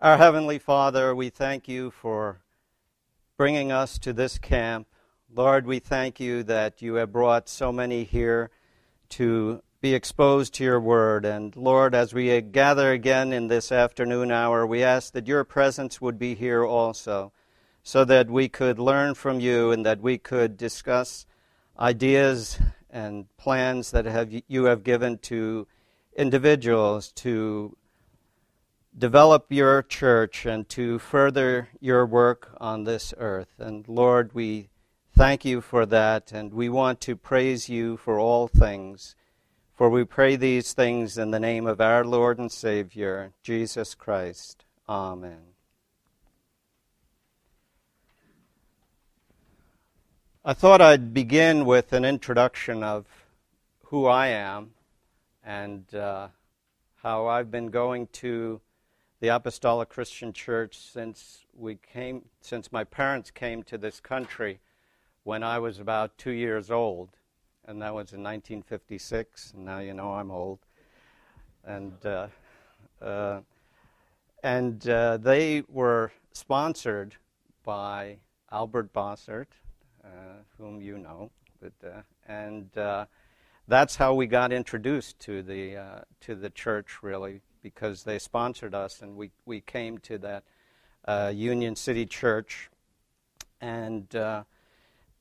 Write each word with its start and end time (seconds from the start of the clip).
Our 0.00 0.16
Heavenly 0.16 0.60
Father, 0.60 1.12
we 1.12 1.28
thank 1.28 1.66
you 1.66 1.90
for 1.90 2.38
bringing 3.36 3.72
us 3.72 3.98
to 3.98 4.12
this 4.12 4.38
camp. 4.38 4.86
Lord, 5.28 5.66
we 5.66 5.80
thank 5.80 6.20
you 6.20 6.44
that 6.44 6.80
you 6.80 6.94
have 6.94 7.10
brought 7.10 7.48
so 7.48 7.72
many 7.72 8.04
here 8.04 8.52
to 9.08 9.60
be 9.80 9.94
exposed 9.94 10.54
to 10.54 10.62
your 10.62 10.78
word. 10.78 11.24
And 11.24 11.56
Lord, 11.56 11.96
as 11.96 12.14
we 12.14 12.40
gather 12.40 12.92
again 12.92 13.32
in 13.32 13.48
this 13.48 13.72
afternoon 13.72 14.30
hour, 14.30 14.64
we 14.64 14.84
ask 14.84 15.12
that 15.14 15.26
your 15.26 15.42
presence 15.42 16.00
would 16.00 16.16
be 16.16 16.36
here 16.36 16.64
also, 16.64 17.32
so 17.82 18.04
that 18.04 18.30
we 18.30 18.48
could 18.48 18.78
learn 18.78 19.16
from 19.16 19.40
you 19.40 19.72
and 19.72 19.84
that 19.84 20.00
we 20.00 20.16
could 20.16 20.56
discuss 20.56 21.26
ideas 21.76 22.60
and 22.88 23.36
plans 23.36 23.90
that 23.90 24.04
have, 24.04 24.32
you 24.46 24.66
have 24.66 24.84
given 24.84 25.18
to 25.18 25.66
individuals 26.16 27.10
to 27.16 27.76
develop 28.96 29.46
your 29.50 29.82
church 29.82 30.46
and 30.46 30.68
to 30.70 30.98
further 30.98 31.68
your 31.80 32.06
work 32.06 32.50
on 32.58 32.84
this 32.84 33.14
earth. 33.18 33.54
And 33.58 33.86
Lord, 33.88 34.34
we 34.34 34.68
thank 35.16 35.44
you 35.44 35.60
for 35.60 35.84
that, 35.86 36.32
and 36.32 36.52
we 36.52 36.68
want 36.68 37.00
to 37.02 37.16
praise 37.16 37.68
you 37.68 37.96
for 37.96 38.18
all 38.18 38.48
things. 38.48 39.14
For 39.74 39.88
we 39.88 40.04
pray 40.04 40.36
these 40.36 40.72
things 40.72 41.18
in 41.18 41.30
the 41.30 41.40
name 41.40 41.66
of 41.66 41.80
our 41.80 42.04
Lord 42.04 42.38
and 42.38 42.50
Savior, 42.50 43.32
Jesus 43.42 43.94
Christ. 43.94 44.64
Amen. 44.88 45.54
I 50.44 50.54
thought 50.54 50.80
I'd 50.80 51.12
begin 51.12 51.64
with 51.64 51.92
an 51.92 52.04
introduction 52.04 52.82
of 52.82 53.06
who 53.84 54.06
I 54.06 54.28
am 54.28 54.70
and 55.44 55.94
uh, 55.94 56.28
how 57.02 57.26
I've 57.26 57.50
been 57.50 57.68
going 57.68 58.06
to 58.14 58.60
the 59.20 59.28
Apostolic 59.28 59.88
Christian 59.88 60.32
Church 60.32 60.78
since 60.78 61.44
we 61.52 61.76
came, 61.76 62.26
since 62.40 62.70
my 62.70 62.84
parents 62.84 63.30
came 63.30 63.62
to 63.64 63.76
this 63.76 64.00
country 64.00 64.60
when 65.24 65.42
I 65.42 65.58
was 65.58 65.80
about 65.80 66.16
two 66.16 66.30
years 66.30 66.70
old, 66.70 67.10
and 67.66 67.82
that 67.82 67.94
was 67.94 68.12
in 68.12 68.22
1956. 68.22 69.54
And 69.54 69.64
now 69.64 69.80
you 69.80 69.92
know 69.92 70.12
I'm 70.12 70.30
old, 70.30 70.60
and 71.64 71.94
uh, 72.06 72.28
uh, 73.02 73.40
and 74.44 74.88
uh, 74.88 75.16
they 75.16 75.64
were 75.68 76.12
sponsored 76.32 77.16
by 77.64 78.18
Albert 78.52 78.92
Bossert, 78.92 79.48
uh, 80.04 80.08
whom 80.56 80.80
you 80.80 80.96
know, 80.96 81.30
but, 81.60 81.72
uh, 81.84 82.02
and 82.28 82.78
uh, 82.78 83.04
that's 83.66 83.96
how 83.96 84.14
we 84.14 84.28
got 84.28 84.52
introduced 84.52 85.18
to 85.18 85.42
the 85.42 86.04
to 86.20 86.36
the 86.36 86.50
church 86.50 87.02
really 87.02 87.40
because 87.62 88.04
they 88.04 88.18
sponsored 88.18 88.74
us, 88.74 89.02
and 89.02 89.16
we, 89.16 89.30
we 89.44 89.60
came 89.60 89.98
to 89.98 90.18
that 90.18 90.44
uh, 91.06 91.32
Union 91.34 91.76
City 91.76 92.06
Church. 92.06 92.70
And 93.60 94.14
uh, 94.14 94.44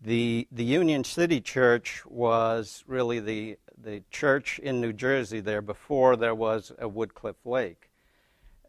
the, 0.02 0.48
the 0.52 0.64
Union 0.64 1.04
City 1.04 1.42
Church 1.42 2.04
was 2.06 2.84
really 2.88 3.20
the, 3.20 3.58
the 3.82 4.04
church 4.12 4.60
in 4.60 4.82
New 4.82 4.94
Jersey 4.94 5.40
there 5.40 5.62
before 5.62 6.16
there 6.16 6.36
was 6.36 6.72
a 6.78 6.88
Woodcliff 6.88 7.46
Lake. 7.46 7.90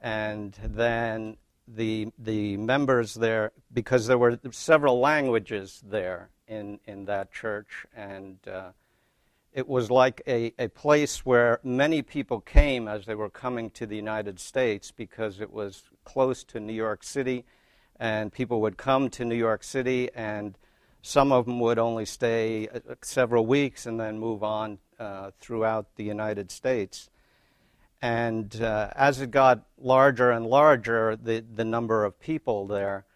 And 0.00 0.56
then 0.62 1.36
the, 1.66 2.12
the 2.18 2.56
members 2.56 3.14
there, 3.14 3.52
because 3.72 4.06
there 4.06 4.18
were 4.18 4.38
several 4.50 5.00
languages 5.00 5.82
there 5.84 6.30
in, 6.46 6.80
in 6.86 7.04
that 7.06 7.32
church, 7.32 7.84
and 7.94 8.38
uh, 8.48 8.70
it 9.58 9.66
was 9.66 9.90
like 9.90 10.22
a, 10.28 10.52
a 10.56 10.68
place 10.68 11.26
where 11.26 11.58
many 11.64 12.00
people 12.00 12.40
came 12.40 12.86
as 12.86 13.06
they 13.06 13.14
were 13.16 13.28
coming 13.28 13.70
to 13.70 13.86
the 13.86 13.96
United 13.96 14.38
States 14.38 14.92
because 14.92 15.40
it 15.40 15.52
was 15.52 15.82
close 16.04 16.44
to 16.44 16.60
New 16.60 16.72
York 16.72 17.02
City, 17.02 17.44
and 17.98 18.32
people 18.32 18.60
would 18.60 18.76
come 18.76 19.10
to 19.10 19.24
New 19.24 19.34
York 19.34 19.64
City, 19.64 20.10
and 20.14 20.56
some 21.02 21.32
of 21.32 21.46
them 21.46 21.58
would 21.58 21.76
only 21.76 22.04
stay 22.04 22.68
uh, 22.68 22.94
several 23.02 23.46
weeks 23.46 23.84
and 23.84 23.98
then 23.98 24.16
move 24.16 24.44
on 24.44 24.78
uh, 25.00 25.32
throughout 25.40 25.96
the 25.96 26.04
United 26.04 26.52
States. 26.52 27.10
And 28.00 28.62
uh, 28.62 28.90
as 28.94 29.20
it 29.20 29.32
got 29.32 29.66
larger 29.76 30.30
and 30.30 30.46
larger, 30.46 31.16
the, 31.16 31.40
the 31.40 31.64
number 31.64 32.04
of 32.04 32.20
people 32.20 32.68
there, 32.68 33.06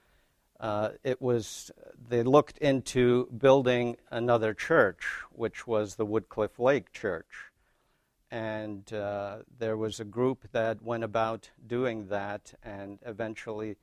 uh, 0.63 0.91
it 1.03 1.21
was 1.21 1.73
they 2.09 2.23
looked 2.23 2.57
into 2.59 3.27
building 3.37 3.97
another 4.13 4.55
church, 4.55 5.05
which 5.33 5.67
was 5.67 5.97
the 5.97 6.07
Woodcliff 6.07 6.61
Lake 6.61 6.93
Church, 6.93 7.51
and 8.31 8.91
uh, 8.93 9.39
there 9.59 9.77
was 9.77 9.99
a 9.99 10.05
group 10.05 10.47
that 10.53 10.81
went 10.81 11.03
about 11.03 11.51
doing 11.67 12.07
that, 12.07 12.55
and 12.63 13.01
eventually 13.05 13.77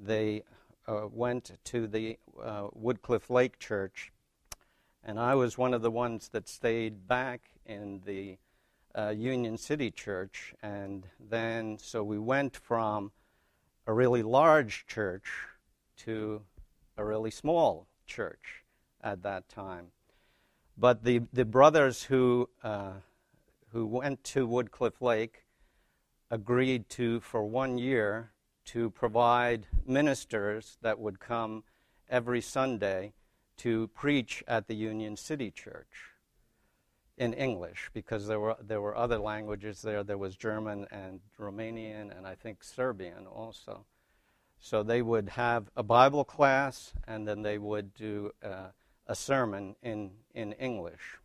they 0.00 0.42
uh, 0.88 1.06
went 1.10 1.52
to 1.62 1.86
the 1.86 2.18
uh, 2.42 2.66
Woodcliff 2.72 3.30
Lake 3.30 3.60
Church, 3.60 4.10
and 5.04 5.20
I 5.20 5.36
was 5.36 5.56
one 5.56 5.72
of 5.72 5.82
the 5.82 5.90
ones 5.90 6.30
that 6.30 6.48
stayed 6.48 7.06
back 7.06 7.42
in 7.64 8.02
the 8.04 8.38
uh, 8.92 9.10
Union 9.16 9.56
City 9.56 9.92
Church, 9.92 10.52
and 10.64 11.06
then 11.20 11.78
so 11.78 12.02
we 12.02 12.18
went 12.18 12.56
from 12.56 13.12
a 13.86 13.92
really 13.92 14.22
large 14.22 14.84
church 14.88 15.30
to 15.98 16.42
a 16.96 17.04
really 17.04 17.30
small 17.30 17.86
church 18.06 18.64
at 19.02 19.22
that 19.22 19.48
time. 19.48 19.88
But 20.76 21.04
the, 21.04 21.22
the 21.32 21.44
brothers 21.44 22.04
who, 22.04 22.48
uh, 22.62 22.94
who 23.72 23.86
went 23.86 24.24
to 24.24 24.46
Woodcliff 24.46 25.00
Lake 25.00 25.44
agreed 26.30 26.88
to, 26.90 27.20
for 27.20 27.44
one 27.44 27.78
year, 27.78 28.32
to 28.66 28.90
provide 28.90 29.66
ministers 29.86 30.78
that 30.80 30.98
would 30.98 31.20
come 31.20 31.64
every 32.08 32.40
Sunday 32.40 33.12
to 33.58 33.88
preach 33.88 34.42
at 34.48 34.66
the 34.66 34.74
Union 34.74 35.16
City 35.16 35.50
Church 35.50 36.14
in 37.16 37.32
English 37.32 37.90
because 37.92 38.26
there 38.26 38.40
were, 38.40 38.56
there 38.60 38.80
were 38.80 38.96
other 38.96 39.18
languages 39.18 39.82
there. 39.82 40.02
There 40.02 40.18
was 40.18 40.36
German 40.36 40.86
and 40.90 41.20
Romanian 41.38 42.16
and 42.16 42.26
I 42.26 42.34
think 42.34 42.64
Serbian 42.64 43.26
also. 43.26 43.84
So 44.64 44.82
they 44.82 45.02
would 45.02 45.28
have 45.28 45.66
a 45.76 45.82
Bible 45.82 46.24
class 46.24 46.94
and 47.06 47.28
then 47.28 47.42
they 47.42 47.58
would 47.58 47.92
do 47.92 48.32
uh, 48.42 48.68
a 49.06 49.14
sermon 49.14 49.76
in, 49.82 50.12
in 50.34 50.52
English. 50.52 51.18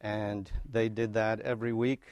And 0.00 0.48
they 0.70 0.88
did 0.88 1.12
that 1.14 1.40
every 1.40 1.72
week 1.72 2.02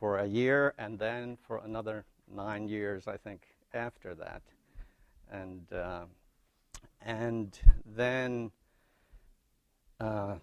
for 0.00 0.18
a 0.18 0.26
year 0.26 0.74
and 0.78 0.98
then 0.98 1.38
for 1.46 1.58
another 1.58 2.06
nine 2.28 2.66
years, 2.66 3.06
I 3.06 3.18
think, 3.18 3.42
after 3.72 4.16
that. 4.16 4.42
And, 5.30 5.72
uh, 5.72 6.06
and 7.00 7.56
then 7.86 8.50
uh, 10.00 10.38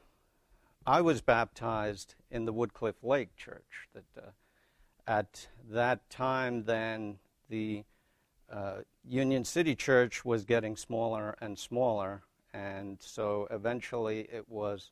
I 0.87 1.01
was 1.01 1.19
baptized 1.19 2.15
in 2.31 2.45
the 2.45 2.53
Woodcliff 2.53 3.03
Lake 3.03 3.35
Church. 3.35 3.89
That 3.93 4.05
uh, 4.17 4.29
at 5.05 5.49
that 5.69 6.09
time, 6.09 6.63
then 6.63 7.19
the 7.49 7.83
uh, 8.51 8.77
Union 9.03 9.43
City 9.43 9.75
Church 9.75 10.23
was 10.23 10.45
getting 10.45 10.75
smaller 10.75 11.35
and 11.41 11.57
smaller, 11.57 12.21
and 12.53 12.97
so 13.01 13.47
eventually 13.51 14.27
it 14.31 14.47
was 14.49 14.91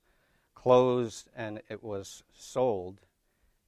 closed 0.56 1.30
and 1.36 1.62
it 1.70 1.84
was 1.84 2.24
sold. 2.34 3.00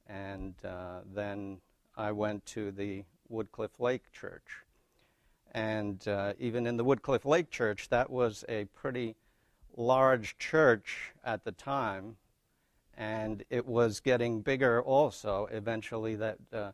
And 0.08 0.54
uh, 0.64 1.00
then 1.12 1.58
I 1.96 2.12
went 2.12 2.46
to 2.46 2.70
the 2.70 3.04
Woodcliff 3.28 3.80
Lake 3.80 4.12
Church. 4.12 4.64
And 5.52 6.06
uh, 6.06 6.34
even 6.38 6.66
in 6.66 6.76
the 6.76 6.84
Woodcliff 6.84 7.24
Lake 7.24 7.50
Church, 7.50 7.88
that 7.88 8.10
was 8.10 8.44
a 8.48 8.66
pretty 8.66 9.16
large 9.76 10.38
church 10.38 11.12
at 11.24 11.44
the 11.44 11.52
time, 11.52 12.16
and 12.96 13.44
it 13.50 13.66
was 13.66 14.00
getting 14.00 14.40
bigger 14.40 14.82
also. 14.82 15.48
Eventually, 15.50 16.14
that 16.16 16.38
uh, 16.52 16.72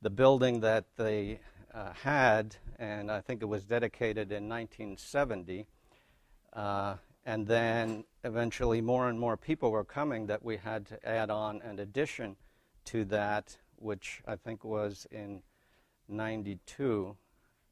the 0.00 0.10
building 0.10 0.60
that 0.60 0.84
they 0.96 1.40
uh, 1.74 1.92
had, 1.92 2.56
and 2.78 3.10
I 3.10 3.20
think 3.20 3.42
it 3.42 3.46
was 3.46 3.64
dedicated 3.64 4.30
in 4.30 4.48
1970. 4.48 5.66
Uh, 6.52 6.96
and 7.24 7.46
then 7.46 8.04
eventually, 8.24 8.80
more 8.80 9.08
and 9.08 9.18
more 9.18 9.36
people 9.36 9.70
were 9.70 9.84
coming 9.84 10.26
that 10.26 10.44
we 10.44 10.56
had 10.56 10.86
to 10.86 11.08
add 11.08 11.30
on 11.30 11.62
an 11.62 11.78
addition 11.78 12.36
to 12.86 13.04
that, 13.06 13.56
which 13.76 14.22
I 14.26 14.36
think 14.36 14.64
was 14.64 15.06
in 15.10 15.42
92 16.08 17.16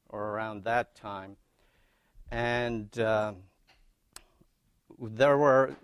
or 0.09 0.29
around 0.29 0.63
that 0.63 0.95
time. 0.95 1.35
And 2.31 2.97
uh, 2.97 3.33
there 4.99 5.37
were, 5.37 5.75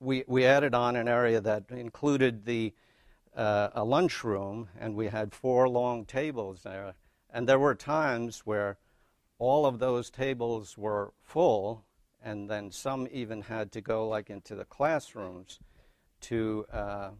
we, 0.00 0.24
we 0.26 0.44
added 0.44 0.74
on 0.74 0.96
an 0.96 1.08
area 1.08 1.40
that 1.40 1.64
included 1.70 2.44
the 2.44 2.72
uh, 3.34 3.70
a 3.74 3.82
lunchroom, 3.82 4.68
and 4.78 4.94
we 4.94 5.06
had 5.06 5.34
four 5.34 5.66
long 5.66 6.04
tables 6.04 6.62
there 6.62 6.92
and 7.32 7.48
there 7.48 7.58
were 7.58 7.74
times 7.74 8.40
where 8.40 8.78
all 9.38 9.66
of 9.66 9.78
those 9.78 10.10
tables 10.10 10.78
were 10.78 11.12
full, 11.20 11.84
and 12.22 12.48
then 12.48 12.70
some 12.70 13.08
even 13.10 13.42
had 13.42 13.72
to 13.72 13.80
go 13.80 14.06
like 14.06 14.30
into 14.30 14.54
the 14.54 14.64
classrooms 14.64 15.58
to 16.20 16.64
uh, 16.72 17.10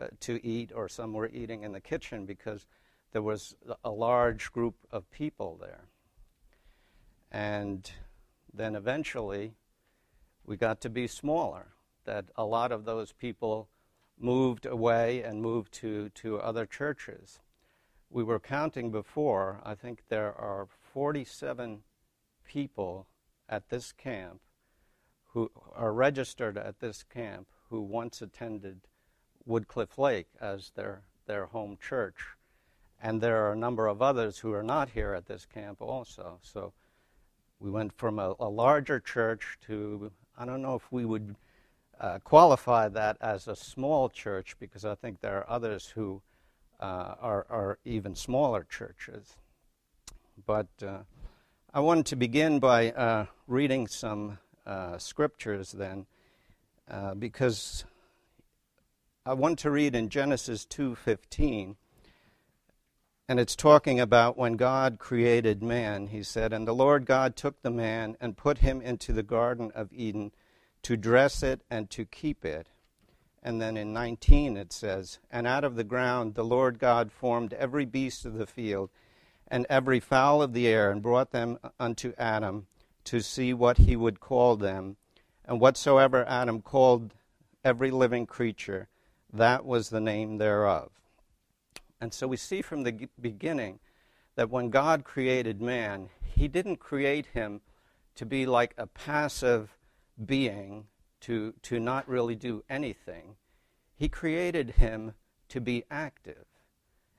uh, 0.00 0.06
to 0.20 0.44
eat, 0.44 0.72
or 0.74 0.88
some 0.88 1.12
were 1.12 1.28
eating 1.28 1.62
in 1.62 1.72
the 1.72 1.80
kitchen 1.80 2.26
because 2.26 2.66
there 3.12 3.22
was 3.22 3.54
a 3.84 3.90
large 3.90 4.52
group 4.52 4.74
of 4.90 5.10
people 5.10 5.58
there. 5.60 5.84
And 7.30 7.90
then 8.52 8.74
eventually 8.74 9.54
we 10.44 10.56
got 10.56 10.80
to 10.82 10.90
be 10.90 11.06
smaller, 11.06 11.68
that 12.04 12.26
a 12.36 12.44
lot 12.44 12.72
of 12.72 12.84
those 12.84 13.12
people 13.12 13.68
moved 14.18 14.66
away 14.66 15.22
and 15.22 15.42
moved 15.42 15.72
to, 15.74 16.08
to 16.10 16.38
other 16.38 16.66
churches. 16.66 17.40
We 18.12 18.24
were 18.24 18.40
counting 18.40 18.90
before, 18.90 19.60
I 19.64 19.76
think 19.76 20.02
there 20.08 20.34
are 20.34 20.66
47 20.92 21.82
people 22.44 23.06
at 23.48 23.68
this 23.68 23.92
camp 23.92 24.40
who 25.32 25.50
are 25.76 25.92
registered 25.92 26.58
at 26.58 26.80
this 26.80 27.04
camp 27.04 27.46
who 27.68 27.80
once 27.80 28.20
attended 28.20 28.80
Woodcliff 29.46 29.96
Lake 29.96 30.26
as 30.40 30.72
their, 30.74 31.02
their 31.26 31.46
home 31.46 31.78
church. 31.80 32.36
And 33.00 33.20
there 33.20 33.46
are 33.46 33.52
a 33.52 33.56
number 33.56 33.86
of 33.86 34.02
others 34.02 34.38
who 34.38 34.52
are 34.52 34.62
not 34.62 34.90
here 34.90 35.14
at 35.14 35.26
this 35.26 35.46
camp 35.46 35.80
also. 35.80 36.40
So 36.42 36.72
we 37.60 37.70
went 37.70 37.92
from 37.92 38.18
a, 38.18 38.34
a 38.40 38.48
larger 38.48 38.98
church 38.98 39.56
to, 39.66 40.10
I 40.36 40.44
don't 40.44 40.62
know 40.62 40.74
if 40.74 40.90
we 40.90 41.04
would 41.04 41.36
uh, 42.00 42.18
qualify 42.24 42.88
that 42.88 43.18
as 43.20 43.46
a 43.46 43.54
small 43.54 44.08
church 44.08 44.56
because 44.58 44.84
I 44.84 44.96
think 44.96 45.20
there 45.20 45.38
are 45.38 45.50
others 45.50 45.86
who 45.86 46.22
uh, 46.80 47.14
are, 47.20 47.46
are 47.50 47.78
even 47.84 48.14
smaller 48.14 48.66
churches. 48.68 49.36
But 50.46 50.68
uh, 50.82 51.00
I 51.72 51.80
wanted 51.80 52.06
to 52.06 52.16
begin 52.16 52.58
by 52.58 52.90
uh, 52.90 53.26
reading 53.46 53.86
some 53.86 54.38
uh, 54.66 54.98
scriptures 54.98 55.72
then 55.72 56.06
uh, 56.90 57.14
because 57.14 57.84
I 59.24 59.34
want 59.34 59.58
to 59.60 59.70
read 59.70 59.94
in 59.94 60.08
Genesis 60.08 60.66
2:15 60.66 61.76
and 63.28 63.38
it's 63.38 63.54
talking 63.54 64.00
about 64.00 64.36
when 64.36 64.54
God 64.54 64.98
created 64.98 65.62
man. 65.62 66.08
He 66.08 66.24
said, 66.24 66.52
"And 66.52 66.66
the 66.66 66.74
Lord 66.74 67.06
God 67.06 67.36
took 67.36 67.62
the 67.62 67.70
man 67.70 68.16
and 68.20 68.36
put 68.36 68.58
him 68.58 68.80
into 68.80 69.12
the 69.12 69.22
garden 69.22 69.70
of 69.72 69.92
Eden 69.92 70.32
to 70.82 70.96
dress 70.96 71.44
it 71.44 71.60
and 71.70 71.88
to 71.90 72.04
keep 72.04 72.44
it." 72.44 72.66
And 73.42 73.60
then 73.60 73.76
in 73.76 73.92
19 73.92 74.56
it 74.56 74.72
says, 74.72 75.18
"And 75.30 75.46
out 75.46 75.64
of 75.64 75.74
the 75.74 75.84
ground 75.84 76.34
the 76.34 76.44
Lord 76.44 76.78
God 76.78 77.10
formed 77.10 77.54
every 77.54 77.86
beast 77.86 78.24
of 78.26 78.34
the 78.34 78.46
field 78.46 78.90
and 79.48 79.66
every 79.68 80.00
fowl 80.00 80.42
of 80.42 80.52
the 80.52 80.68
air 80.68 80.90
and 80.90 81.02
brought 81.02 81.32
them 81.32 81.58
unto 81.78 82.12
Adam 82.16 82.66
to 83.04 83.20
see 83.20 83.52
what 83.52 83.78
he 83.78 83.96
would 83.96 84.20
call 84.20 84.56
them. 84.56 84.96
And 85.44 85.60
whatsoever 85.60 86.24
Adam 86.28 86.62
called 86.62 87.14
every 87.64 87.90
living 87.90 88.26
creature, 88.26 88.88
that 89.32 89.64
was 89.64 89.88
the 89.88 90.00
name 90.00 90.38
thereof. 90.38 90.90
And 92.00 92.14
so 92.14 92.28
we 92.28 92.36
see 92.36 92.62
from 92.62 92.84
the 92.84 93.08
beginning 93.20 93.80
that 94.36 94.50
when 94.50 94.70
God 94.70 95.04
created 95.04 95.60
man, 95.60 96.10
he 96.24 96.46
didn't 96.46 96.76
create 96.76 97.26
him 97.26 97.60
to 98.14 98.24
be 98.24 98.46
like 98.46 98.74
a 98.78 98.86
passive 98.86 99.76
being, 100.24 100.86
to, 101.20 101.54
to 101.62 101.78
not 101.78 102.08
really 102.08 102.34
do 102.34 102.64
anything. 102.68 103.36
He 103.94 104.08
created 104.08 104.70
him 104.72 105.14
to 105.48 105.60
be 105.60 105.84
active. 105.90 106.46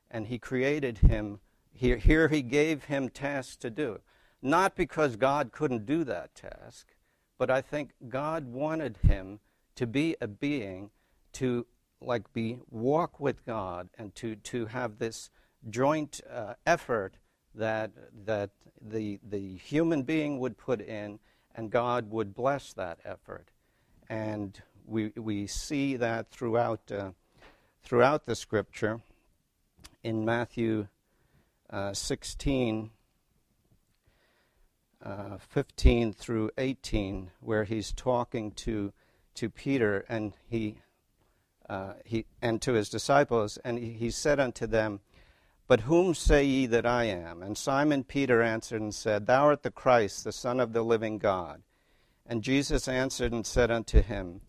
And 0.10 0.28
he 0.28 0.40
created 0.40 1.00
him, 1.00 1.40
here, 1.72 1.98
here 1.98 2.28
he 2.28 2.42
gave 2.42 2.86
him 2.86 3.10
tasks 3.10 3.56
to 3.58 3.70
do. 3.70 4.00
Not 4.42 4.76
because 4.76 5.16
God 5.16 5.52
couldn't 5.52 5.86
do 5.86 6.04
that 6.04 6.34
task, 6.34 6.96
but 7.38 7.52
I 7.52 7.62
think 7.62 7.92
God 8.10 8.48
wanted 8.48 8.98
him 8.98 9.40
to 9.76 9.86
be 9.86 10.16
a 10.20 10.28
being 10.28 10.90
to 11.34 11.66
like 12.02 12.34
be 12.34 12.60
walk 12.70 13.20
with 13.20 13.46
God 13.46 13.90
and 13.98 14.14
to, 14.16 14.36
to 14.36 14.66
have 14.66 14.98
this 14.98 15.30
joint 15.70 16.22
uh, 16.30 16.56
effort 16.66 17.18
that 17.54 17.92
that 18.26 18.50
the 18.82 19.20
the 19.28 19.58
human 19.58 20.04
being 20.04 20.40
would 20.40 20.58
put 20.58 20.82
in 20.82 21.20
and 21.54 21.70
God 21.70 22.10
would 22.10 22.34
bless 22.34 22.74
that 22.74 23.00
effort 23.04 23.50
and 24.12 24.62
we 24.86 25.14
we 25.16 25.48
see 25.48 25.96
that 25.96 26.30
throughout 26.30 26.92
uh, 26.92 27.12
throughout 27.82 28.26
the 28.26 28.36
scripture 28.36 29.00
in 30.04 30.26
Matthew 30.26 30.88
uh, 31.70 31.94
16 31.94 32.92
uh, 35.04 35.38
15 35.40 36.14
through 36.14 36.52
18 36.58 37.32
where 37.40 37.64
he's 37.64 37.94
talking 37.94 38.52
to 38.52 38.92
to 39.36 39.50
Peter 39.50 40.06
and 40.10 40.34
he 40.50 40.76
uh, 41.70 41.94
he, 42.04 42.26
and 42.42 42.62
to 42.62 42.74
his 42.74 42.90
disciples, 42.90 43.58
and 43.64 43.80
he, 43.80 43.94
he 43.94 44.12
said 44.12 44.42
unto 44.42 44.68
them, 44.68 45.00
But 45.70 45.82
whom 45.82 46.14
say 46.14 46.44
ye 46.44 46.66
that 46.66 46.86
I 46.86 47.06
am? 47.06 47.42
And 47.42 47.58
Simon 47.58 48.04
Peter 48.04 48.42
answered 48.42 48.82
and 48.82 48.94
said, 48.94 49.26
Thou 49.26 49.46
art 49.46 49.64
the 49.64 49.72
Christ, 49.72 50.26
the 50.26 50.34
Son 50.34 50.60
of 50.60 50.74
the 50.74 50.84
living 50.84 51.18
God. 51.18 51.62
And 52.26 52.44
Jesus 52.44 52.88
answered 52.88 53.32
and 53.32 53.46
said 53.46 53.72
unto 53.72 54.02
him, 54.02 54.42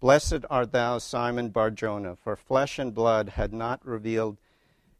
Blessed 0.00 0.44
art 0.48 0.72
thou, 0.72 0.98
Simon 0.98 1.50
Barjona, 1.50 2.16
for 2.16 2.36
flesh 2.36 2.78
and 2.78 2.94
blood 2.94 3.30
had 3.30 3.52
not 3.52 3.84
revealed 3.84 4.38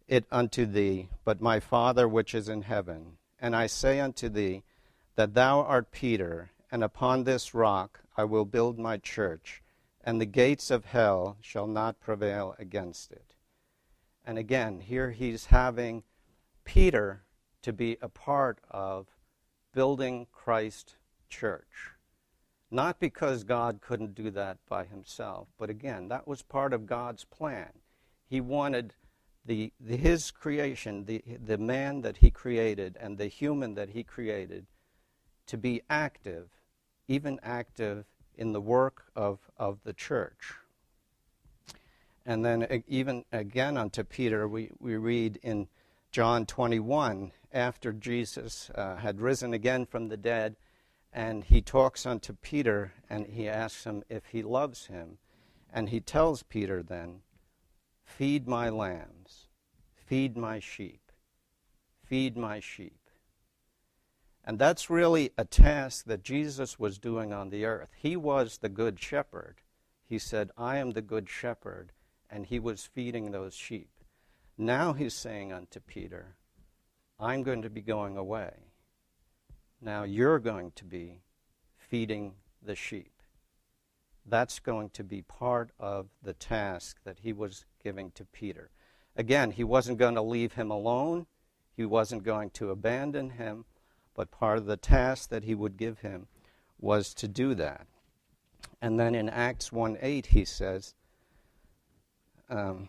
it 0.07 0.25
unto 0.31 0.67
thee, 0.67 1.09
but 1.25 1.41
my 1.41 1.61
Father 1.61 2.09
which 2.09 2.35
is 2.35 2.49
in 2.49 2.63
heaven. 2.63 3.19
And 3.41 3.55
I 3.55 3.67
say 3.67 4.01
unto 4.01 4.29
thee, 4.29 4.65
that 5.17 5.35
thou 5.35 5.61
art 5.61 5.91
Peter, 5.91 6.51
and 6.71 6.83
upon 6.83 7.25
this 7.25 7.55
rock 7.55 8.01
I 8.17 8.25
will 8.25 8.45
build 8.45 8.79
my 8.79 8.99
church 8.99 9.63
and 10.09 10.23
the 10.23 10.25
gates 10.25 10.71
of 10.71 10.87
hell 10.87 11.37
shall 11.43 11.67
not 11.67 12.01
prevail 12.01 12.55
against 12.59 13.13
it. 13.13 13.35
And 14.25 14.39
again, 14.39 14.81
here 14.81 15.11
he's 15.11 15.45
having 15.45 16.03
Peter 16.65 17.25
to 17.61 17.75
be 17.75 17.99
a 18.01 18.09
part 18.09 18.59
of 18.71 19.09
building 19.75 20.27
Christ 20.33 20.97
church. 21.29 21.91
Not 22.71 23.01
because 23.01 23.45
God 23.45 23.81
couldn't 23.81 24.15
do 24.15 24.31
that 24.31 24.59
by 24.69 24.85
himself, 24.85 25.49
but 25.59 25.71
again, 25.71 26.09
that 26.09 26.29
was 26.29 26.43
part 26.43 26.73
of 26.73 26.87
God's 26.87 27.25
plan. 27.25 27.71
He 28.27 28.41
wanted 28.41 28.93
the, 29.45 29.73
the, 29.81 29.97
his 29.97 30.31
creation, 30.31 31.07
the, 31.07 31.23
the 31.43 31.57
man 31.57 32.03
that 32.03 32.19
he 32.19 32.31
created 32.31 32.97
and 33.01 33.17
the 33.17 33.27
human 33.27 33.75
that 33.75 33.91
he 33.91 34.03
created, 34.03 34.67
to 35.47 35.57
be 35.57 35.81
active, 35.89 36.51
even 37.09 37.41
active 37.43 38.05
in 38.37 38.53
the 38.53 38.61
work 38.61 39.05
of, 39.17 39.39
of 39.57 39.79
the 39.85 39.95
church. 39.95 40.53
And 42.27 42.45
then, 42.45 42.83
even 42.87 43.25
again 43.33 43.79
unto 43.79 44.05
Peter, 44.05 44.47
we, 44.47 44.71
we 44.79 44.97
read 44.97 45.39
in 45.43 45.69
John 46.11 46.45
21, 46.45 47.33
after 47.53 47.93
Jesus 47.93 48.71
uh, 48.75 48.97
had 48.97 49.21
risen 49.21 49.55
again 49.55 49.87
from 49.87 50.09
the 50.09 50.19
dead, 50.19 50.57
and 51.13 51.45
he 51.45 51.61
talks 51.61 52.07
unto 52.07 52.33
Peter 52.35 52.93
and 53.09 53.27
he 53.27 53.49
asks 53.49 53.85
him 53.85 54.03
if 54.09 54.27
he 54.27 54.43
loves 54.43 54.87
him. 54.87 55.19
And 55.73 55.89
he 55.91 56.01
tells 56.01 56.43
Peter 56.43 56.83
then, 56.83 57.21
Feed 58.05 58.49
my 58.49 58.71
lambs, 58.71 59.49
feed 59.95 60.37
my 60.37 60.61
sheep, 60.61 61.13
feed 62.05 62.37
my 62.37 62.59
sheep. 62.59 63.11
And 64.45 64.59
that's 64.59 64.89
really 64.89 65.31
a 65.37 65.45
task 65.45 66.07
that 66.07 66.25
Jesus 66.25 66.79
was 66.79 66.99
doing 66.99 67.35
on 67.35 67.51
the 67.51 67.67
earth. 67.67 67.91
He 67.95 68.17
was 68.17 68.59
the 68.59 68.71
good 68.71 68.99
shepherd. 68.99 69.57
He 70.07 70.19
said, 70.19 70.51
I 70.57 70.79
am 70.79 70.93
the 70.93 71.03
good 71.03 71.29
shepherd, 71.29 71.93
and 72.31 72.47
he 72.47 72.59
was 72.59 72.87
feeding 72.87 73.31
those 73.31 73.55
sheep. 73.55 73.91
Now 74.57 74.95
he's 74.95 75.15
saying 75.15 75.53
unto 75.53 75.81
Peter, 75.81 76.37
I'm 77.21 77.43
going 77.43 77.61
to 77.63 77.71
be 77.71 77.83
going 77.83 78.17
away. 78.17 78.55
Now 79.81 80.03
you're 80.03 80.39
going 80.39 80.73
to 80.77 80.85
be 80.85 81.21
feeding 81.77 82.35
the 82.63 82.75
sheep. 82.75 83.13
That's 84.27 84.59
going 84.59 84.91
to 84.91 85.05
be 85.05 85.23
part 85.23 85.71
of 85.79 86.09
the 86.23 86.35
task 86.35 86.99
that 87.05 87.21
he 87.21 87.33
was 87.33 87.65
giving 87.83 88.11
to 88.13 88.25
Peter. 88.25 88.71
Again, 89.17 89.53
he 89.53 89.65
wasn't 89.65 89.99
going 89.99 90.15
to 90.17 90.23
leave 90.23 90.53
him 90.53 90.71
alone, 90.71 91.27
he 91.77 91.85
wasn't 91.85 92.25
going 92.25 92.51
to 92.51 92.71
abandon 92.71 93.31
him 93.31 93.65
but 94.19 94.33
part 94.33 94.59
of 94.59 94.67
the 94.67 94.77
task 94.77 95.29
that 95.29 95.45
he 95.45 95.55
would 95.55 95.77
give 95.77 96.01
him 96.01 96.27
was 96.81 97.15
to 97.15 97.29
do 97.29 97.55
that. 97.55 97.87
And 98.83 98.99
then 98.99 99.15
in 99.15 99.29
Acts 99.29 99.71
1 99.71 99.97
8, 100.03 100.27
he 100.27 100.45
says, 100.45 100.97
um, 102.51 102.89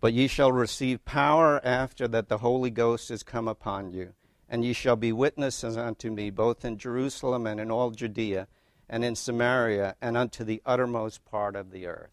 But 0.00 0.12
ye 0.12 0.28
shall 0.28 0.52
receive 0.52 1.04
power 1.04 1.60
after 1.64 2.06
that 2.06 2.28
the 2.28 2.38
Holy 2.38 2.70
Ghost 2.70 3.10
is 3.10 3.24
come 3.24 3.48
upon 3.48 3.90
you, 3.90 4.14
and 4.48 4.64
ye 4.64 4.72
shall 4.72 4.96
be 4.96 5.12
witnesses 5.12 5.76
unto 5.76 6.10
me 6.10 6.30
both 6.30 6.64
in 6.64 6.78
Jerusalem 6.78 7.46
and 7.46 7.60
in 7.60 7.70
all 7.70 7.90
Judea 7.90 8.48
and 8.88 9.04
in 9.04 9.14
Samaria 9.14 9.96
and 10.00 10.16
unto 10.16 10.44
the 10.44 10.62
uttermost 10.64 11.24
part 11.24 11.54
of 11.54 11.70
the 11.70 11.86
earth. 11.86 12.12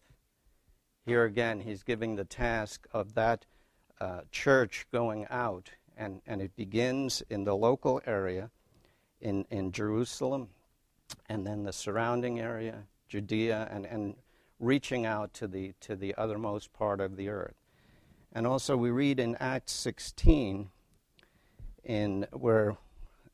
Here 1.04 1.24
again, 1.24 1.60
he's 1.60 1.82
giving 1.82 2.16
the 2.16 2.24
task 2.24 2.86
of 2.92 3.14
that 3.14 3.46
uh, 4.00 4.22
church 4.30 4.86
going 4.92 5.26
out 5.30 5.70
and, 5.96 6.20
and 6.26 6.42
it 6.42 6.54
begins 6.56 7.22
in 7.30 7.44
the 7.44 7.56
local 7.56 8.02
area 8.06 8.50
in, 9.20 9.46
in 9.50 9.72
Jerusalem 9.72 10.48
and 11.28 11.46
then 11.46 11.62
the 11.62 11.72
surrounding 11.72 12.38
area, 12.38 12.84
Judea, 13.08 13.68
and, 13.70 13.86
and 13.86 14.16
reaching 14.58 15.06
out 15.06 15.32
to 15.34 15.46
the, 15.46 15.72
to 15.80 15.96
the 15.96 16.14
othermost 16.18 16.72
part 16.72 17.00
of 17.00 17.16
the 17.16 17.28
earth. 17.28 17.54
And 18.32 18.46
also, 18.46 18.76
we 18.76 18.90
read 18.90 19.18
in 19.18 19.36
Acts 19.36 19.72
16, 19.72 20.70
in 21.86 22.26
where 22.32 22.76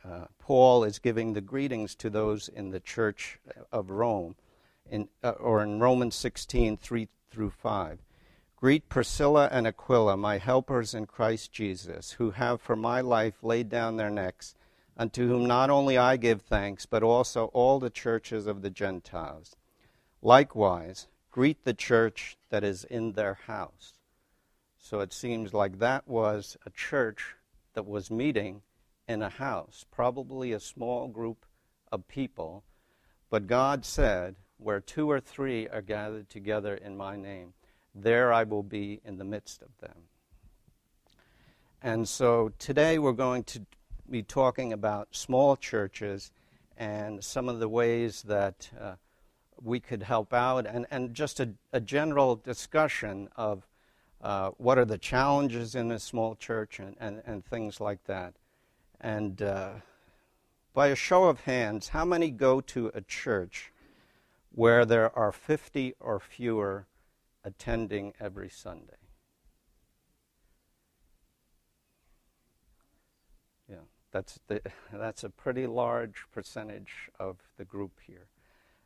uh, 0.05 0.27
Paul 0.39 0.85
is 0.85 0.99
giving 0.99 1.33
the 1.33 1.41
greetings 1.41 1.95
to 1.97 2.11
those 2.11 2.49
in 2.49 2.71
the 2.71 2.81
church 2.81 3.39
of 3.73 3.91
Rome, 3.91 4.37
in, 4.91 5.09
uh, 5.25 5.31
or 5.31 5.63
in 5.63 5.81
Romans 5.81 6.15
16, 6.15 6.77
3 6.77 7.09
through 7.31 7.51
5. 7.51 7.99
Greet 8.57 8.89
Priscilla 8.89 9.49
and 9.51 9.67
Aquila, 9.67 10.17
my 10.17 10.39
helpers 10.39 10.95
in 10.95 11.07
Christ 11.07 11.53
Jesus, 11.53 12.13
who 12.13 12.33
have 12.33 12.61
for 12.61 12.77
my 12.77 13.01
life 13.01 13.43
laid 13.43 13.69
down 13.69 13.97
their 13.97 14.11
necks, 14.11 14.55
unto 14.97 15.27
whom 15.27 15.47
not 15.47 15.71
only 15.71 15.97
I 15.97 16.17
give 16.17 16.43
thanks, 16.43 16.87
but 16.87 17.03
also 17.03 17.47
all 17.47 17.81
the 17.81 17.91
churches 17.91 18.47
of 18.47 18.63
the 18.63 18.71
Gentiles. 18.71 19.57
Likewise, 20.21 21.09
greet 21.31 21.65
the 21.65 21.75
church 21.75 22.37
that 22.51 22.63
is 22.63 22.85
in 22.85 23.13
their 23.13 23.35
house. 23.35 23.95
So 24.79 25.01
it 25.01 25.13
seems 25.13 25.55
like 25.55 25.79
that 25.79 26.07
was 26.07 26.57
a 26.67 26.71
church 26.71 27.35
that 27.75 27.87
was 27.87 28.11
meeting 28.11 28.63
in 29.09 29.23
a 29.23 29.29
house, 29.29 29.85
probably 29.91 30.53
a 30.53 30.61
small 30.61 31.09
group 31.09 31.45
of 31.91 32.07
people. 32.09 32.65
But 33.31 33.47
God 33.47 33.85
said, 33.85 34.37
Where 34.59 34.81
two 34.81 35.11
or 35.11 35.21
three 35.21 35.69
are 35.69 35.83
gathered 35.83 36.29
together 36.29 36.75
in 36.75 36.97
my 36.97 37.17
name, 37.17 37.55
there 37.95 38.33
I 38.33 38.45
will 38.45 38.63
be 38.63 39.01
in 39.05 39.19
the 39.19 39.25
midst 39.25 39.63
of 39.63 39.77
them. 39.81 40.09
And 41.83 42.09
so 42.09 42.53
today 42.59 42.99
we're 42.99 43.13
going 43.13 43.45
to 43.45 43.67
be 44.09 44.23
talking 44.23 44.73
about 44.73 45.09
small 45.13 45.57
churches 45.57 46.31
and 46.77 47.23
some 47.23 47.49
of 47.49 47.59
the 47.59 47.69
ways 47.69 48.23
that 48.23 48.71
uh, 48.81 48.95
we 49.61 49.81
could 49.81 50.03
help 50.03 50.33
out, 50.33 50.67
and, 50.67 50.87
and 50.91 51.15
just 51.15 51.41
a, 51.41 51.51
a 51.73 51.81
general 51.81 52.37
discussion 52.37 53.29
of 53.37 53.67
uh, 54.23 54.51
what 54.57 54.79
are 54.79 54.85
the 54.85 54.99
challenges 54.99 55.75
in 55.75 55.91
a 55.91 55.99
small 55.99 56.37
church 56.37 56.79
and, 56.79 56.97
and, 57.01 57.23
and 57.27 57.45
things 57.45 57.81
like 57.81 58.05
that. 58.05 58.35
And 59.01 59.43
uh, 59.43 59.73
by 60.73 60.89
a 60.89 60.95
show 60.95 61.25
of 61.25 61.41
hands, 61.41 61.89
how 61.89 62.05
many 62.05 62.31
go 62.31 62.61
to 62.61 62.93
a 62.95 63.01
church 63.01 63.73
where 64.53 64.85
there 64.85 65.17
are 65.19 65.33
50 65.33 65.95
or 65.99 66.21
fewer 66.21 66.87
attending 67.43 68.15
every 68.21 68.49
Sunday? 68.49 68.93
Yeah, 73.69 73.77
that's, 74.13 74.39
the, 74.47 74.63
that's 74.93 75.25
a 75.25 75.31
pretty 75.31 75.67
large 75.67 76.27
percentage 76.33 77.11
of 77.19 77.39
the 77.59 77.65
group 77.65 77.99
here. 78.07 78.29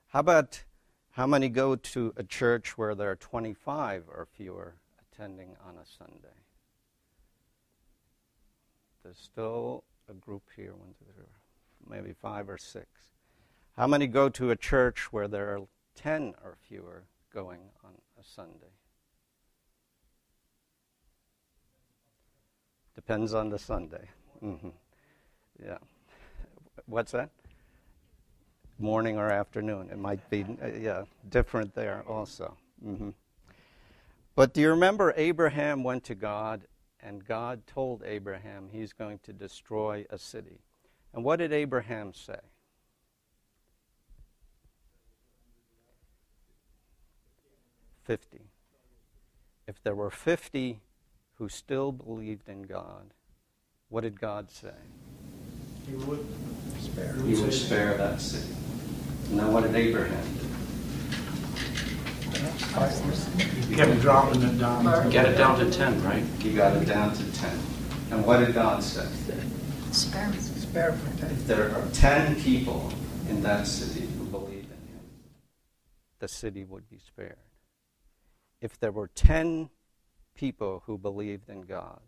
How 0.09 0.21
about 0.21 0.65
how 1.11 1.27
many 1.27 1.51
go 1.51 1.77
to 1.77 2.15
a 2.17 2.23
church 2.23 2.79
where 2.79 2.95
there 2.95 3.11
are 3.11 3.17
25 3.17 4.05
or 4.09 4.27
fewer 4.35 4.77
attending 5.17 5.57
on 5.67 5.77
a 5.77 5.87
Sunday? 5.99 6.35
There's 9.03 9.19
still 9.19 9.85
a 10.11 10.15
group 10.15 10.43
here, 10.55 10.75
one, 10.75 10.95
two, 10.99 11.05
three, 11.15 11.27
maybe 11.89 12.13
five 12.13 12.49
or 12.49 12.59
six. 12.59 12.87
How 13.77 13.87
many 13.87 14.07
go 14.07 14.29
to 14.31 14.51
a 14.51 14.57
church 14.57 15.13
where 15.13 15.29
there 15.29 15.55
are 15.55 15.61
10 15.97 16.35
or 16.43 16.57
fewer 16.69 17.05
going 17.33 17.61
on 17.85 17.93
a 18.19 18.25
Sunday? 18.25 18.73
Depends 22.95 23.35
on 23.35 23.51
the 23.51 23.59
Sunday. 23.59 24.09
Mm-hmm. 24.43 24.71
Yeah. 25.63 25.79
What's 26.87 27.13
that? 27.13 27.31
Morning 28.79 29.19
or 29.19 29.31
afternoon. 29.31 29.91
It 29.91 29.99
might 29.99 30.29
be, 30.31 30.45
uh, 30.63 30.69
yeah, 30.69 31.05
different 31.29 31.75
there 31.75 32.03
also. 32.09 32.57
Mm-hmm. 32.85 33.11
But 34.37 34.55
do 34.55 34.61
you 34.61 34.71
remember 34.71 35.13
Abraham 35.17 35.83
went 35.83 36.05
to 36.05 36.15
God 36.15 36.67
and 37.07 37.25
God 37.25 37.67
told 37.67 38.03
Abraham 38.05 38.69
he's 38.71 38.93
going 38.93 39.21
to 39.21 39.33
destroy 39.33 40.05
a 40.11 40.19
city. 40.19 40.59
And 41.15 41.23
what 41.25 41.39
did 41.39 41.53
Abraham 41.53 42.13
say? 42.13 42.41
Fifty. 48.05 48.51
If 49.69 49.81
there 49.83 49.95
were 49.95 50.11
fifty 50.11 50.81
who 51.35 51.49
still 51.49 51.93
believed 51.93 52.49
in 52.49 52.63
God, 52.63 53.15
what 53.89 54.01
did 54.01 54.21
God 54.21 54.51
say? 54.51 54.75
He 55.89 55.95
would 55.95 56.27
spare. 56.81 57.15
He 57.25 57.41
would 57.41 57.53
spare 57.53 57.97
that 57.97 58.21
city. 58.21 58.53
Now, 59.31 59.51
what 59.51 59.63
did 59.63 59.77
Abraham 59.77 60.25
do? 60.25 60.36
He 60.36 60.36
kept 62.59 64.01
dropping 64.01 64.43
it 64.43 64.59
down. 64.59 65.11
Get 65.11 65.27
it 65.27 65.37
down 65.37 65.59
to 65.59 65.71
10, 65.71 66.03
right? 66.05 66.25
You 66.41 66.57
got 66.57 66.77
it 66.77 66.87
down 66.87 67.13
to 67.15 67.33
10. 67.33 67.59
And 68.11 68.25
what 68.25 68.39
did 68.39 68.55
God 68.55 68.83
say? 68.83 69.07
Spare. 69.91 70.33
Spare 70.33 70.93
for 70.93 71.21
ten. 71.21 71.31
If 71.31 71.47
there 71.47 71.71
are 71.75 71.89
10 71.93 72.37
people 72.37 72.93
in 73.29 73.43
that 73.43 73.67
city 73.67 74.07
who 74.19 74.25
believe 74.27 74.65
in 74.65 74.93
him, 74.93 75.01
the 76.19 76.29
city 76.29 76.65
would 76.65 76.89
be 76.89 76.99
spared. 76.99 77.39
If 78.61 78.79
there 78.79 78.93
were 78.93 79.09
10 79.09 79.71
people 80.35 80.83
who 80.87 80.99
believed 80.99 81.49
in 81.49 81.63
God, 81.63 82.01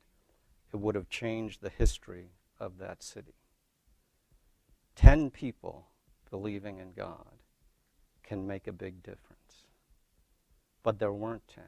it 0.72 0.76
would 0.76 0.94
have 0.94 1.08
changed 1.08 1.62
the 1.62 1.70
history 1.70 2.30
of 2.60 2.78
that 2.78 3.02
city. 3.02 3.34
10 4.96 5.30
people 5.30 5.86
believing 6.30 6.78
in 6.78 6.92
God 6.92 7.32
can 8.22 8.46
make 8.46 8.66
a 8.66 8.72
big 8.72 9.02
difference. 9.02 9.27
But 10.82 10.98
there 10.98 11.12
weren't 11.12 11.46
10. 11.48 11.64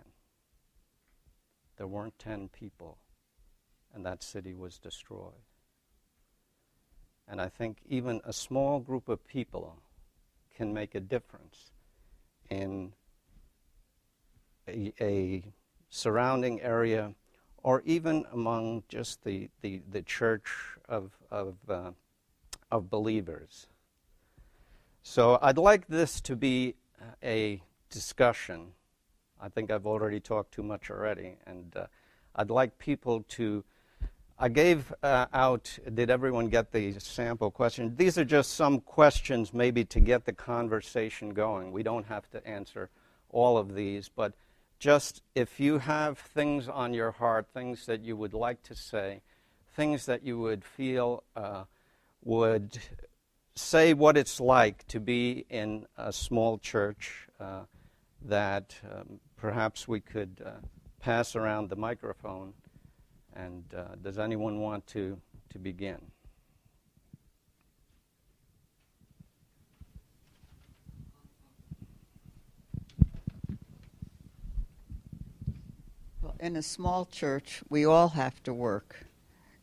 There 1.76 1.86
weren't 1.86 2.18
10 2.18 2.48
people, 2.48 2.98
and 3.94 4.04
that 4.04 4.22
city 4.22 4.54
was 4.54 4.78
destroyed. 4.78 5.44
And 7.26 7.40
I 7.40 7.48
think 7.48 7.78
even 7.88 8.20
a 8.24 8.32
small 8.32 8.80
group 8.80 9.08
of 9.08 9.26
people 9.26 9.78
can 10.54 10.74
make 10.74 10.94
a 10.94 11.00
difference 11.00 11.70
in 12.50 12.92
a, 14.68 14.92
a 15.00 15.44
surrounding 15.88 16.60
area 16.60 17.14
or 17.62 17.82
even 17.84 18.24
among 18.32 18.82
just 18.88 19.22
the, 19.24 19.48
the, 19.60 19.80
the 19.90 20.02
church 20.02 20.50
of, 20.88 21.12
of, 21.30 21.54
uh, 21.68 21.90
of 22.70 22.90
believers. 22.90 23.66
So 25.02 25.38
I'd 25.40 25.58
like 25.58 25.86
this 25.88 26.20
to 26.22 26.36
be 26.36 26.74
a 27.22 27.62
discussion 27.90 28.72
I 29.42 29.48
think 29.48 29.70
I've 29.70 29.86
already 29.86 30.20
talked 30.20 30.52
too 30.52 30.62
much 30.62 30.90
already, 30.90 31.36
and 31.46 31.74
uh, 31.76 31.86
I'd 32.36 32.50
like 32.50 32.78
people 32.78 33.24
to. 33.30 33.64
I 34.38 34.48
gave 34.48 34.92
uh, 35.02 35.26
out, 35.34 35.78
did 35.92 36.08
everyone 36.08 36.48
get 36.48 36.72
the 36.72 36.98
sample 36.98 37.50
question? 37.50 37.94
These 37.96 38.16
are 38.16 38.24
just 38.24 38.54
some 38.54 38.80
questions, 38.80 39.52
maybe 39.52 39.84
to 39.84 40.00
get 40.00 40.24
the 40.24 40.32
conversation 40.32 41.34
going. 41.34 41.72
We 41.72 41.82
don't 41.82 42.06
have 42.06 42.30
to 42.30 42.46
answer 42.46 42.88
all 43.28 43.58
of 43.58 43.74
these, 43.74 44.08
but 44.08 44.32
just 44.78 45.22
if 45.34 45.60
you 45.60 45.78
have 45.78 46.18
things 46.18 46.68
on 46.68 46.94
your 46.94 47.10
heart, 47.10 47.48
things 47.52 47.84
that 47.84 48.02
you 48.02 48.16
would 48.16 48.32
like 48.32 48.62
to 48.62 48.74
say, 48.74 49.20
things 49.76 50.06
that 50.06 50.24
you 50.24 50.38
would 50.38 50.64
feel 50.64 51.22
uh, 51.36 51.64
would 52.24 52.78
say 53.54 53.92
what 53.92 54.16
it's 54.16 54.40
like 54.40 54.86
to 54.88 54.98
be 54.98 55.44
in 55.50 55.86
a 55.98 56.12
small 56.12 56.56
church 56.58 57.28
uh, 57.38 57.60
that 58.22 58.74
um, 58.90 59.20
perhaps 59.40 59.88
we 59.88 60.00
could 60.00 60.42
uh, 60.44 60.50
pass 61.00 61.34
around 61.34 61.70
the 61.70 61.76
microphone. 61.76 62.52
And 63.34 63.64
uh, 63.74 63.94
does 64.02 64.18
anyone 64.18 64.60
want 64.60 64.86
to, 64.88 65.18
to 65.50 65.58
begin? 65.58 65.98
Well, 76.20 76.36
in 76.38 76.56
a 76.56 76.62
small 76.62 77.06
church, 77.06 77.62
we 77.70 77.86
all 77.86 78.08
have 78.08 78.42
to 78.42 78.52
work. 78.52 79.06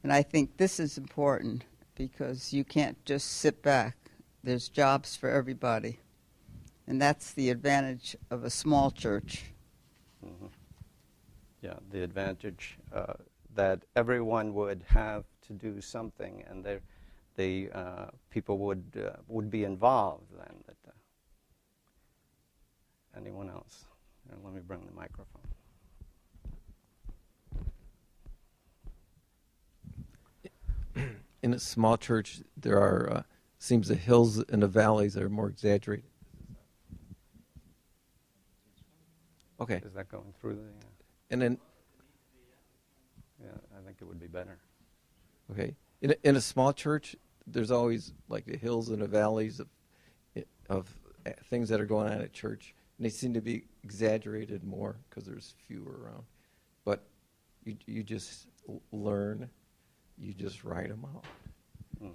And 0.01 0.11
I 0.11 0.23
think 0.23 0.57
this 0.57 0.79
is 0.79 0.97
important 0.97 1.65
because 1.93 2.51
you 2.51 2.63
can't 2.63 3.03
just 3.05 3.27
sit 3.27 3.61
back. 3.61 3.95
There's 4.43 4.69
jobs 4.69 5.15
for 5.15 5.29
everybody. 5.29 5.99
And 6.87 6.99
that's 6.99 7.33
the 7.33 7.49
advantage 7.51 8.15
of 8.31 8.43
a 8.43 8.49
small 8.49 8.89
church. 8.89 9.51
The 11.89 12.03
advantage 12.03 12.77
uh, 12.93 13.13
that 13.55 13.85
everyone 13.95 14.53
would 14.53 14.83
have 14.87 15.23
to 15.47 15.53
do 15.53 15.79
something, 15.79 16.43
and 16.49 16.65
the 17.35 17.69
uh, 17.73 18.07
people 18.29 18.57
would 18.57 18.83
uh, 18.97 19.11
would 19.27 19.49
be 19.49 19.63
involved. 19.63 20.25
Then, 20.37 20.63
that, 20.65 20.75
uh, 20.87 20.91
anyone 23.15 23.49
else? 23.49 23.85
Here, 24.27 24.37
let 24.43 24.53
me 24.53 24.59
bring 24.59 24.85
the 24.85 24.91
microphone. 24.91 25.43
In 31.41 31.53
a 31.53 31.59
small 31.59 31.97
church, 31.97 32.41
there 32.57 32.77
are 32.77 33.09
uh, 33.09 33.23
seems 33.59 33.87
the 33.87 33.95
hills 33.95 34.43
and 34.49 34.61
the 34.61 34.67
valleys 34.67 35.15
are 35.15 35.29
more 35.29 35.47
exaggerated. 35.47 36.09
Okay. 39.61 39.81
Is 39.85 39.93
that 39.93 40.09
going 40.09 40.33
through 40.41 40.55
the? 40.55 40.61
Uh, 40.61 40.91
And 41.29 41.41
then, 41.41 41.57
think 43.97 44.07
it 44.07 44.11
would 44.11 44.19
be 44.19 44.27
better. 44.27 44.57
Okay. 45.51 45.75
In 46.01 46.11
a, 46.11 46.15
in 46.23 46.35
a 46.35 46.41
small 46.41 46.73
church, 46.73 47.15
there's 47.45 47.71
always 47.71 48.13
like 48.29 48.45
the 48.45 48.57
hills 48.57 48.89
and 48.89 49.01
the 49.01 49.07
valleys 49.07 49.59
of 49.59 49.67
of 50.69 50.93
uh, 51.25 51.31
things 51.49 51.69
that 51.69 51.79
are 51.79 51.85
going 51.85 52.11
on 52.11 52.21
at 52.21 52.33
church, 52.33 52.75
and 52.97 53.05
they 53.05 53.09
seem 53.09 53.33
to 53.33 53.41
be 53.41 53.63
exaggerated 53.83 54.63
more 54.63 54.97
because 55.09 55.25
there's 55.25 55.55
fewer 55.67 56.01
around. 56.03 56.23
But 56.85 57.07
you 57.63 57.77
you 57.85 58.03
just 58.03 58.47
learn, 58.91 59.49
you 60.17 60.33
just 60.33 60.63
write 60.63 60.89
them 60.89 61.05
out. 61.15 61.25
hmm 61.99 62.11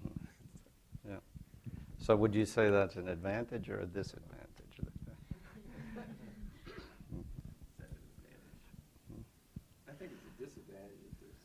Yeah. 1.08 1.16
So 1.98 2.14
would 2.16 2.34
you 2.34 2.44
say 2.44 2.70
that's 2.70 2.96
an 2.96 3.08
advantage 3.08 3.68
or 3.70 3.80
a 3.80 3.86
disadvantage? 3.86 4.42
I 9.88 9.94
think 9.94 10.12
it's 10.12 10.24
a 10.24 10.42
disadvantage 10.42 11.04
if 11.04 11.20
there's, 11.20 11.36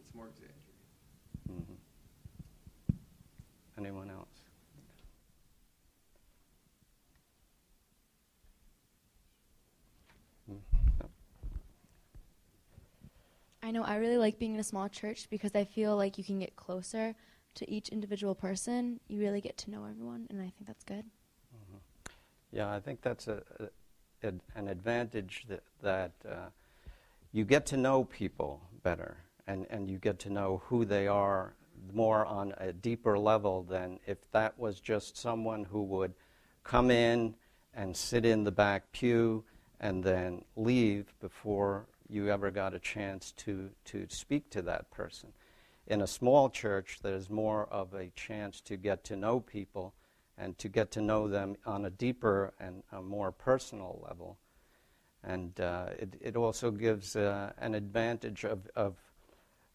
it's 0.00 0.14
more 0.14 0.26
exaggerated. 0.26 0.58
hmm 1.46 1.74
Anyone 3.78 4.10
else? 4.10 4.28
Mm. 10.50 10.58
I 13.62 13.70
know 13.70 13.82
I 13.82 13.96
really 13.96 14.18
like 14.18 14.38
being 14.38 14.54
in 14.54 14.60
a 14.60 14.64
small 14.64 14.88
church 14.88 15.26
because 15.30 15.54
I 15.54 15.64
feel 15.64 15.96
like 15.96 16.18
you 16.18 16.24
can 16.24 16.38
get 16.38 16.54
closer 16.54 17.14
to 17.54 17.70
each 17.70 17.88
individual 17.88 18.34
person. 18.34 19.00
You 19.08 19.20
really 19.20 19.40
get 19.40 19.56
to 19.58 19.70
know 19.70 19.84
everyone, 19.86 20.26
and 20.30 20.40
I 20.40 20.44
think 20.56 20.66
that's 20.66 20.84
good. 20.84 21.04
Yeah, 22.52 22.72
I 22.72 22.78
think 22.78 23.00
that's 23.02 23.26
a, 23.26 23.42
a, 23.58 24.26
an- 24.28 24.40
an 24.54 24.68
advantage 24.68 25.44
that, 25.48 25.62
that 25.82 26.12
uh, 26.28 26.50
you 27.32 27.44
get 27.44 27.66
to 27.66 27.76
know 27.76 28.04
people 28.04 28.60
better 28.84 29.16
and, 29.48 29.66
and 29.70 29.90
you 29.90 29.98
get 29.98 30.20
to 30.20 30.30
know 30.30 30.62
who 30.66 30.84
they 30.84 31.08
are 31.08 31.54
more 31.92 32.24
on 32.24 32.54
a 32.58 32.72
deeper 32.72 33.18
level 33.18 33.62
than 33.62 33.98
if 34.06 34.18
that 34.32 34.58
was 34.58 34.80
just 34.80 35.16
someone 35.16 35.64
who 35.64 35.82
would 35.82 36.14
come 36.62 36.90
in 36.90 37.34
and 37.74 37.96
sit 37.96 38.24
in 38.24 38.44
the 38.44 38.52
back 38.52 38.90
pew 38.92 39.44
and 39.80 40.02
then 40.02 40.44
leave 40.56 41.12
before 41.20 41.86
you 42.08 42.30
ever 42.30 42.50
got 42.50 42.74
a 42.74 42.78
chance 42.78 43.32
to, 43.32 43.70
to 43.84 44.06
speak 44.08 44.50
to 44.50 44.62
that 44.62 44.90
person. 44.90 45.32
In 45.86 46.00
a 46.00 46.06
small 46.06 46.48
church, 46.48 47.00
there's 47.02 47.28
more 47.28 47.66
of 47.66 47.92
a 47.94 48.10
chance 48.16 48.60
to 48.62 48.76
get 48.76 49.04
to 49.04 49.16
know 49.16 49.40
people 49.40 49.94
and 50.38 50.56
to 50.58 50.68
get 50.68 50.90
to 50.92 51.00
know 51.00 51.28
them 51.28 51.56
on 51.66 51.84
a 51.84 51.90
deeper 51.90 52.54
and 52.58 52.82
a 52.92 53.02
more 53.02 53.30
personal 53.30 54.02
level. 54.06 54.38
And 55.22 55.58
uh, 55.60 55.88
it, 55.98 56.14
it 56.20 56.36
also 56.36 56.70
gives 56.70 57.16
uh, 57.16 57.52
an 57.58 57.74
advantage 57.74 58.44
of, 58.44 58.68
of 58.74 58.96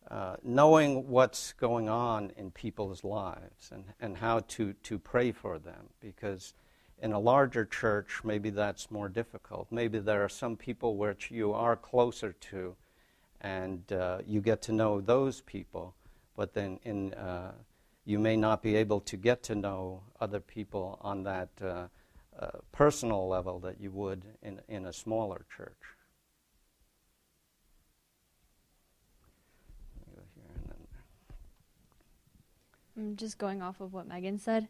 uh, 0.10 0.36
knowing 0.44 1.08
what's 1.08 1.54
going 1.54 1.88
on 1.89 2.32
in 2.36 2.51
people's 2.51 3.04
lives 3.04 3.70
and, 3.72 3.84
and 4.00 4.18
how 4.18 4.39
to, 4.39 4.74
to 4.74 4.98
pray 4.98 5.32
for 5.32 5.60
them. 5.60 5.88
Because 6.00 6.54
in 7.01 7.13
a 7.13 7.20
larger 7.20 7.66
church, 7.66 8.22
maybe 8.24 8.50
that's 8.50 8.89
more 8.89 9.10
difficult. 9.10 9.68
Maybe 9.72 10.00
there 10.00 10.24
are 10.24 10.30
some 10.30 10.58
people 10.58 10.98
which 10.98 11.32
you 11.32 11.54
are 11.54 11.75
closer 11.75 12.34
to 12.34 12.75
and 13.42 13.92
uh, 13.92 14.20
you 14.25 14.42
get 14.42 14.62
to 14.63 14.72
know 14.72 15.00
those 15.00 15.42
people. 15.42 15.96
But 16.36 16.54
then 16.54 16.80
in 16.84 17.13
uh, 17.13 17.54
you 18.10 18.18
may 18.18 18.36
not 18.36 18.63
be 18.63 18.75
able 18.75 19.01
to 19.01 19.18
get 19.18 19.44
to 19.44 19.54
know 19.54 20.01
other 20.20 20.39
people 20.39 20.98
on 21.01 21.22
that 21.22 21.50
uh, 21.62 21.88
uh, 22.39 22.48
personal 22.72 23.28
level 23.28 23.60
that 23.60 23.80
you 23.80 23.92
would 23.92 24.24
in, 24.42 24.60
in 24.68 24.88
a 24.88 24.94
smaller 24.94 25.46
church. 25.56 25.78
Let 30.00 30.08
me 30.08 30.13
go 30.16 30.24
here 30.34 30.51
and 30.56 30.66
then 30.72 30.88
I'm 33.00 33.15
just 33.15 33.38
going 33.38 33.62
off 33.62 33.79
of 33.79 33.94
what 33.94 34.08
Megan 34.08 34.38
said. 34.38 34.67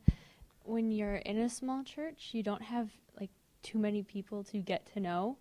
When 0.63 0.91
you're 0.91 1.15
in 1.15 1.39
a 1.39 1.49
small 1.49 1.83
church, 1.83 2.29
you 2.31 2.43
don't 2.43 2.61
have 2.61 2.91
like 3.19 3.31
too 3.63 3.79
many 3.79 4.03
people 4.03 4.43
to 4.45 4.59
get 4.59 4.85
to 4.93 4.99
know. 4.99 5.37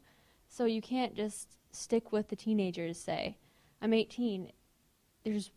So 0.48 0.64
you 0.64 0.80
can't 0.80 1.14
just 1.14 1.58
stick 1.70 2.12
with 2.12 2.28
the 2.28 2.36
teenagers, 2.36 2.98
say, 2.98 3.36
I'm 3.82 3.92
18. 3.92 4.50
There's 5.22 5.50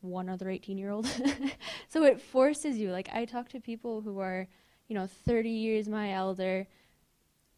one 0.00 0.30
other 0.30 0.48
18 0.48 0.78
year 0.78 0.90
old. 0.90 1.06
so 1.88 2.04
it 2.04 2.22
forces 2.22 2.78
you. 2.78 2.90
Like, 2.90 3.10
I 3.12 3.26
talk 3.26 3.50
to 3.50 3.60
people 3.60 4.00
who 4.00 4.18
are, 4.20 4.48
you 4.88 4.94
know, 4.94 5.06
30 5.06 5.50
years 5.50 5.88
my 5.88 6.14
elder, 6.14 6.66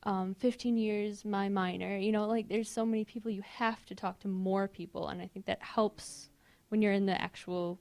um, 0.03 0.35
15 0.35 0.77
years 0.77 1.25
my 1.25 1.49
minor. 1.49 1.97
You 1.97 2.11
know, 2.11 2.27
like, 2.27 2.49
there's 2.49 2.69
so 2.69 2.85
many 2.85 3.05
people 3.05 3.31
you 3.31 3.43
have 3.43 3.87
to 3.87 3.95
talk 3.95 4.19
to 4.21 4.29
more 4.29 4.67
people. 4.67 5.07
And 5.07 5.23
I 5.23 5.29
think 5.29 5.47
that 5.47 5.63
helps 5.63 6.31
when 6.71 6.83
you're 6.83 6.93
in 6.93 7.07
the 7.07 7.21
actual 7.21 7.79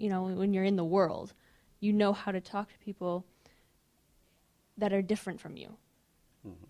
you 0.00 0.08
know, 0.08 0.22
when 0.22 0.54
you're 0.54 0.64
in 0.64 0.76
the 0.76 0.84
world, 0.84 1.34
you 1.78 1.92
know 1.92 2.12
how 2.14 2.32
to 2.32 2.40
talk 2.40 2.72
to 2.72 2.78
people 2.78 3.26
that 4.78 4.94
are 4.94 5.02
different 5.02 5.38
from 5.38 5.58
you. 5.58 5.76
Mhm. 6.46 6.68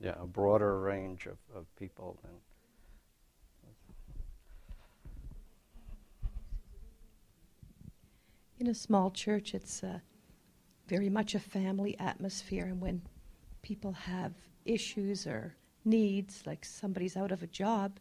Yeah, 0.00 0.14
a 0.18 0.26
broader 0.26 0.80
range 0.80 1.26
of, 1.26 1.38
of 1.54 1.64
people 1.76 2.18
than. 2.22 2.32
In 8.58 8.66
a 8.66 8.74
small 8.74 9.10
church, 9.10 9.54
it's 9.54 9.82
uh, 9.82 10.00
very 10.88 11.08
much 11.08 11.34
a 11.34 11.40
family 11.40 11.96
atmosphere, 11.98 12.66
and 12.66 12.80
when 12.80 13.02
people 13.62 13.92
have 13.92 14.32
issues 14.64 15.26
or 15.26 15.54
needs, 15.84 16.42
like 16.46 16.64
somebody's 16.64 17.16
out 17.16 17.32
of 17.32 17.42
a 17.42 17.48
job, 17.48 17.98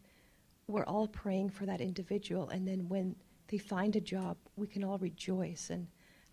we're 0.67 0.85
all 0.85 1.07
praying 1.07 1.49
for 1.49 1.65
that 1.65 1.81
individual, 1.81 2.49
and 2.49 2.67
then 2.67 2.89
when 2.89 3.15
they 3.51 3.57
find 3.57 3.95
a 3.97 4.01
job, 4.01 4.37
we 4.55 4.65
can 4.65 4.83
all 4.83 4.97
rejoice, 4.97 5.69
and 5.69 5.87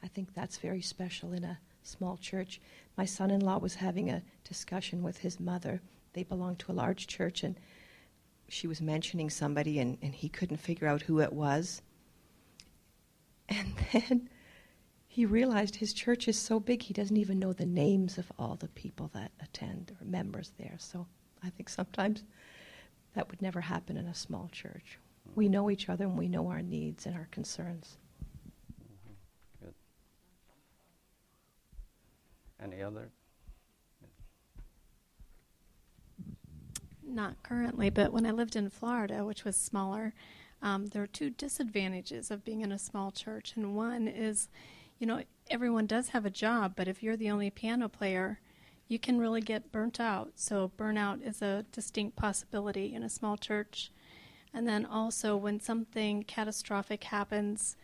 I 0.04 0.08
think 0.08 0.32
that's 0.32 0.58
very 0.58 0.80
special 0.80 1.32
in 1.32 1.42
a 1.42 1.58
small 1.82 2.16
church. 2.16 2.60
My 2.96 3.04
son-in-law 3.04 3.58
was 3.58 3.74
having 3.74 4.08
a 4.08 4.22
discussion 4.44 5.02
with 5.02 5.18
his 5.18 5.40
mother. 5.40 5.80
They 6.12 6.22
belong 6.22 6.54
to 6.56 6.72
a 6.72 6.74
large 6.74 7.08
church, 7.08 7.42
and 7.42 7.58
she 8.48 8.68
was 8.68 8.80
mentioning 8.80 9.30
somebody, 9.30 9.80
and, 9.80 9.98
and 10.00 10.14
he 10.14 10.28
couldn't 10.28 10.58
figure 10.58 10.86
out 10.86 11.02
who 11.02 11.18
it 11.18 11.32
was. 11.32 11.82
And 13.48 13.74
then 13.92 14.28
he 15.08 15.26
realized 15.26 15.74
his 15.74 15.92
church 15.92 16.28
is 16.28 16.38
so 16.38 16.60
big 16.60 16.82
he 16.82 16.94
doesn't 16.94 17.16
even 17.16 17.40
know 17.40 17.52
the 17.52 17.66
names 17.66 18.16
of 18.16 18.30
all 18.38 18.54
the 18.54 18.68
people 18.68 19.10
that 19.14 19.32
attend 19.42 19.90
or 20.00 20.06
members 20.06 20.52
there. 20.56 20.76
So 20.78 21.08
I 21.42 21.50
think 21.50 21.68
sometimes 21.68 22.22
that 23.14 23.28
would 23.28 23.42
never 23.42 23.62
happen 23.62 23.96
in 23.96 24.06
a 24.06 24.14
small 24.14 24.48
church. 24.52 24.98
We 25.34 25.48
know 25.48 25.70
each 25.70 25.88
other 25.88 26.04
and 26.04 26.18
we 26.18 26.28
know 26.28 26.48
our 26.48 26.62
needs 26.62 27.06
and 27.06 27.14
our 27.14 27.28
concerns. 27.30 27.96
Good. 29.60 29.74
Any 32.62 32.82
other? 32.82 33.10
Not 37.06 37.42
currently, 37.42 37.88
but 37.88 38.12
when 38.12 38.26
I 38.26 38.32
lived 38.32 38.56
in 38.56 38.68
Florida, 38.68 39.24
which 39.24 39.44
was 39.44 39.56
smaller, 39.56 40.12
um, 40.60 40.86
there 40.86 41.02
are 41.02 41.06
two 41.06 41.30
disadvantages 41.30 42.30
of 42.30 42.44
being 42.44 42.60
in 42.60 42.72
a 42.72 42.78
small 42.78 43.10
church. 43.10 43.54
And 43.56 43.76
one 43.76 44.08
is, 44.08 44.48
you 44.98 45.06
know, 45.06 45.22
everyone 45.50 45.86
does 45.86 46.08
have 46.08 46.26
a 46.26 46.30
job, 46.30 46.74
but 46.76 46.88
if 46.88 47.02
you're 47.02 47.16
the 47.16 47.30
only 47.30 47.50
piano 47.50 47.88
player, 47.88 48.40
you 48.88 48.98
can 48.98 49.18
really 49.18 49.40
get 49.40 49.70
burnt 49.70 50.00
out. 50.00 50.32
So, 50.34 50.72
burnout 50.76 51.26
is 51.26 51.42
a 51.42 51.64
distinct 51.72 52.16
possibility 52.16 52.94
in 52.94 53.02
a 53.02 53.08
small 53.08 53.36
church. 53.36 53.90
And 54.54 54.66
then 54.66 54.86
also, 54.86 55.36
when 55.36 55.60
something 55.60 56.22
catastrophic 56.24 57.04
happens 57.04 57.76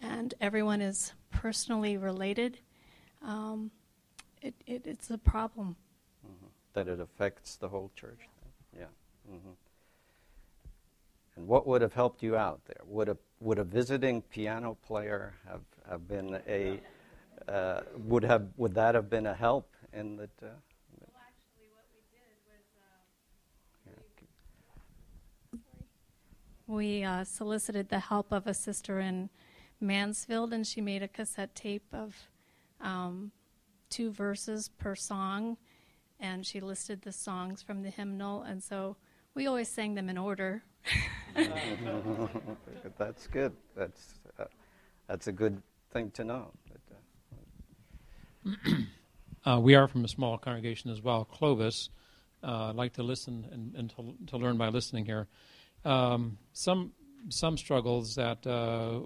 and 0.00 0.34
everyone 0.40 0.80
is 0.80 1.12
personally 1.30 1.96
related, 1.96 2.58
um, 3.22 3.70
it, 4.42 4.54
it, 4.66 4.82
it's 4.86 5.10
a 5.10 5.18
problem. 5.18 5.76
Mhm. 6.26 6.50
That 6.74 6.88
it 6.88 7.00
affects 7.00 7.56
the 7.56 7.68
whole 7.68 7.90
church? 7.94 8.28
Yeah. 8.76 8.86
hmm 9.28 9.52
And 11.36 11.46
what 11.46 11.66
would 11.66 11.82
have 11.82 11.92
helped 11.92 12.22
you 12.22 12.36
out 12.36 12.64
there? 12.66 12.80
Would 12.86 13.08
a, 13.08 13.16
would 13.40 13.58
a 13.58 13.64
visiting 13.64 14.22
piano 14.22 14.76
player 14.86 15.34
have, 15.46 15.60
have 15.88 16.08
been 16.08 16.40
a, 16.48 16.80
uh, 17.48 17.82
would, 17.96 18.24
have, 18.24 18.48
would 18.56 18.74
that 18.74 18.94
have 18.94 19.10
been 19.10 19.26
a 19.26 19.34
help 19.34 19.74
in 19.92 20.16
that? 20.16 20.30
Uh, 20.42 20.46
Well, 20.98 21.10
actually, 21.28 21.68
what 21.72 21.84
we 21.92 22.00
did 22.10 22.32
was. 22.48 22.64
yeah, 23.86 23.92
We 26.66 27.04
uh, 27.04 27.24
solicited 27.24 27.88
the 27.88 28.00
help 28.00 28.32
of 28.32 28.46
a 28.46 28.54
sister 28.54 28.98
in 28.98 29.30
Mansfield, 29.80 30.52
and 30.52 30.66
she 30.66 30.80
made 30.80 31.02
a 31.02 31.08
cassette 31.08 31.54
tape 31.54 31.86
of 31.92 32.16
um, 32.80 33.30
two 33.88 34.10
verses 34.10 34.68
per 34.78 34.96
song, 34.96 35.56
and 36.18 36.44
she 36.44 36.60
listed 36.60 37.02
the 37.02 37.12
songs 37.12 37.62
from 37.62 37.82
the 37.82 37.90
hymnal, 37.90 38.42
and 38.42 38.62
so 38.62 38.96
we 39.34 39.46
always 39.46 39.68
sang 39.68 39.94
them 39.94 40.08
in 40.08 40.18
order. 40.18 40.64
that's 42.98 43.26
good. 43.28 43.52
That's, 43.76 44.14
uh, 44.38 44.44
that's 45.06 45.28
a 45.28 45.32
good 45.32 45.62
thing 45.92 46.10
to 46.12 46.24
know. 46.24 46.52
Uh, 48.46 48.50
Uh, 49.46 49.60
we 49.60 49.76
are 49.76 49.86
from 49.86 50.04
a 50.04 50.08
small 50.08 50.36
congregation 50.38 50.90
as 50.90 51.00
well, 51.00 51.24
Clovis. 51.24 51.90
Uh, 52.42 52.70
I'd 52.70 52.74
like 52.74 52.94
to 52.94 53.04
listen 53.04 53.46
and, 53.52 53.74
and 53.76 53.90
to, 53.90 54.14
to 54.32 54.36
learn 54.36 54.58
by 54.58 54.70
listening 54.70 55.06
here. 55.06 55.28
Um, 55.84 56.38
some 56.52 56.92
some 57.28 57.56
struggles 57.56 58.14
that 58.14 58.46
uh, 58.46 59.00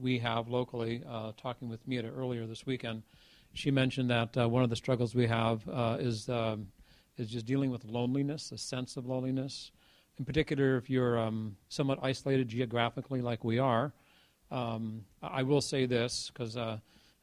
we 0.00 0.18
have 0.18 0.48
locally. 0.48 1.02
Uh, 1.08 1.32
talking 1.36 1.68
with 1.68 1.86
Mita 1.86 2.08
earlier 2.08 2.46
this 2.46 2.66
weekend, 2.66 3.02
she 3.54 3.70
mentioned 3.70 4.10
that 4.10 4.36
uh, 4.36 4.48
one 4.48 4.62
of 4.62 4.70
the 4.70 4.76
struggles 4.76 5.14
we 5.14 5.26
have 5.26 5.68
uh, 5.68 5.96
is 6.00 6.28
um, 6.28 6.68
is 7.16 7.28
just 7.28 7.46
dealing 7.46 7.70
with 7.70 7.84
loneliness, 7.84 8.52
a 8.52 8.58
sense 8.58 8.96
of 8.96 9.06
loneliness. 9.06 9.72
In 10.18 10.24
particular, 10.24 10.76
if 10.76 10.90
you're 10.90 11.18
um, 11.18 11.56
somewhat 11.68 11.98
isolated 12.02 12.48
geographically, 12.48 13.20
like 13.20 13.44
we 13.44 13.58
are, 13.58 13.92
um, 14.50 15.04
I 15.22 15.42
will 15.42 15.60
say 15.60 15.86
this 15.86 16.30
because 16.32 16.56
uh, 16.56 16.78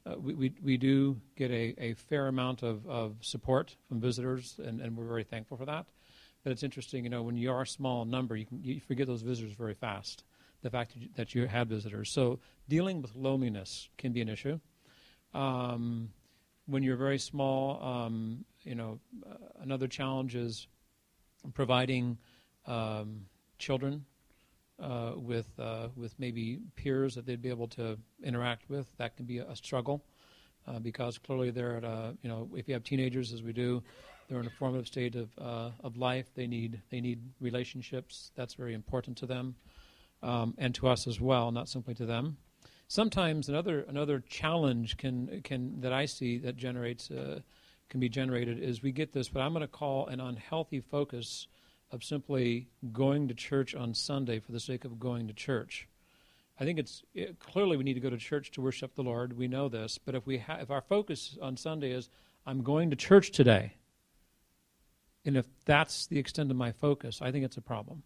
uh, 0.05 0.15
we, 0.17 0.33
we, 0.33 0.53
we 0.63 0.77
do 0.77 1.19
get 1.35 1.51
a, 1.51 1.73
a 1.77 1.93
fair 1.93 2.27
amount 2.27 2.63
of, 2.63 2.87
of 2.87 3.15
support 3.21 3.75
from 3.87 3.99
visitors, 3.99 4.59
and, 4.63 4.79
and 4.79 4.95
we're 4.95 5.05
very 5.07 5.23
thankful 5.23 5.57
for 5.57 5.65
that. 5.65 5.85
But 6.45 6.51
it's 6.51 6.61
interesting, 6.61 7.03
you 7.03 7.09
know, 7.09 7.23
when 7.23 7.37
you 7.37 7.51
are 7.51 7.63
a 7.63 7.67
small 7.67 8.05
number, 8.05 8.35
you, 8.35 8.45
can, 8.45 8.63
you 8.63 8.79
forget 8.79 9.07
those 9.07 9.23
visitors 9.23 9.53
very 9.53 9.73
fast. 9.73 10.23
The 10.61 10.69
fact 10.69 10.93
that 10.93 11.01
you, 11.01 11.09
that 11.15 11.33
you 11.33 11.47
had 11.47 11.67
visitors. 11.67 12.11
So 12.11 12.39
dealing 12.69 13.01
with 13.01 13.15
loneliness 13.15 13.89
can 13.97 14.13
be 14.13 14.21
an 14.21 14.29
issue. 14.29 14.59
Um, 15.33 16.11
when 16.67 16.83
you're 16.83 16.97
very 16.97 17.17
small, 17.17 17.83
um, 17.83 18.45
you 18.63 18.75
know, 18.75 18.99
uh, 19.27 19.37
another 19.61 19.87
challenge 19.87 20.35
is 20.35 20.67
providing 21.55 22.19
um, 22.67 23.25
children 23.57 24.05
uh, 24.79 25.13
with 25.15 25.47
uh, 25.57 25.87
with 25.95 26.13
maybe 26.19 26.59
peers 26.75 27.15
that 27.15 27.25
they'd 27.25 27.41
be 27.41 27.49
able 27.49 27.69
to 27.69 27.97
interact 28.23 28.69
with. 28.69 28.85
That 28.97 29.17
can 29.17 29.25
be 29.25 29.39
a, 29.39 29.55
struggle 29.55 30.05
uh, 30.67 30.77
because 30.77 31.17
clearly 31.17 31.49
they're 31.49 31.77
at 31.77 31.83
a 31.83 32.15
you 32.21 32.29
know 32.29 32.49
if 32.55 32.67
you 32.67 32.75
have 32.75 32.83
teenagers 32.83 33.33
as 33.33 33.41
we 33.41 33.51
do, 33.51 33.81
they're 34.27 34.39
in 34.39 34.47
a 34.47 34.51
formative 34.51 34.87
state 34.87 35.15
of 35.15 35.29
uh, 35.37 35.71
of 35.83 35.97
life. 35.97 36.27
They 36.35 36.47
need 36.47 36.81
they 36.89 37.01
need 37.01 37.19
relationships. 37.39 38.31
That's 38.35 38.53
very 38.53 38.73
important 38.73 39.17
to 39.17 39.25
them 39.25 39.55
um, 40.23 40.55
and 40.57 40.73
to 40.75 40.87
us 40.87 41.07
as 41.07 41.21
well, 41.21 41.51
not 41.51 41.69
simply 41.69 41.93
to 41.95 42.05
them. 42.05 42.37
Sometimes 42.87 43.49
another 43.49 43.81
another 43.81 44.23
challenge 44.27 44.97
can 44.97 45.41
can 45.43 45.81
that 45.81 45.93
I 45.93 46.05
see 46.05 46.37
that 46.39 46.57
generates 46.57 47.09
uh, 47.11 47.39
can 47.89 47.99
be 47.99 48.09
generated 48.09 48.61
is 48.61 48.81
we 48.81 48.91
get 48.91 49.13
this 49.13 49.33
what 49.33 49.41
I'm 49.41 49.53
going 49.53 49.61
to 49.61 49.67
call 49.67 50.07
an 50.07 50.19
unhealthy 50.19 50.79
focus 50.79 51.47
of 51.91 52.03
simply 52.03 52.67
going 52.91 53.27
to 53.27 53.33
church 53.33 53.75
on 53.75 53.93
Sunday 53.93 54.39
for 54.39 54.51
the 54.51 54.59
sake 54.59 54.85
of 54.85 54.99
going 54.99 55.27
to 55.27 55.33
church. 55.33 55.87
I 56.59 56.63
think 56.63 56.79
it's 56.79 57.03
it, 57.13 57.39
clearly 57.39 57.77
we 57.77 57.83
need 57.83 57.93
to 57.95 57.99
go 57.99 58.09
to 58.09 58.17
church 58.17 58.51
to 58.51 58.61
worship 58.61 58.95
the 58.95 59.03
Lord. 59.03 59.37
We 59.37 59.47
know 59.47 59.67
this, 59.67 59.97
but 59.97 60.15
if 60.15 60.25
we 60.25 60.37
ha- 60.37 60.59
if 60.61 60.71
our 60.71 60.81
focus 60.81 61.37
on 61.41 61.57
Sunday 61.57 61.91
is 61.91 62.09
I'm 62.45 62.61
going 62.61 62.89
to 62.91 62.95
church 62.95 63.31
today, 63.31 63.73
and 65.25 65.37
if 65.37 65.45
that's 65.65 66.07
the 66.07 66.19
extent 66.19 66.51
of 66.51 66.57
my 66.57 66.71
focus, 66.71 67.21
I 67.21 67.31
think 67.31 67.45
it's 67.45 67.57
a 67.57 67.61
problem, 67.61 68.03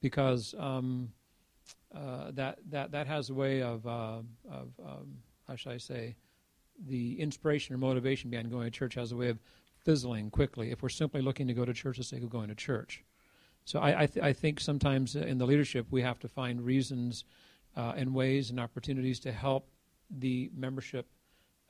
because 0.00 0.54
um, 0.58 1.12
uh, 1.94 2.30
that 2.32 2.58
that 2.70 2.92
that 2.92 3.06
has 3.06 3.30
a 3.30 3.34
way 3.34 3.62
of 3.62 3.86
uh, 3.86 4.20
of 4.50 4.68
um, 4.84 5.18
how 5.46 5.56
should 5.56 5.72
I 5.72 5.78
say, 5.78 6.16
the 6.86 7.20
inspiration 7.20 7.74
or 7.74 7.78
motivation 7.78 8.30
behind 8.30 8.50
going 8.50 8.64
to 8.64 8.70
church 8.70 8.94
has 8.94 9.12
a 9.12 9.16
way 9.16 9.28
of 9.28 9.38
fizzling 9.76 10.30
quickly 10.30 10.70
if 10.70 10.82
we're 10.82 10.88
simply 10.88 11.20
looking 11.20 11.48
to 11.48 11.54
go 11.54 11.64
to 11.64 11.72
church 11.72 11.96
for 11.96 12.00
the 12.00 12.04
sake 12.04 12.22
of 12.22 12.30
going 12.30 12.48
to 12.48 12.54
church. 12.54 13.04
So 13.64 13.80
I, 13.80 14.02
I, 14.02 14.06
th- 14.06 14.24
I 14.24 14.32
think 14.32 14.60
sometimes 14.60 15.14
in 15.14 15.38
the 15.38 15.46
leadership 15.46 15.86
we 15.90 16.02
have 16.02 16.18
to 16.20 16.28
find 16.28 16.64
reasons 16.64 17.24
uh, 17.76 17.92
and 17.96 18.14
ways 18.14 18.50
and 18.50 18.58
opportunities 18.58 19.20
to 19.20 19.32
help 19.32 19.68
the 20.10 20.50
membership 20.54 21.06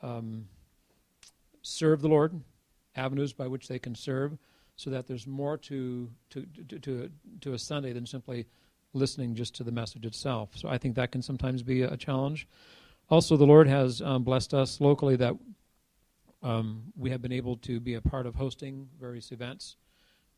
um, 0.02 0.46
serve 1.62 2.02
the 2.02 2.08
Lord, 2.08 2.40
avenues 2.96 3.32
by 3.32 3.46
which 3.46 3.68
they 3.68 3.78
can 3.78 3.94
serve, 3.94 4.36
so 4.76 4.90
that 4.90 5.06
there's 5.06 5.26
more 5.26 5.56
to 5.58 6.10
to 6.30 6.46
to 6.68 6.78
to, 6.78 7.10
to 7.40 7.52
a 7.54 7.58
Sunday 7.58 7.92
than 7.92 8.06
simply 8.06 8.46
listening 8.94 9.34
just 9.34 9.54
to 9.56 9.64
the 9.64 9.72
message 9.72 10.04
itself. 10.04 10.50
So 10.54 10.68
I 10.68 10.78
think 10.78 10.96
that 10.96 11.12
can 11.12 11.22
sometimes 11.22 11.62
be 11.62 11.82
a 11.82 11.96
challenge. 11.96 12.46
Also, 13.08 13.36
the 13.36 13.46
Lord 13.46 13.68
has 13.68 14.00
um, 14.02 14.22
blessed 14.22 14.54
us 14.54 14.80
locally 14.80 15.16
that 15.16 15.34
um, 16.42 16.92
we 16.96 17.10
have 17.10 17.22
been 17.22 17.32
able 17.32 17.56
to 17.58 17.80
be 17.80 17.94
a 17.94 18.00
part 18.00 18.26
of 18.26 18.34
hosting 18.34 18.88
various 19.00 19.32
events. 19.32 19.76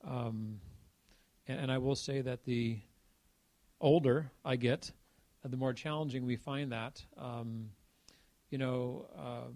Um, 0.07 0.61
and, 1.47 1.61
and, 1.61 1.73
I 1.73 1.79
will 1.79 1.95
say 1.95 2.21
that 2.21 2.45
the 2.45 2.79
older 3.81 4.31
I 4.45 4.57
get, 4.57 4.91
the 5.43 5.57
more 5.57 5.73
challenging 5.73 6.27
we 6.27 6.37
find 6.37 6.73
that. 6.73 7.03
Um, 7.17 7.71
you 8.51 8.59
know, 8.59 9.07
um, 9.19 9.55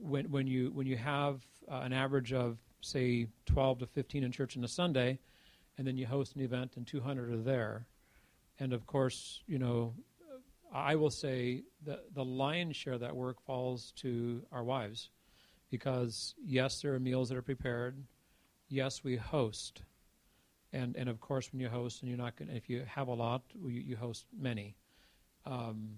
when, 0.00 0.30
when, 0.30 0.46
you, 0.46 0.70
when 0.72 0.86
you 0.86 0.96
have 0.96 1.40
uh, 1.70 1.80
an 1.82 1.92
average 1.92 2.32
of, 2.32 2.58
say, 2.80 3.26
12 3.46 3.80
to 3.80 3.86
15 3.86 4.24
in 4.24 4.32
church 4.32 4.56
on 4.56 4.64
a 4.64 4.68
Sunday, 4.68 5.18
and 5.76 5.86
then 5.86 5.96
you 5.96 6.06
host 6.06 6.34
an 6.36 6.42
event 6.42 6.72
and 6.76 6.86
200 6.86 7.32
are 7.32 7.36
there, 7.36 7.86
and 8.58 8.72
of 8.72 8.86
course, 8.86 9.42
you 9.46 9.58
know, 9.58 9.94
I 10.72 10.96
will 10.96 11.10
say 11.10 11.62
that 11.86 12.14
the 12.14 12.24
lion's 12.24 12.76
share 12.76 12.94
of 12.94 13.00
that 13.00 13.16
work 13.16 13.40
falls 13.40 13.92
to 13.96 14.42
our 14.52 14.64
wives 14.64 15.10
because 15.70 16.34
yes, 16.44 16.82
there 16.82 16.94
are 16.94 17.00
meals 17.00 17.28
that 17.28 17.38
are 17.38 17.42
prepared. 17.42 17.96
Yes, 18.68 19.02
we 19.02 19.16
host, 19.16 19.82
and 20.72 20.94
and 20.96 21.08
of 21.08 21.20
course, 21.20 21.50
when 21.52 21.60
you 21.60 21.68
host, 21.68 22.02
and 22.02 22.08
you're 22.10 22.18
not 22.18 22.36
going, 22.36 22.50
if 22.50 22.68
you 22.68 22.84
have 22.86 23.08
a 23.08 23.14
lot, 23.14 23.42
you, 23.54 23.80
you 23.80 23.96
host 23.96 24.26
many. 24.38 24.76
Um, 25.46 25.90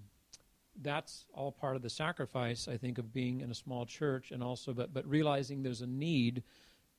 that's 0.81 1.25
all 1.33 1.51
part 1.51 1.75
of 1.75 1.81
the 1.81 1.89
sacrifice, 1.89 2.67
I 2.67 2.77
think, 2.77 2.97
of 2.97 3.13
being 3.13 3.41
in 3.41 3.51
a 3.51 3.55
small 3.55 3.85
church, 3.85 4.31
and 4.31 4.43
also, 4.43 4.73
but 4.73 4.93
but 4.93 5.05
realizing 5.07 5.63
there's 5.63 5.81
a 5.81 5.87
need 5.87 6.43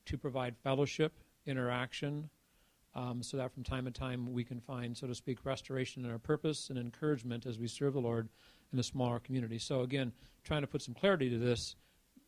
to 0.05 0.17
provide 0.17 0.55
fellowship, 0.57 1.13
interaction, 1.45 2.29
um, 2.95 3.23
so 3.23 3.37
that 3.37 3.53
from 3.53 3.63
time 3.63 3.85
to 3.85 3.91
time 3.91 4.33
we 4.33 4.43
can 4.43 4.59
find, 4.59 4.95
so 4.95 5.07
to 5.07 5.15
speak, 5.15 5.45
restoration 5.45 6.05
in 6.05 6.11
our 6.11 6.19
purpose 6.19 6.69
and 6.69 6.77
encouragement 6.77 7.45
as 7.45 7.57
we 7.57 7.67
serve 7.67 7.93
the 7.93 8.01
Lord 8.01 8.29
in 8.71 8.79
a 8.79 8.83
smaller 8.83 9.19
community. 9.19 9.57
So 9.57 9.81
again, 9.81 10.11
trying 10.43 10.61
to 10.61 10.67
put 10.67 10.81
some 10.81 10.93
clarity 10.93 11.29
to 11.29 11.37
this 11.37 11.75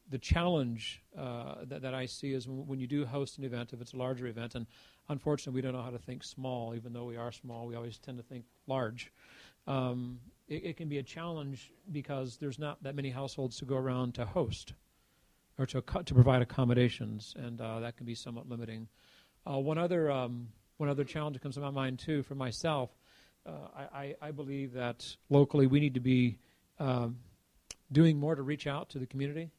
the 0.10 0.18
challenge 0.20 1.02
uh, 1.18 1.56
that, 1.64 1.82
that, 1.82 1.94
I 1.94 2.06
see 2.06 2.34
is 2.34 2.48
when, 2.48 2.68
when, 2.68 2.80
you 2.80 2.88
do 2.88 3.06
host 3.06 3.38
an 3.40 3.44
event, 3.44 3.74
if 3.74 3.82
it's 3.82 3.94
a 3.94 3.98
larger 3.98 4.28
event, 4.28 4.54
and 4.54 4.68
unfortunately 5.10 5.58
we 5.58 5.62
don't 5.62 5.74
know 5.74 5.82
how 5.82 5.90
to 5.90 5.98
think 5.98 6.24
small, 6.24 6.76
even 6.76 6.94
though 6.94 7.06
we 7.06 7.18
are 7.18 7.32
small, 7.32 7.66
we 7.66 7.76
always 7.76 7.98
tend 7.98 8.18
to 8.18 8.24
think 8.24 8.46
large. 8.68 9.12
Um, 9.68 10.20
it, 10.48 10.66
it, 10.66 10.78
can 10.78 10.90
be 10.90 10.98
a 10.98 11.04
challenge 11.04 11.72
because 11.92 12.38
there's 12.38 12.60
not 12.60 12.82
that 12.84 12.96
many 12.96 13.10
households 13.10 13.58
to 13.58 13.66
go 13.66 13.76
around 13.76 14.16
to 14.16 14.26
host 14.26 14.74
or 15.58 15.66
to, 15.66 15.82
to 15.82 16.14
provide 16.14 16.42
accommodations, 16.42 17.34
and 17.38 17.62
uh, 17.62 17.80
that 17.80 17.98
can 17.98 18.06
be 18.06 18.16
somewhat 18.16 18.50
limiting. 18.50 18.88
Uh, 19.50 19.60
one 19.60 19.78
other 19.78 20.12
um, 20.12 20.50
one 20.78 20.90
other 20.90 21.04
challenge 21.04 21.36
that 21.36 21.42
comes 21.42 21.56
to 21.56 21.62
my 21.62 21.70
mind 21.70 22.00
too 22.00 22.24
for 22.24 22.36
myself, 22.36 22.90
uh, 23.46 23.52
I, 23.94 24.16
I, 24.22 24.32
believe 24.32 24.74
that 24.74 25.16
locally 25.30 25.68
we 25.68 25.80
need 25.80 25.94
to 25.94 26.02
be 26.02 26.38
um, 26.80 27.18
doing 27.92 28.20
more 28.20 28.36
to 28.36 28.42
reach 28.42 28.68
out 28.68 28.90
to 28.90 29.00
the 29.00 29.06
community 29.06 29.52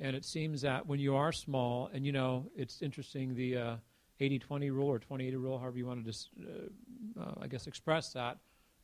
and 0.00 0.16
it 0.16 0.24
seems 0.24 0.62
that 0.62 0.86
when 0.86 0.98
you 0.98 1.14
are 1.14 1.30
small, 1.30 1.90
and 1.92 2.06
you 2.06 2.12
know, 2.12 2.46
it's 2.56 2.80
interesting 2.80 3.34
the 3.34 3.56
uh, 3.56 3.76
80-20 4.20 4.70
rule 4.70 4.88
or 4.88 4.98
20-80 4.98 5.34
rule, 5.34 5.58
however 5.58 5.76
you 5.76 5.86
want 5.86 6.00
to, 6.00 6.10
just, 6.10 6.30
uh, 6.42 7.20
uh, 7.20 7.34
I 7.42 7.46
guess, 7.46 7.66
express 7.66 8.14
that, 8.14 8.38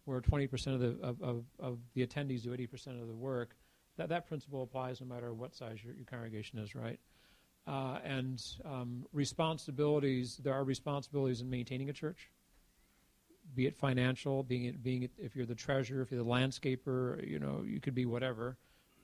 where 0.07 0.21
20% 0.21 0.75
of 0.75 0.81
the 0.81 0.97
of, 1.07 1.23
of, 1.23 1.45
of, 1.59 1.79
the 1.95 2.07
attendees 2.07 2.43
do 2.43 2.51
80% 2.51 3.01
of 3.01 3.07
the 3.07 3.15
work. 3.15 3.55
That 3.99 4.09
that 4.09 4.27
principle 4.27 4.63
applies 4.63 5.01
no 5.01 5.07
matter 5.07 5.33
what 5.35 5.55
size 5.55 5.83
your, 5.85 5.95
your 5.95 6.05
congregation 6.05 6.59
is, 6.59 6.75
right? 6.75 6.99
Uh, 7.67 7.99
and 8.05 8.43
um, 8.65 9.05
responsibilities. 9.13 10.41
There 10.43 10.55
are 10.55 10.65
responsibilities 10.65 11.41
in 11.41 11.51
maintaining 11.51 11.91
a 11.91 11.93
church, 11.93 12.31
be 13.55 13.67
it 13.67 13.77
financial, 13.77 14.43
being 14.43 14.65
it, 14.65 14.83
being 14.83 15.03
it, 15.03 15.11
if 15.19 15.37
you're 15.37 15.47
the 15.47 15.55
treasurer, 15.55 16.03
if 16.03 16.11
you're 16.11 16.23
the 16.23 16.29
landscaper, 16.29 17.27
you 17.29 17.39
know, 17.39 17.65
you 17.67 17.81
could 17.81 17.95
be 17.95 18.07
whatever 18.07 18.57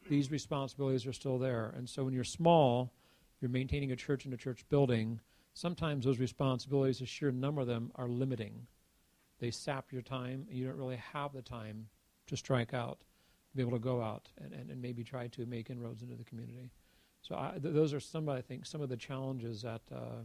these 0.08 0.30
responsibilities 0.30 1.06
are 1.06 1.12
still 1.12 1.38
there. 1.38 1.72
And 1.76 1.88
so 1.88 2.04
when 2.04 2.14
you're 2.14 2.24
small, 2.24 2.92
you're 3.40 3.50
maintaining 3.50 3.92
a 3.92 3.96
church 3.96 4.26
in 4.26 4.32
a 4.32 4.36
church 4.36 4.64
building, 4.68 5.20
sometimes 5.54 6.04
those 6.04 6.18
responsibilities, 6.18 7.00
a 7.00 7.06
sheer 7.06 7.30
number 7.30 7.60
of 7.60 7.66
them, 7.66 7.90
are 7.96 8.08
limiting. 8.08 8.66
They 9.42 9.50
sap 9.50 9.90
your 9.90 10.02
time, 10.02 10.46
you 10.48 10.64
don't 10.64 10.76
really 10.76 11.00
have 11.12 11.32
the 11.32 11.42
time 11.42 11.88
to 12.28 12.36
strike 12.36 12.72
out, 12.74 13.00
be 13.56 13.62
able 13.62 13.72
to 13.72 13.80
go 13.80 14.00
out 14.00 14.28
and, 14.40 14.52
and, 14.52 14.70
and 14.70 14.80
maybe 14.80 15.02
try 15.02 15.26
to 15.26 15.46
make 15.46 15.68
inroads 15.68 16.04
into 16.04 16.14
the 16.14 16.22
community. 16.22 16.70
So 17.22 17.34
I, 17.34 17.58
th- 17.60 17.74
those 17.74 17.92
are 17.92 17.98
some, 17.98 18.28
I 18.28 18.40
think, 18.40 18.64
some 18.64 18.80
of 18.80 18.88
the 18.88 18.96
challenges 18.96 19.62
that 19.62 19.80
uh, 19.92 20.22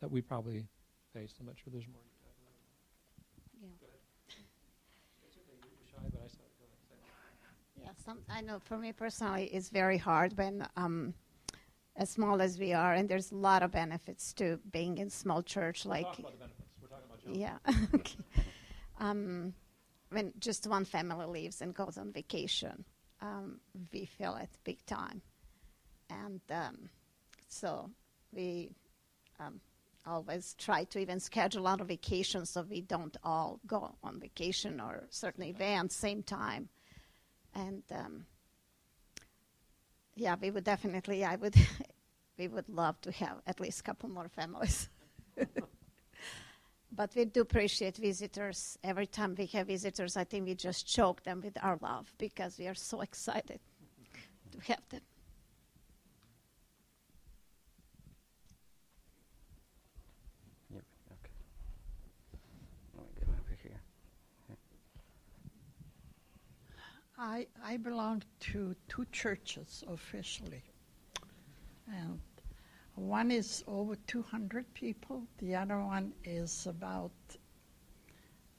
that 0.00 0.10
we 0.10 0.22
probably 0.22 0.64
face. 1.12 1.34
I'm 1.38 1.44
not 1.44 1.56
sure 1.58 1.70
there's 1.70 1.86
more. 1.86 2.00
yeah 7.82 7.90
some, 8.06 8.20
I 8.30 8.40
know 8.40 8.58
for 8.58 8.78
me 8.78 8.92
personally, 8.92 9.50
it's 9.52 9.68
very 9.68 9.98
hard 9.98 10.34
when, 10.38 10.66
um, 10.78 11.12
as 11.96 12.08
small 12.08 12.40
as 12.40 12.58
we 12.58 12.72
are, 12.72 12.94
and 12.94 13.06
there's 13.06 13.32
a 13.32 13.36
lot 13.36 13.62
of 13.62 13.70
benefits 13.70 14.32
to 14.34 14.58
being 14.72 14.96
in 14.96 15.10
small 15.10 15.42
church. 15.42 15.84
Like, 15.84 16.06
yeah. 17.30 17.58
okay. 17.94 18.16
um, 19.00 19.54
when 20.10 20.32
just 20.38 20.66
one 20.66 20.84
family 20.84 21.26
leaves 21.26 21.60
and 21.60 21.74
goes 21.74 21.98
on 21.98 22.12
vacation, 22.12 22.84
um, 23.20 23.60
we 23.92 24.04
feel 24.04 24.36
it 24.36 24.50
big 24.64 24.84
time, 24.86 25.22
and 26.10 26.40
um, 26.50 26.88
so 27.48 27.90
we. 28.32 28.70
Um, 29.40 29.60
always 30.06 30.54
try 30.58 30.84
to 30.84 30.98
even 30.98 31.20
schedule 31.20 31.66
out 31.66 31.80
a 31.80 31.84
vacation 31.84 32.44
so 32.46 32.62
we 32.62 32.80
don't 32.80 33.16
all 33.24 33.60
go 33.66 33.94
on 34.02 34.20
vacation 34.20 34.80
or 34.80 35.04
certain 35.10 35.44
events 35.44 35.96
same 35.96 36.22
time. 36.22 36.68
And 37.54 37.82
um, 37.90 38.26
yeah, 40.16 40.36
we 40.40 40.50
would 40.50 40.64
definitely, 40.64 41.24
I 41.24 41.36
would, 41.36 41.54
we 42.38 42.48
would 42.48 42.68
love 42.68 43.00
to 43.02 43.12
have 43.12 43.40
at 43.46 43.60
least 43.60 43.80
a 43.80 43.82
couple 43.82 44.08
more 44.08 44.28
families. 44.28 44.88
but 46.96 47.14
we 47.14 47.24
do 47.24 47.40
appreciate 47.40 47.96
visitors. 47.96 48.78
Every 48.84 49.06
time 49.06 49.34
we 49.36 49.46
have 49.46 49.66
visitors, 49.66 50.16
I 50.16 50.24
think 50.24 50.46
we 50.46 50.54
just 50.54 50.86
choke 50.86 51.22
them 51.22 51.40
with 51.42 51.56
our 51.62 51.78
love 51.80 52.12
because 52.18 52.58
we 52.58 52.66
are 52.68 52.74
so 52.74 53.00
excited 53.00 53.60
to 54.52 54.58
have 54.72 54.88
them. 54.90 55.00
Yep, 60.72 60.82
okay. 61.12 61.32
Let 62.96 63.06
me 63.06 63.12
get 63.18 63.28
over 63.28 63.56
here. 63.62 63.80
I, 67.18 67.46
I 67.64 67.76
belong 67.76 68.22
to 68.52 68.74
two 68.88 69.06
churches 69.12 69.84
officially. 69.88 70.62
And 71.86 72.20
one 72.94 73.30
is 73.30 73.64
over 73.66 73.96
200 74.06 74.72
people, 74.74 75.22
the 75.38 75.56
other 75.56 75.78
one 75.80 76.12
is 76.24 76.66
about, 76.66 77.10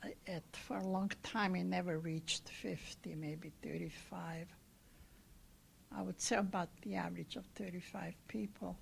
uh, 0.04 0.10
at, 0.28 0.44
for 0.52 0.78
a 0.78 0.88
long 0.88 1.12
time, 1.24 1.56
it 1.56 1.64
never 1.64 2.00
reached 2.00 2.50
50, 2.50 3.16
maybe 3.16 3.52
35. 3.64 4.48
I 5.98 6.02
would 6.02 6.20
say 6.20 6.36
about 6.36 6.70
the 6.82 6.96
average 6.96 7.38
of 7.38 7.46
35 7.56 8.14
people. 8.28 8.78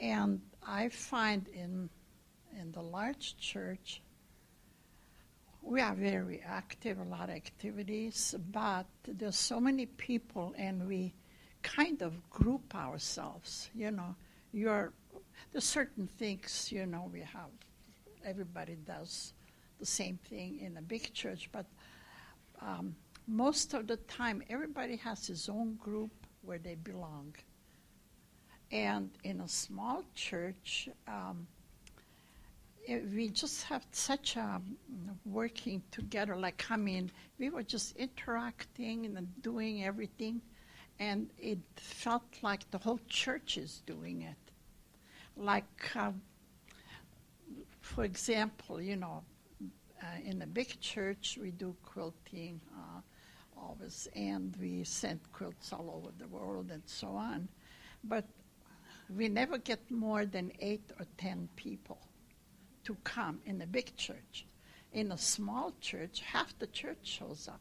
And 0.00 0.40
I 0.66 0.88
find 0.88 1.46
in, 1.48 1.88
in 2.58 2.72
the 2.72 2.82
large 2.82 3.36
church, 3.38 4.02
we 5.62 5.80
are 5.80 5.94
very 5.94 6.42
active, 6.44 6.98
a 6.98 7.04
lot 7.04 7.28
of 7.28 7.36
activities, 7.36 8.34
but 8.52 8.86
there's 9.06 9.36
so 9.36 9.60
many 9.60 9.86
people 9.86 10.54
and 10.56 10.86
we 10.86 11.14
kind 11.62 12.02
of 12.02 12.30
group 12.30 12.74
ourselves, 12.74 13.70
you 13.74 13.90
know. 13.90 14.14
You're, 14.56 14.94
there's 15.52 15.64
certain 15.64 16.06
things, 16.06 16.72
you 16.72 16.86
know, 16.86 17.10
we 17.12 17.20
have, 17.20 17.50
everybody 18.24 18.76
does 18.86 19.34
the 19.78 19.84
same 19.84 20.18
thing 20.30 20.60
in 20.60 20.78
a 20.78 20.80
big 20.80 21.12
church, 21.12 21.50
but 21.52 21.66
um, 22.62 22.96
most 23.28 23.74
of 23.74 23.86
the 23.86 23.98
time 23.98 24.42
everybody 24.48 24.96
has 24.96 25.26
his 25.26 25.50
own 25.50 25.74
group 25.74 26.10
where 26.40 26.56
they 26.56 26.74
belong. 26.76 27.34
And 28.72 29.10
in 29.24 29.42
a 29.42 29.48
small 29.48 30.02
church, 30.14 30.88
um, 31.06 31.46
it- 32.86 33.06
we 33.10 33.28
just 33.28 33.64
have 33.64 33.84
such 33.92 34.36
a 34.36 34.62
mm, 34.62 35.16
working 35.26 35.82
together. 35.90 36.34
Like, 36.34 36.64
I 36.70 36.76
mean, 36.76 37.10
we 37.38 37.50
were 37.50 37.62
just 37.62 37.94
interacting 37.96 39.04
and 39.04 39.42
doing 39.42 39.84
everything, 39.84 40.40
and 40.98 41.28
it 41.36 41.58
felt 41.76 42.24
like 42.40 42.70
the 42.70 42.78
whole 42.78 43.00
church 43.06 43.58
is 43.58 43.82
doing 43.84 44.22
it. 44.22 44.36
Like, 45.36 45.96
um, 45.96 46.22
for 47.80 48.04
example, 48.04 48.80
you 48.80 48.96
know, 48.96 49.22
uh, 50.02 50.06
in 50.24 50.42
a 50.42 50.46
big 50.46 50.80
church, 50.80 51.38
we 51.40 51.50
do 51.50 51.74
quilting 51.84 52.60
uh, 52.74 53.00
always, 53.56 54.08
and 54.14 54.56
we 54.60 54.84
send 54.84 55.20
quilts 55.32 55.72
all 55.72 55.90
over 55.94 56.12
the 56.18 56.28
world 56.28 56.70
and 56.70 56.82
so 56.86 57.08
on. 57.08 57.48
But 58.04 58.24
we 59.14 59.28
never 59.28 59.58
get 59.58 59.90
more 59.90 60.26
than 60.26 60.52
eight 60.60 60.90
or 60.98 61.06
ten 61.16 61.48
people 61.56 61.98
to 62.84 62.96
come 63.04 63.40
in 63.46 63.60
a 63.62 63.66
big 63.66 63.94
church. 63.96 64.46
In 64.92 65.12
a 65.12 65.18
small 65.18 65.74
church, 65.80 66.22
half 66.22 66.58
the 66.58 66.66
church 66.68 66.98
shows 67.02 67.48
up. 67.48 67.60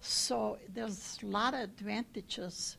So 0.00 0.58
there's 0.68 1.18
a 1.22 1.26
lot 1.26 1.54
of 1.54 1.60
advantages, 1.60 2.76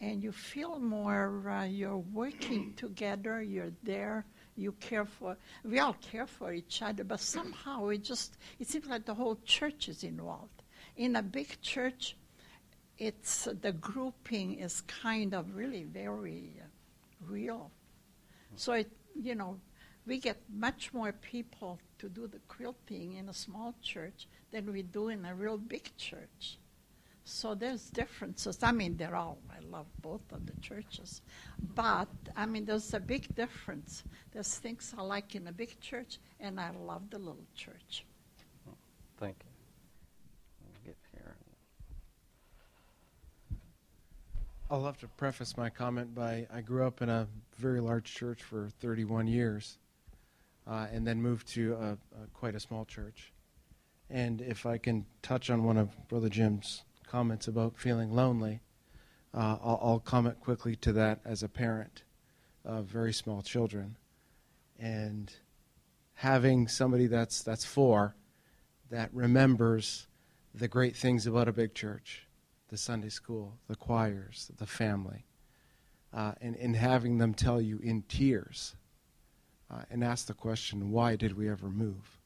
and 0.00 0.22
you 0.22 0.32
feel 0.32 0.78
more, 0.78 1.50
uh, 1.50 1.64
you're 1.64 1.98
working 1.98 2.72
together, 2.76 3.42
you're 3.42 3.72
there, 3.82 4.24
you 4.56 4.72
care 4.72 5.04
for, 5.04 5.36
we 5.64 5.78
all 5.78 5.94
care 5.94 6.26
for 6.26 6.52
each 6.52 6.82
other, 6.82 7.04
but 7.04 7.20
somehow 7.20 7.88
it 7.88 8.04
just, 8.04 8.36
it 8.58 8.68
seems 8.68 8.86
like 8.86 9.04
the 9.04 9.14
whole 9.14 9.38
church 9.44 9.88
is 9.88 10.04
involved. 10.04 10.62
In 10.96 11.16
a 11.16 11.22
big 11.22 11.60
church, 11.62 12.16
it's, 12.96 13.48
the 13.60 13.72
grouping 13.72 14.58
is 14.58 14.80
kind 14.82 15.34
of 15.34 15.54
really 15.54 15.84
very 15.84 16.52
uh, 16.60 16.66
real. 17.26 17.70
So 18.56 18.72
it, 18.72 18.90
you 19.20 19.34
know, 19.34 19.58
we 20.06 20.18
get 20.18 20.40
much 20.52 20.92
more 20.92 21.12
people 21.12 21.78
to 21.98 22.08
do 22.08 22.26
the 22.26 22.38
quilting 22.48 23.14
in 23.14 23.28
a 23.28 23.34
small 23.34 23.74
church 23.82 24.26
than 24.50 24.72
we 24.72 24.82
do 24.82 25.08
in 25.08 25.24
a 25.24 25.34
real 25.34 25.58
big 25.58 25.96
church. 25.96 26.58
So 27.28 27.54
there's 27.54 27.90
differences. 27.90 28.62
I 28.62 28.72
mean, 28.72 28.96
they're 28.96 29.14
all, 29.14 29.38
I 29.50 29.60
love 29.70 29.86
both 30.00 30.22
of 30.32 30.46
the 30.46 30.58
churches. 30.62 31.20
But, 31.74 32.08
I 32.34 32.46
mean, 32.46 32.64
there's 32.64 32.94
a 32.94 33.00
big 33.00 33.34
difference. 33.34 34.02
There's 34.32 34.54
things 34.54 34.94
I 34.96 35.02
like 35.02 35.34
in 35.34 35.46
a 35.46 35.52
big 35.52 35.78
church, 35.78 36.18
and 36.40 36.58
I 36.58 36.70
love 36.70 37.10
the 37.10 37.18
little 37.18 37.46
church. 37.54 38.06
Thank 39.18 39.36
you. 39.44 40.86
Get 40.86 40.96
here. 41.12 41.36
I'll 44.70 44.86
have 44.86 44.98
to 45.00 45.08
preface 45.08 45.54
my 45.56 45.68
comment 45.68 46.14
by 46.14 46.46
I 46.52 46.62
grew 46.62 46.86
up 46.86 47.02
in 47.02 47.10
a 47.10 47.28
very 47.58 47.80
large 47.80 48.14
church 48.14 48.42
for 48.42 48.70
31 48.80 49.26
years 49.26 49.76
uh, 50.66 50.86
and 50.90 51.06
then 51.06 51.20
moved 51.20 51.48
to 51.48 51.74
a, 51.74 51.90
a, 51.92 52.26
quite 52.32 52.54
a 52.54 52.60
small 52.60 52.86
church. 52.86 53.32
And 54.08 54.40
if 54.40 54.64
I 54.64 54.78
can 54.78 55.04
touch 55.20 55.50
on 55.50 55.64
one 55.64 55.76
of 55.76 56.08
Brother 56.08 56.30
Jim's 56.30 56.84
comments 57.10 57.48
about 57.48 57.76
feeling 57.76 58.12
lonely, 58.12 58.60
uh, 59.34 59.56
I'll, 59.62 59.80
I'll 59.82 60.00
comment 60.00 60.40
quickly 60.40 60.76
to 60.76 60.92
that 60.92 61.20
as 61.24 61.42
a 61.42 61.48
parent 61.48 62.02
of 62.64 62.84
very 62.84 63.12
small 63.12 63.42
children. 63.42 63.96
And 64.78 65.32
having 66.14 66.68
somebody 66.68 67.06
that's, 67.06 67.42
that's 67.42 67.64
four 67.64 68.14
that 68.90 69.10
remembers 69.12 70.06
the 70.54 70.68
great 70.68 70.96
things 70.96 71.26
about 71.26 71.48
a 71.48 71.52
big 71.52 71.74
church 71.74 72.24
the 72.68 72.76
Sunday 72.76 73.08
school, 73.08 73.54
the 73.66 73.76
choirs, 73.76 74.50
the 74.58 74.66
family, 74.66 75.24
uh, 76.12 76.32
and, 76.42 76.54
and 76.56 76.76
having 76.76 77.16
them 77.16 77.32
tell 77.32 77.62
you 77.62 77.78
in 77.82 78.02
tears 78.02 78.76
uh, 79.70 79.80
and 79.90 80.04
ask 80.04 80.26
the 80.26 80.34
question, 80.34 80.90
why 80.90 81.16
did 81.16 81.34
we 81.34 81.48
ever 81.48 81.70
move, 81.70 82.18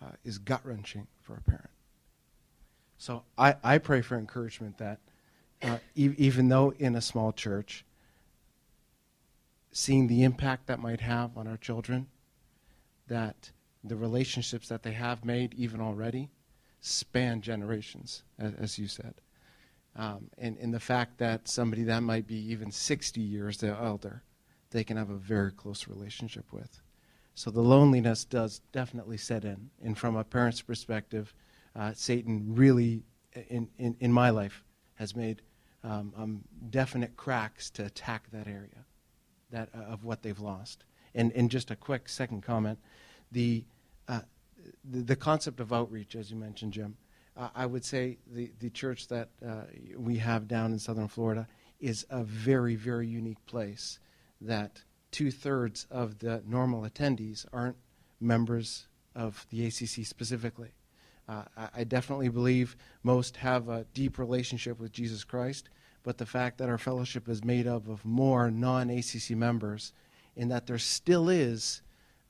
uh, 0.00 0.12
is 0.24 0.38
gut 0.38 0.60
wrenching 0.64 1.08
for 1.20 1.34
a 1.34 1.40
parent. 1.40 1.70
So 3.00 3.22
I, 3.38 3.56
I 3.64 3.78
pray 3.78 4.02
for 4.02 4.18
encouragement 4.18 4.76
that 4.76 4.98
uh, 5.62 5.78
e- 5.94 6.14
even 6.18 6.50
though 6.50 6.74
in 6.78 6.94
a 6.94 7.00
small 7.00 7.32
church, 7.32 7.86
seeing 9.72 10.06
the 10.06 10.22
impact 10.22 10.66
that 10.66 10.80
might 10.80 11.00
have 11.00 11.38
on 11.38 11.46
our 11.46 11.56
children, 11.56 12.08
that 13.08 13.52
the 13.82 13.96
relationships 13.96 14.68
that 14.68 14.82
they 14.82 14.92
have 14.92 15.24
made 15.24 15.54
even 15.54 15.80
already 15.80 16.28
span 16.82 17.40
generations, 17.40 18.22
as, 18.38 18.52
as 18.60 18.78
you 18.78 18.86
said. 18.86 19.14
Um, 19.96 20.28
and, 20.36 20.58
and 20.58 20.74
the 20.74 20.78
fact 20.78 21.16
that 21.18 21.48
somebody 21.48 21.84
that 21.84 22.02
might 22.02 22.26
be 22.26 22.52
even 22.52 22.70
60 22.70 23.18
years 23.18 23.56
the 23.56 23.68
elder, 23.68 24.22
they 24.72 24.84
can 24.84 24.98
have 24.98 25.08
a 25.08 25.16
very 25.16 25.52
close 25.52 25.88
relationship 25.88 26.52
with. 26.52 26.82
So 27.34 27.50
the 27.50 27.62
loneliness 27.62 28.26
does 28.26 28.60
definitely 28.72 29.16
set 29.16 29.46
in. 29.46 29.70
And 29.82 29.96
from 29.96 30.16
a 30.16 30.22
parent's 30.22 30.60
perspective, 30.60 31.32
uh, 31.76 31.92
Satan 31.94 32.54
really, 32.54 33.02
in, 33.48 33.68
in, 33.78 33.96
in 34.00 34.12
my 34.12 34.30
life, 34.30 34.64
has 34.94 35.14
made 35.16 35.42
um, 35.82 36.12
um, 36.16 36.44
definite 36.70 37.16
cracks 37.16 37.70
to 37.70 37.84
attack 37.84 38.30
that 38.32 38.46
area 38.46 38.84
that, 39.50 39.68
uh, 39.74 39.82
of 39.82 40.04
what 40.04 40.22
they've 40.22 40.40
lost. 40.40 40.84
And, 41.14 41.32
and 41.32 41.50
just 41.50 41.70
a 41.70 41.76
quick 41.76 42.08
second 42.08 42.42
comment 42.42 42.78
the, 43.32 43.64
uh, 44.08 44.20
the, 44.84 45.02
the 45.02 45.16
concept 45.16 45.60
of 45.60 45.72
outreach, 45.72 46.16
as 46.16 46.30
you 46.30 46.36
mentioned, 46.36 46.72
Jim, 46.72 46.96
uh, 47.36 47.48
I 47.54 47.66
would 47.66 47.84
say 47.84 48.18
the, 48.26 48.50
the 48.58 48.70
church 48.70 49.08
that 49.08 49.28
uh, 49.46 49.62
we 49.96 50.16
have 50.18 50.48
down 50.48 50.72
in 50.72 50.78
southern 50.78 51.08
Florida 51.08 51.46
is 51.80 52.04
a 52.10 52.22
very, 52.24 52.74
very 52.74 53.06
unique 53.06 53.44
place 53.46 53.98
that 54.40 54.82
two 55.10 55.30
thirds 55.30 55.86
of 55.90 56.18
the 56.18 56.42
normal 56.46 56.82
attendees 56.82 57.46
aren't 57.52 57.76
members 58.20 58.86
of 59.14 59.46
the 59.50 59.66
ACC 59.66 60.04
specifically. 60.04 60.70
Uh, 61.30 61.44
I, 61.76 61.84
definitely 61.84 62.28
believe 62.28 62.76
most 63.04 63.36
have 63.36 63.68
a 63.68 63.86
deep 63.94 64.18
relationship 64.18 64.80
with 64.80 64.90
Jesus 64.90 65.22
Christ, 65.22 65.68
but 66.02 66.18
the 66.18 66.26
fact 66.26 66.58
that 66.58 66.68
our 66.68 66.76
fellowship 66.76 67.28
is 67.28 67.44
made 67.44 67.68
up 67.68 67.88
of 67.88 68.04
more 68.04 68.50
non 68.50 68.90
ACC 68.90 69.30
members, 69.36 69.92
in 70.34 70.48
that 70.48 70.66
there 70.66 70.78
still 70.78 71.28
is 71.28 71.82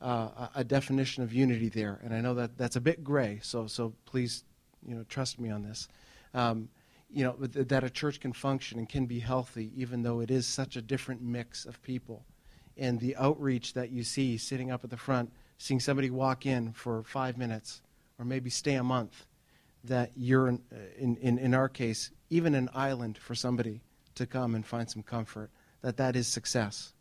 uh, 0.02 0.48
a, 0.54 0.62
definition 0.64 1.22
of 1.22 1.32
unity 1.32 1.70
there. 1.70 1.98
And 2.04 2.12
I 2.12 2.20
know 2.20 2.34
that 2.34 2.58
that's 2.58 2.76
a 2.76 2.80
bit 2.80 3.02
gray, 3.02 3.40
so, 3.42 3.66
so 3.66 3.94
please 4.04 4.44
you 4.86 4.94
know, 4.94 5.04
trust 5.08 5.40
me 5.40 5.48
on 5.48 5.62
this. 5.62 5.88
Um, 6.34 6.68
you 7.10 7.24
know, 7.24 7.32
th- 7.32 7.68
that 7.68 7.82
a 7.82 7.90
church 7.90 8.20
can 8.20 8.34
function 8.34 8.78
and 8.78 8.86
can 8.86 9.06
be 9.06 9.20
healthy, 9.20 9.72
even 9.76 10.02
though 10.02 10.20
it 10.20 10.30
is 10.30 10.46
such 10.46 10.76
a 10.76 10.82
different 10.82 11.22
mix 11.22 11.64
of 11.64 11.80
people. 11.82 12.26
and 12.76 13.00
the 13.00 13.16
outreach 13.16 13.72
that 13.72 13.90
you 13.90 14.04
see 14.04 14.36
sitting 14.36 14.70
up 14.70 14.84
at 14.84 14.90
the 14.90 14.96
front, 14.98 15.32
seeing 15.56 15.80
somebody 15.80 16.10
walk 16.10 16.44
in 16.44 16.72
for 16.72 17.02
five 17.02 17.38
minutes 17.38 17.80
or 18.20 18.24
maybe 18.26 18.50
stay 18.50 18.74
a 18.74 18.84
month, 18.84 19.24
that 19.84 20.10
you're, 20.14 20.48
in, 20.48 20.60
in, 20.98 21.16
in, 21.16 21.38
in 21.38 21.54
our 21.54 21.70
case, 21.70 22.10
even 22.28 22.54
an 22.54 22.68
island 22.74 23.16
for 23.16 23.34
somebody 23.34 23.80
to 24.14 24.26
come 24.26 24.54
and 24.54 24.66
find 24.66 24.90
some 24.90 25.02
comfort, 25.02 25.50
that 25.80 25.96
that 25.96 26.14
is 26.14 26.28
success. 26.28 26.92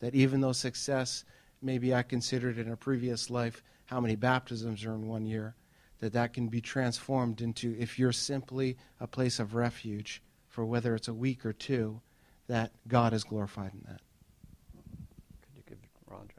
That 0.00 0.14
even 0.14 0.40
though 0.40 0.52
success, 0.52 1.24
maybe 1.60 1.94
I 1.94 2.02
considered 2.02 2.56
in 2.58 2.72
a 2.72 2.76
previous 2.76 3.28
life 3.28 3.62
how 3.84 4.00
many 4.00 4.16
baptisms 4.16 4.82
are 4.86 4.94
in 4.94 5.06
one 5.06 5.26
year, 5.26 5.54
that 6.00 6.14
that 6.14 6.32
can 6.32 6.48
be 6.48 6.62
transformed 6.62 7.42
into 7.42 7.76
if 7.78 7.98
you're 7.98 8.12
simply 8.12 8.78
a 9.00 9.06
place 9.06 9.38
of 9.38 9.54
refuge 9.54 10.22
for 10.48 10.64
whether 10.64 10.94
it's 10.94 11.08
a 11.08 11.14
week 11.14 11.44
or 11.44 11.52
two, 11.52 12.00
that 12.46 12.72
God 12.88 13.12
is 13.12 13.24
glorified 13.24 13.72
in 13.74 13.82
that. 13.86 14.00
Could 15.42 15.56
you 15.56 15.62
give 15.68 15.78
Roger? 16.06 16.34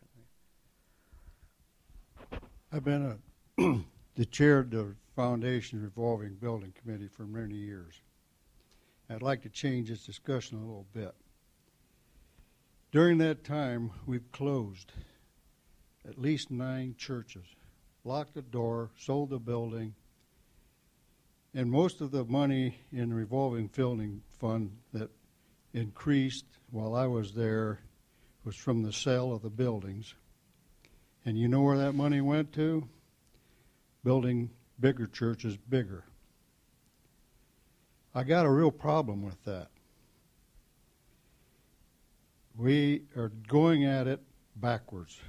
I've 2.71 2.84
been 2.84 3.06
a, 3.06 3.17
the 3.58 4.26
chair 4.30 4.60
of 4.60 4.70
the 4.70 4.96
foundation 5.15 5.82
revolving 5.82 6.36
building 6.36 6.74
committee 6.82 7.08
for 7.08 7.24
many 7.24 7.56
years. 7.56 8.02
I'd 9.10 9.22
like 9.22 9.44
to 9.44 9.50
change 9.50 9.89
this 9.89 10.06
discussion 10.06 10.58
a 10.58 10.62
little 10.62 10.88
bit. 10.94 11.13
During 12.91 13.18
that 13.20 13.44
time, 13.44 13.91
we've 14.06 14.32
closed 14.32 14.91
at 16.08 16.20
least 16.20 16.52
nine 16.52 16.96
churches, 16.98 17.46
locked 18.04 18.34
the 18.34 18.41
door, 18.41 18.91
sold 18.98 19.30
the 19.30 19.39
building, 19.39 19.96
and 21.54 21.72
most 21.72 22.02
of 22.02 22.12
the 22.12 22.26
money 22.26 22.80
in 22.91 23.10
the 23.10 23.15
revolving 23.15 23.68
building 23.68 24.22
fund 24.39 24.72
that 24.91 25.10
increased 25.74 26.46
while 26.72 26.96
I 26.96 27.08
was 27.08 27.34
there 27.34 27.80
was 28.44 28.56
from 28.56 28.84
the 28.84 28.94
sale 28.94 29.34
of 29.34 29.41
the 29.41 29.50
buildings. 29.50 30.13
And 31.26 31.38
you 31.38 31.48
know 31.48 31.62
where 31.62 31.78
that 31.78 31.94
money 31.94 32.22
went 32.22 32.54
to? 32.54 32.88
Building 34.06 34.52
bigger 34.80 35.08
churches 35.08 35.58
bigger. 35.58 36.04
I 38.13 38.24
got 38.24 38.46
a 38.46 38.52
real 38.52 38.70
problem 38.70 39.24
with 39.24 39.44
that. 39.46 39.70
We 42.56 43.02
are 43.18 43.32
going 43.48 43.84
at 43.84 44.06
it 44.06 44.22
backwards, 44.58 45.20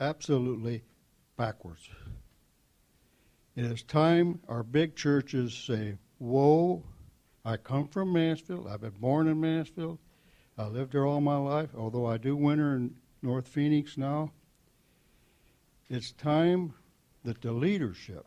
absolutely 0.00 0.84
backwards. 1.36 1.90
It 3.56 3.66
is 3.66 3.82
time 3.82 4.40
our 4.48 4.62
big 4.62 4.96
churches 4.96 5.52
say, 5.52 5.98
Whoa, 6.16 6.82
I 7.44 7.58
come 7.58 7.88
from 7.88 8.14
Mansfield. 8.14 8.66
I've 8.66 8.80
been 8.80 8.92
born 8.92 9.28
in 9.28 9.38
Mansfield. 9.38 9.98
I 10.56 10.64
lived 10.68 10.92
there 10.92 11.04
all 11.04 11.20
my 11.20 11.36
life, 11.36 11.74
although 11.76 12.06
I 12.06 12.16
do 12.16 12.34
winter 12.34 12.74
in 12.74 12.94
North 13.20 13.46
Phoenix 13.46 13.98
now. 13.98 14.32
It's 15.90 16.12
time 16.12 16.72
that 17.24 17.40
the 17.40 17.52
leadership 17.52 18.26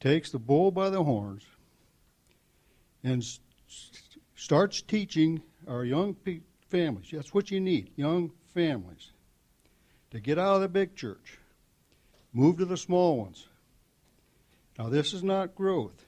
takes 0.00 0.30
the 0.30 0.38
bull 0.38 0.70
by 0.70 0.90
the 0.90 1.02
horns 1.02 1.44
and 3.02 3.22
s- 3.22 3.40
starts 4.34 4.82
teaching 4.82 5.42
our 5.66 5.84
young 5.84 6.14
pe- 6.14 6.40
families. 6.68 7.08
That's 7.12 7.32
what 7.32 7.50
you 7.50 7.60
need 7.60 7.92
young 7.96 8.32
families 8.52 9.12
to 10.10 10.20
get 10.20 10.38
out 10.38 10.56
of 10.56 10.60
the 10.60 10.68
big 10.68 10.94
church, 10.94 11.38
move 12.32 12.58
to 12.58 12.64
the 12.64 12.76
small 12.76 13.18
ones. 13.18 13.48
Now, 14.78 14.88
this 14.88 15.12
is 15.12 15.22
not 15.22 15.54
growth. 15.54 16.04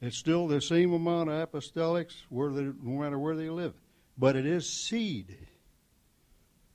It's 0.00 0.16
still 0.16 0.46
the 0.46 0.60
same 0.60 0.92
amount 0.92 1.30
of 1.30 1.50
apostolics 1.50 2.14
where 2.28 2.52
they, 2.52 2.62
no 2.62 3.00
matter 3.00 3.18
where 3.18 3.34
they 3.34 3.50
live. 3.50 3.74
But 4.16 4.36
it 4.36 4.46
is 4.46 4.86
seed 4.86 5.36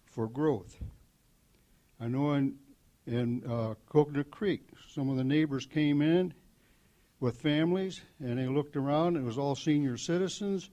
for 0.05 0.27
growth. 0.27 0.77
I 1.99 2.07
know 2.07 2.33
in, 2.33 2.55
in 3.05 3.43
uh, 3.49 3.73
Coconut 3.89 4.31
Creek, 4.31 4.61
some 4.89 5.09
of 5.09 5.17
the 5.17 5.23
neighbors 5.23 5.65
came 5.65 6.01
in 6.01 6.33
with 7.19 7.41
families 7.41 8.01
and 8.19 8.37
they 8.37 8.47
looked 8.47 8.75
around. 8.75 9.17
It 9.17 9.23
was 9.23 9.37
all 9.37 9.55
senior 9.55 9.97
citizens. 9.97 10.69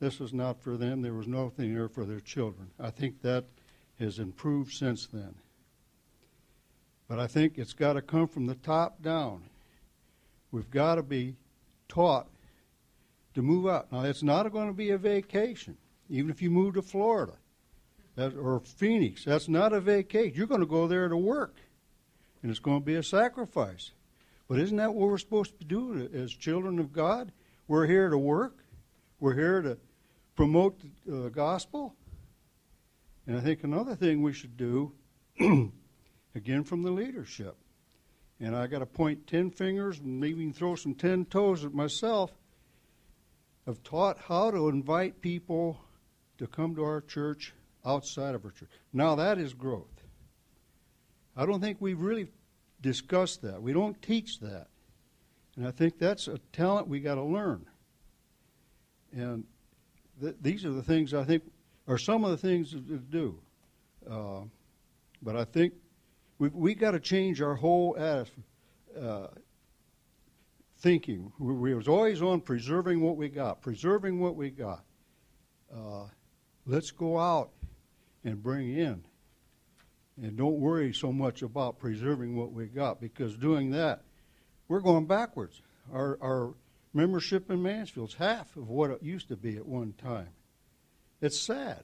This 0.00 0.18
was 0.20 0.32
not 0.32 0.60
for 0.60 0.76
them. 0.76 1.02
There 1.02 1.14
was 1.14 1.28
nothing 1.28 1.74
there 1.74 1.88
for 1.88 2.04
their 2.04 2.20
children. 2.20 2.70
I 2.78 2.90
think 2.90 3.22
that 3.22 3.44
has 3.98 4.18
improved 4.18 4.72
since 4.72 5.06
then. 5.06 5.34
But 7.08 7.18
I 7.18 7.26
think 7.26 7.58
it's 7.58 7.74
got 7.74 7.94
to 7.94 8.02
come 8.02 8.26
from 8.26 8.46
the 8.46 8.54
top 8.56 9.02
down. 9.02 9.44
We've 10.50 10.70
got 10.70 10.96
to 10.96 11.02
be 11.02 11.36
taught 11.88 12.28
to 13.34 13.42
move 13.42 13.66
out. 13.66 13.92
Now, 13.92 14.02
it's 14.04 14.22
not 14.22 14.50
going 14.52 14.68
to 14.68 14.74
be 14.74 14.90
a 14.90 14.98
vacation, 14.98 15.76
even 16.08 16.30
if 16.30 16.42
you 16.42 16.50
move 16.50 16.74
to 16.74 16.82
Florida 16.82 17.34
or 18.16 18.60
Phoenix. 18.60 19.24
That's 19.24 19.48
not 19.48 19.72
a 19.72 19.80
vacation. 19.80 20.36
You're 20.36 20.46
going 20.46 20.60
to 20.60 20.66
go 20.66 20.86
there 20.86 21.08
to 21.08 21.16
work, 21.16 21.56
and 22.42 22.50
it's 22.50 22.60
going 22.60 22.80
to 22.80 22.84
be 22.84 22.94
a 22.94 23.02
sacrifice. 23.02 23.92
But 24.48 24.58
isn't 24.60 24.76
that 24.76 24.94
what 24.94 25.08
we're 25.08 25.18
supposed 25.18 25.58
to 25.58 25.64
do 25.64 26.08
as 26.12 26.32
children 26.32 26.78
of 26.78 26.92
God? 26.92 27.32
We're 27.66 27.86
here 27.86 28.10
to 28.10 28.18
work. 28.18 28.58
We're 29.18 29.34
here 29.34 29.62
to 29.62 29.78
promote 30.36 30.80
the 31.06 31.26
uh, 31.26 31.28
gospel. 31.30 31.94
And 33.26 33.38
I 33.38 33.40
think 33.40 33.64
another 33.64 33.94
thing 33.94 34.22
we 34.22 34.34
should 34.34 34.56
do, 34.56 34.92
again 36.34 36.64
from 36.64 36.82
the 36.82 36.90
leadership, 36.90 37.56
and 38.38 38.54
I 38.54 38.66
got 38.66 38.80
to 38.80 38.86
point 38.86 39.26
ten 39.26 39.50
fingers 39.50 39.98
and 39.98 40.20
maybe 40.20 40.42
even 40.42 40.52
throw 40.52 40.74
some 40.74 40.94
ten 40.94 41.24
toes 41.24 41.64
at 41.64 41.72
myself, 41.72 42.32
have 43.64 43.82
taught 43.82 44.18
how 44.18 44.50
to 44.50 44.68
invite 44.68 45.22
people 45.22 45.80
to 46.36 46.46
come 46.46 46.74
to 46.74 46.82
our 46.82 47.00
church 47.00 47.54
outside 47.84 48.34
of 48.34 48.44
our 48.44 48.50
church. 48.50 48.68
Now 48.92 49.14
that 49.16 49.38
is 49.38 49.52
growth. 49.52 50.02
I 51.36 51.46
don't 51.46 51.60
think 51.60 51.78
we've 51.80 52.00
really 52.00 52.28
discussed 52.80 53.42
that. 53.42 53.60
We 53.60 53.72
don't 53.72 54.00
teach 54.02 54.40
that. 54.40 54.68
And 55.56 55.66
I 55.66 55.70
think 55.70 55.98
that's 55.98 56.28
a 56.28 56.38
talent 56.52 56.88
we 56.88 57.00
got 57.00 57.16
to 57.16 57.22
learn. 57.22 57.66
And 59.12 59.44
th- 60.20 60.36
these 60.40 60.64
are 60.64 60.72
the 60.72 60.82
things 60.82 61.14
I 61.14 61.24
think 61.24 61.42
are 61.86 61.98
some 61.98 62.24
of 62.24 62.30
the 62.30 62.36
things 62.36 62.72
to 62.72 62.78
do. 62.78 63.38
Uh, 64.08 64.40
but 65.22 65.36
I 65.36 65.44
think 65.44 65.74
we've 66.38 66.54
we 66.54 66.74
got 66.74 66.92
to 66.92 67.00
change 67.00 67.40
our 67.40 67.54
whole 67.54 67.96
uh, 67.98 68.24
thinking. 70.78 71.32
We, 71.38 71.54
we, 71.54 71.74
was 71.74 71.88
always 71.88 72.20
on 72.20 72.40
preserving 72.40 73.00
what 73.00 73.16
we 73.16 73.28
got, 73.28 73.62
preserving 73.62 74.20
what 74.20 74.36
we 74.36 74.50
got. 74.50 74.84
Uh, 75.74 76.04
let's 76.66 76.90
go 76.90 77.18
out 77.18 77.50
and 78.24 78.42
bring 78.42 78.76
in. 78.76 79.04
And 80.20 80.36
don't 80.36 80.60
worry 80.60 80.92
so 80.92 81.12
much 81.12 81.42
about 81.42 81.78
preserving 81.78 82.36
what 82.36 82.52
we 82.52 82.66
got 82.66 83.00
because 83.00 83.36
doing 83.36 83.70
that, 83.70 84.02
we're 84.68 84.80
going 84.80 85.06
backwards. 85.06 85.60
Our, 85.92 86.18
our 86.22 86.54
membership 86.92 87.50
in 87.50 87.62
Mansfield's 87.62 88.14
half 88.14 88.56
of 88.56 88.68
what 88.68 88.90
it 88.90 89.02
used 89.02 89.28
to 89.28 89.36
be 89.36 89.56
at 89.56 89.66
one 89.66 89.92
time. 89.94 90.28
It's 91.20 91.38
sad. 91.38 91.82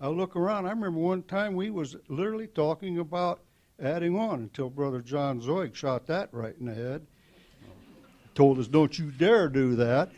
I 0.00 0.08
look 0.08 0.34
around. 0.34 0.66
I 0.66 0.70
remember 0.70 0.98
one 0.98 1.22
time 1.22 1.54
we 1.54 1.70
was 1.70 1.96
literally 2.08 2.46
talking 2.46 2.98
about 2.98 3.40
adding 3.80 4.16
on 4.18 4.40
until 4.40 4.70
Brother 4.70 5.00
John 5.00 5.40
Zoig 5.40 5.74
shot 5.74 6.06
that 6.06 6.30
right 6.32 6.54
in 6.58 6.66
the 6.66 6.74
head. 6.74 7.06
Told 8.34 8.58
us, 8.58 8.68
"Don't 8.68 8.98
you 8.98 9.10
dare 9.10 9.48
do 9.48 9.76
that." 9.76 10.10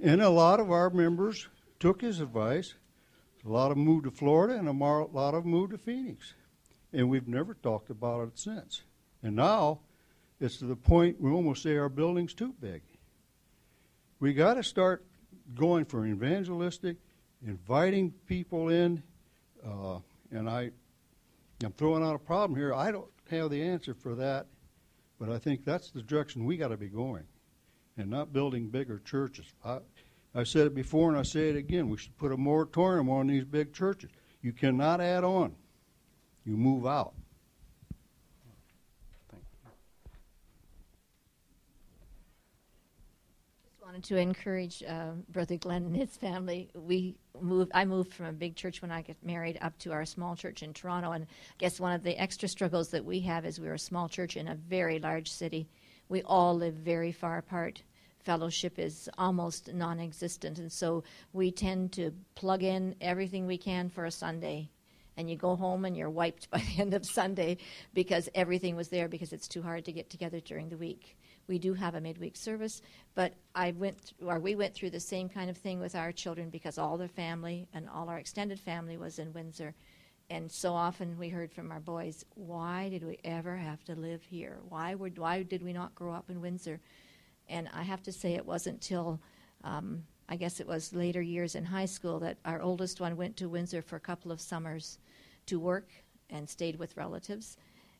And 0.00 0.20
a 0.20 0.30
lot 0.30 0.60
of 0.60 0.70
our 0.70 0.90
members 0.90 1.48
took 1.78 2.00
his 2.00 2.20
advice. 2.20 2.74
A 3.44 3.48
lot 3.48 3.70
of 3.70 3.76
them 3.76 3.84
moved 3.84 4.04
to 4.04 4.10
Florida, 4.10 4.58
and 4.58 4.68
a 4.68 4.72
lot 4.72 5.34
of 5.34 5.44
them 5.44 5.52
moved 5.52 5.72
to 5.72 5.78
Phoenix. 5.78 6.34
And 6.92 7.08
we've 7.08 7.28
never 7.28 7.54
talked 7.54 7.90
about 7.90 8.28
it 8.28 8.38
since. 8.38 8.82
And 9.22 9.36
now 9.36 9.80
it's 10.40 10.58
to 10.58 10.66
the 10.66 10.76
point 10.76 11.20
we 11.20 11.30
almost 11.30 11.62
say 11.62 11.76
our 11.76 11.88
building's 11.88 12.34
too 12.34 12.54
big. 12.60 12.82
We 14.18 14.34
got 14.34 14.54
to 14.54 14.62
start 14.62 15.04
going 15.54 15.84
for 15.84 16.06
evangelistic, 16.06 16.96
inviting 17.46 18.12
people 18.26 18.68
in. 18.68 19.02
Uh, 19.66 19.98
and 20.30 20.48
I, 20.48 20.70
I'm 21.64 21.72
throwing 21.72 22.02
out 22.02 22.14
a 22.14 22.18
problem 22.18 22.58
here. 22.58 22.74
I 22.74 22.90
don't 22.90 23.10
have 23.30 23.50
the 23.50 23.62
answer 23.62 23.94
for 23.94 24.14
that, 24.16 24.46
but 25.18 25.30
I 25.30 25.38
think 25.38 25.64
that's 25.64 25.90
the 25.90 26.02
direction 26.02 26.44
we 26.44 26.56
got 26.56 26.68
to 26.68 26.76
be 26.76 26.88
going, 26.88 27.24
and 27.96 28.10
not 28.10 28.32
building 28.32 28.68
bigger 28.68 29.00
churches. 29.04 29.46
I, 29.64 29.78
I 30.34 30.44
said 30.44 30.66
it 30.66 30.74
before 30.74 31.10
and 31.10 31.18
I 31.18 31.22
say 31.22 31.48
it 31.48 31.56
again. 31.56 31.88
We 31.88 31.96
should 31.96 32.16
put 32.16 32.32
a 32.32 32.36
moratorium 32.36 33.10
on 33.10 33.26
these 33.26 33.44
big 33.44 33.72
churches. 33.72 34.10
You 34.42 34.52
cannot 34.52 35.00
add 35.00 35.24
on. 35.24 35.54
You 36.44 36.56
move 36.56 36.86
out. 36.86 37.14
Just 43.64 43.82
wanted 43.82 44.04
to 44.04 44.16
encourage 44.16 44.84
uh, 44.84 45.10
Brother 45.30 45.56
Glenn 45.56 45.84
and 45.84 45.96
his 45.96 46.16
family. 46.16 46.70
We 46.74 47.16
moved. 47.40 47.72
I 47.74 47.84
moved 47.84 48.14
from 48.14 48.26
a 48.26 48.32
big 48.32 48.54
church 48.54 48.80
when 48.80 48.92
I 48.92 49.02
got 49.02 49.16
married 49.24 49.58
up 49.60 49.76
to 49.80 49.92
our 49.92 50.06
small 50.06 50.36
church 50.36 50.62
in 50.62 50.72
Toronto, 50.72 51.10
and 51.10 51.24
I 51.24 51.54
guess 51.58 51.80
one 51.80 51.92
of 51.92 52.04
the 52.04 52.18
extra 52.18 52.48
struggles 52.48 52.88
that 52.90 53.04
we 53.04 53.20
have 53.20 53.44
is 53.44 53.60
we're 53.60 53.74
a 53.74 53.78
small 53.78 54.08
church 54.08 54.36
in 54.36 54.48
a 54.48 54.54
very 54.54 55.00
large 55.00 55.30
city. 55.30 55.68
We 56.08 56.22
all 56.22 56.56
live 56.56 56.74
very 56.74 57.12
far 57.12 57.38
apart 57.38 57.82
fellowship 58.24 58.78
is 58.78 59.08
almost 59.18 59.72
non 59.72 60.00
existent. 60.00 60.58
And 60.58 60.70
so 60.70 61.04
we 61.32 61.50
tend 61.50 61.92
to 61.92 62.12
plug 62.34 62.62
in 62.62 62.94
everything 63.00 63.46
we 63.46 63.58
can 63.58 63.88
for 63.88 64.04
a 64.04 64.10
Sunday. 64.10 64.70
And 65.16 65.28
you 65.28 65.36
go 65.36 65.56
home 65.56 65.84
and 65.84 65.96
you're 65.96 66.10
wiped 66.10 66.50
by 66.50 66.58
the 66.58 66.80
end 66.80 66.94
of 66.94 67.04
Sunday 67.04 67.58
because 67.94 68.28
everything 68.34 68.76
was 68.76 68.88
there 68.88 69.08
because 69.08 69.32
it's 69.32 69.48
too 69.48 69.62
hard 69.62 69.84
to 69.86 69.92
get 69.92 70.10
together 70.10 70.40
during 70.40 70.68
the 70.68 70.76
week. 70.76 71.16
We 71.48 71.58
do 71.58 71.74
have 71.74 71.96
a 71.96 72.00
midweek 72.00 72.36
service, 72.36 72.80
but 73.16 73.34
I 73.56 73.72
went, 73.72 74.12
or 74.24 74.38
we 74.38 74.54
went 74.54 74.74
through 74.74 74.90
the 74.90 75.00
same 75.00 75.28
kind 75.28 75.50
of 75.50 75.56
thing 75.56 75.80
with 75.80 75.96
our 75.96 76.12
children 76.12 76.48
because 76.48 76.78
all 76.78 76.96
their 76.96 77.08
family 77.08 77.66
and 77.74 77.88
all 77.88 78.08
our 78.08 78.18
extended 78.18 78.60
family 78.60 78.96
was 78.96 79.18
in 79.18 79.32
Windsor. 79.32 79.74
And 80.30 80.50
so 80.50 80.74
often 80.74 81.18
we 81.18 81.28
heard 81.28 81.52
from 81.52 81.72
our 81.72 81.80
boys, 81.80 82.24
why 82.36 82.88
did 82.88 83.02
we 83.02 83.18
ever 83.24 83.56
have 83.56 83.82
to 83.86 83.96
live 83.96 84.22
here? 84.22 84.58
Why, 84.68 84.94
would, 84.94 85.18
why 85.18 85.42
did 85.42 85.60
we 85.60 85.72
not 85.72 85.96
grow 85.96 86.12
up 86.12 86.30
in 86.30 86.40
Windsor? 86.40 86.80
And 87.50 87.68
I 87.74 87.82
have 87.82 88.02
to 88.04 88.12
say, 88.12 88.34
it 88.34 88.46
wasn't 88.46 88.80
till 88.80 89.20
um, 89.64 90.04
I 90.30 90.36
guess 90.36 90.60
it 90.60 90.66
was 90.68 90.92
later 90.92 91.20
years 91.20 91.56
in 91.56 91.64
high 91.64 91.86
school 91.86 92.20
that 92.20 92.38
our 92.44 92.62
oldest 92.62 93.00
one 93.00 93.16
went 93.16 93.36
to 93.38 93.48
Windsor 93.48 93.82
for 93.82 93.96
a 93.96 94.00
couple 94.00 94.30
of 94.30 94.40
summers 94.40 94.98
to 95.46 95.58
work 95.58 95.90
and 96.30 96.48
stayed 96.48 96.76
with 96.76 96.96
relatives. 96.96 97.56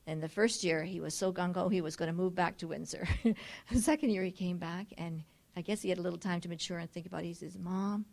And 0.06 0.22
the 0.22 0.28
first 0.28 0.62
year, 0.62 0.84
he 0.84 1.00
was 1.00 1.12
so 1.12 1.32
gung 1.32 1.54
ho, 1.54 1.68
he 1.68 1.80
was 1.80 1.96
going 1.96 2.10
to 2.10 2.16
move 2.16 2.36
back 2.36 2.56
to 2.58 2.68
Windsor. 2.68 3.08
the 3.24 3.80
second 3.80 4.10
year, 4.10 4.22
he 4.22 4.30
came 4.30 4.58
back, 4.58 4.86
and 4.96 5.24
I 5.56 5.62
guess 5.62 5.82
he 5.82 5.88
had 5.88 5.98
a 5.98 6.02
little 6.02 6.20
time 6.20 6.40
to 6.42 6.48
mature 6.48 6.78
and 6.78 6.88
think 6.88 7.06
about 7.06 7.24
it. 7.24 7.26
He 7.26 7.34
says, 7.34 7.58
Mom, 7.58 8.06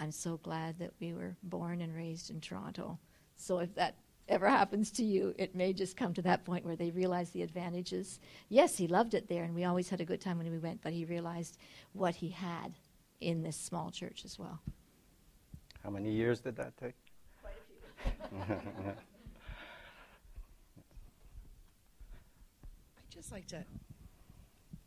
I'm 0.00 0.10
so 0.10 0.38
glad 0.38 0.80
that 0.80 0.90
we 1.00 1.14
were 1.14 1.36
born 1.44 1.80
and 1.80 1.94
raised 1.94 2.30
in 2.30 2.40
Toronto. 2.40 2.98
So 3.36 3.60
if 3.60 3.72
that 3.76 3.94
ever 4.28 4.48
happens 4.48 4.90
to 4.92 5.04
you, 5.04 5.34
it 5.38 5.54
may 5.54 5.72
just 5.72 5.96
come 5.96 6.14
to 6.14 6.22
that 6.22 6.44
point 6.44 6.64
where 6.64 6.76
they 6.76 6.90
realize 6.90 7.30
the 7.30 7.42
advantages. 7.42 8.20
Yes, 8.48 8.76
he 8.76 8.86
loved 8.86 9.14
it 9.14 9.28
there, 9.28 9.44
and 9.44 9.54
we 9.54 9.64
always 9.64 9.88
had 9.88 10.00
a 10.00 10.04
good 10.04 10.20
time 10.20 10.38
when 10.38 10.50
we 10.50 10.58
went, 10.58 10.82
but 10.82 10.92
he 10.92 11.04
realized 11.04 11.58
what 11.92 12.14
he 12.14 12.30
had 12.30 12.74
in 13.20 13.42
this 13.42 13.56
small 13.56 13.90
church 13.90 14.24
as 14.24 14.38
well. 14.38 14.60
How 15.82 15.90
many 15.90 16.12
years 16.12 16.40
did 16.40 16.56
that 16.56 16.76
take? 16.76 16.94
Quite 17.42 17.54
a 17.54 18.56
few. 18.56 18.62
I'd 22.98 23.10
just 23.10 23.32
like 23.32 23.46
to 23.48 23.64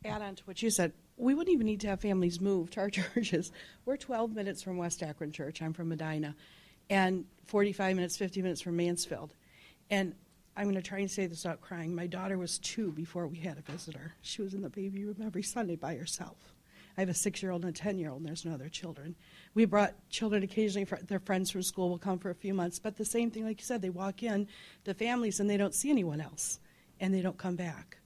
add 0.04 0.22
on 0.22 0.34
to 0.36 0.44
what 0.44 0.62
you 0.62 0.70
said. 0.70 0.92
We 1.16 1.34
wouldn't 1.34 1.52
even 1.52 1.66
need 1.66 1.80
to 1.80 1.88
have 1.88 2.00
families 2.00 2.40
move 2.40 2.70
to 2.70 2.80
our 2.80 2.90
churches. 3.14 3.52
We're 3.84 3.96
12 3.96 4.34
minutes 4.34 4.62
from 4.62 4.76
West 4.76 5.02
Akron 5.02 5.32
Church. 5.32 5.60
I'm 5.62 5.72
from 5.72 5.88
Medina. 5.88 6.34
And 6.88 7.24
45 7.46 7.96
minutes, 7.96 8.16
50 8.16 8.42
minutes 8.42 8.60
from 8.60 8.76
Mansfield. 8.76 9.34
And 9.90 10.14
I'm 10.56 10.64
going 10.64 10.74
to 10.76 10.82
try 10.82 10.98
and 10.98 11.10
say 11.10 11.26
this 11.26 11.44
without 11.44 11.60
crying. 11.60 11.94
My 11.94 12.06
daughter 12.06 12.38
was 12.38 12.58
two 12.58 12.92
before 12.92 13.26
we 13.26 13.38
had 13.38 13.58
a 13.58 13.72
visitor. 13.72 14.14
She 14.22 14.42
was 14.42 14.54
in 14.54 14.62
the 14.62 14.70
baby 14.70 15.04
room 15.04 15.16
every 15.24 15.42
Sunday 15.42 15.76
by 15.76 15.96
herself. 15.96 16.36
I 16.96 17.02
have 17.02 17.10
a 17.10 17.14
six 17.14 17.42
year 17.42 17.52
old 17.52 17.64
and 17.64 17.76
a 17.76 17.78
10 17.78 17.98
year 17.98 18.10
old, 18.10 18.20
and 18.20 18.28
there's 18.28 18.46
no 18.46 18.54
other 18.54 18.70
children. 18.70 19.16
We 19.54 19.66
brought 19.66 19.94
children 20.08 20.42
occasionally, 20.42 20.86
their 21.06 21.20
friends 21.20 21.50
from 21.50 21.62
school 21.62 21.90
will 21.90 21.98
come 21.98 22.18
for 22.18 22.30
a 22.30 22.34
few 22.34 22.54
months, 22.54 22.78
but 22.78 22.96
the 22.96 23.04
same 23.04 23.30
thing, 23.30 23.44
like 23.44 23.60
you 23.60 23.66
said, 23.66 23.82
they 23.82 23.90
walk 23.90 24.22
in 24.22 24.48
the 24.84 24.94
families 24.94 25.38
and 25.38 25.48
they 25.48 25.58
don't 25.58 25.74
see 25.74 25.90
anyone 25.90 26.22
else, 26.22 26.58
and 26.98 27.12
they 27.12 27.20
don't 27.20 27.36
come 27.36 27.56
back. 27.56 27.98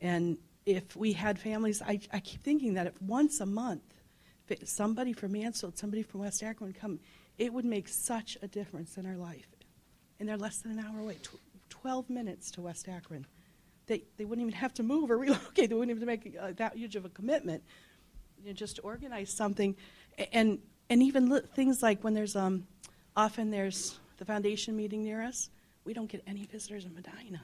And 0.00 0.36
if 0.66 0.94
we 0.94 1.14
had 1.14 1.38
families, 1.38 1.80
I, 1.80 2.00
I 2.12 2.20
keep 2.20 2.42
thinking 2.42 2.74
that 2.74 2.86
if 2.86 3.00
once 3.00 3.40
a 3.40 3.46
month, 3.46 3.82
somebody 4.64 5.14
from 5.14 5.32
Mansfield, 5.32 5.78
somebody 5.78 6.02
from 6.02 6.20
West 6.20 6.42
Akron 6.42 6.74
come, 6.74 7.00
it 7.38 7.52
would 7.52 7.64
make 7.64 7.88
such 7.88 8.38
a 8.42 8.48
difference 8.48 8.96
in 8.96 9.06
our 9.06 9.16
life. 9.16 9.48
And 10.18 10.28
they're 10.28 10.36
less 10.36 10.58
than 10.58 10.72
an 10.72 10.84
hour 10.84 11.00
away, 11.00 11.16
tw- 11.22 11.40
12 11.70 12.08
minutes 12.08 12.50
to 12.52 12.60
West 12.60 12.88
Akron. 12.88 13.26
They, 13.86 14.04
they 14.16 14.24
wouldn't 14.24 14.46
even 14.46 14.58
have 14.58 14.72
to 14.74 14.82
move 14.82 15.10
or 15.10 15.18
relocate. 15.18 15.70
They 15.70 15.74
wouldn't 15.74 15.96
even 15.96 16.06
make 16.06 16.36
uh, 16.40 16.52
that 16.56 16.76
huge 16.76 16.96
of 16.96 17.04
a 17.04 17.08
commitment. 17.10 17.62
You 18.42 18.50
know, 18.50 18.54
just 18.54 18.76
to 18.76 18.82
organize 18.82 19.30
something. 19.30 19.76
And, 20.32 20.58
and 20.88 21.02
even 21.02 21.28
li- 21.28 21.42
things 21.54 21.82
like 21.82 22.02
when 22.02 22.14
there's, 22.14 22.36
um, 22.36 22.66
often 23.16 23.50
there's 23.50 23.98
the 24.18 24.24
foundation 24.24 24.76
meeting 24.76 25.02
near 25.02 25.22
us, 25.22 25.50
we 25.84 25.92
don't 25.92 26.08
get 26.08 26.22
any 26.26 26.44
visitors 26.46 26.84
in 26.84 26.94
Medina. 26.94 27.40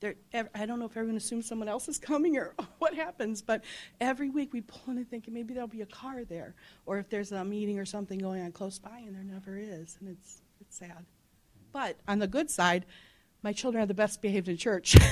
They're, 0.00 0.14
I 0.54 0.64
don't 0.64 0.78
know 0.78 0.86
if 0.86 0.96
everyone 0.96 1.16
assumes 1.16 1.46
someone 1.46 1.68
else 1.68 1.86
is 1.88 1.98
coming 1.98 2.38
or 2.38 2.54
what 2.78 2.94
happens, 2.94 3.42
but 3.42 3.62
every 4.00 4.30
week 4.30 4.52
we 4.52 4.62
pull 4.62 4.92
in 4.92 4.96
and 4.96 5.08
think 5.08 5.28
maybe 5.28 5.52
there'll 5.52 5.68
be 5.68 5.82
a 5.82 5.86
car 5.86 6.24
there, 6.24 6.54
or 6.86 6.98
if 6.98 7.10
there's 7.10 7.32
a 7.32 7.44
meeting 7.44 7.78
or 7.78 7.84
something 7.84 8.18
going 8.18 8.42
on 8.42 8.50
close 8.52 8.78
by, 8.78 8.98
and 8.98 9.14
there 9.14 9.22
never 9.22 9.58
is, 9.58 9.98
and 10.00 10.08
it's 10.08 10.40
it's 10.60 10.78
sad. 10.78 11.04
But 11.72 11.98
on 12.08 12.18
the 12.18 12.26
good 12.26 12.50
side, 12.50 12.86
my 13.42 13.52
children 13.52 13.82
are 13.82 13.86
the 13.86 13.94
best 13.94 14.22
behaved 14.22 14.48
in 14.48 14.56
church. 14.56 14.96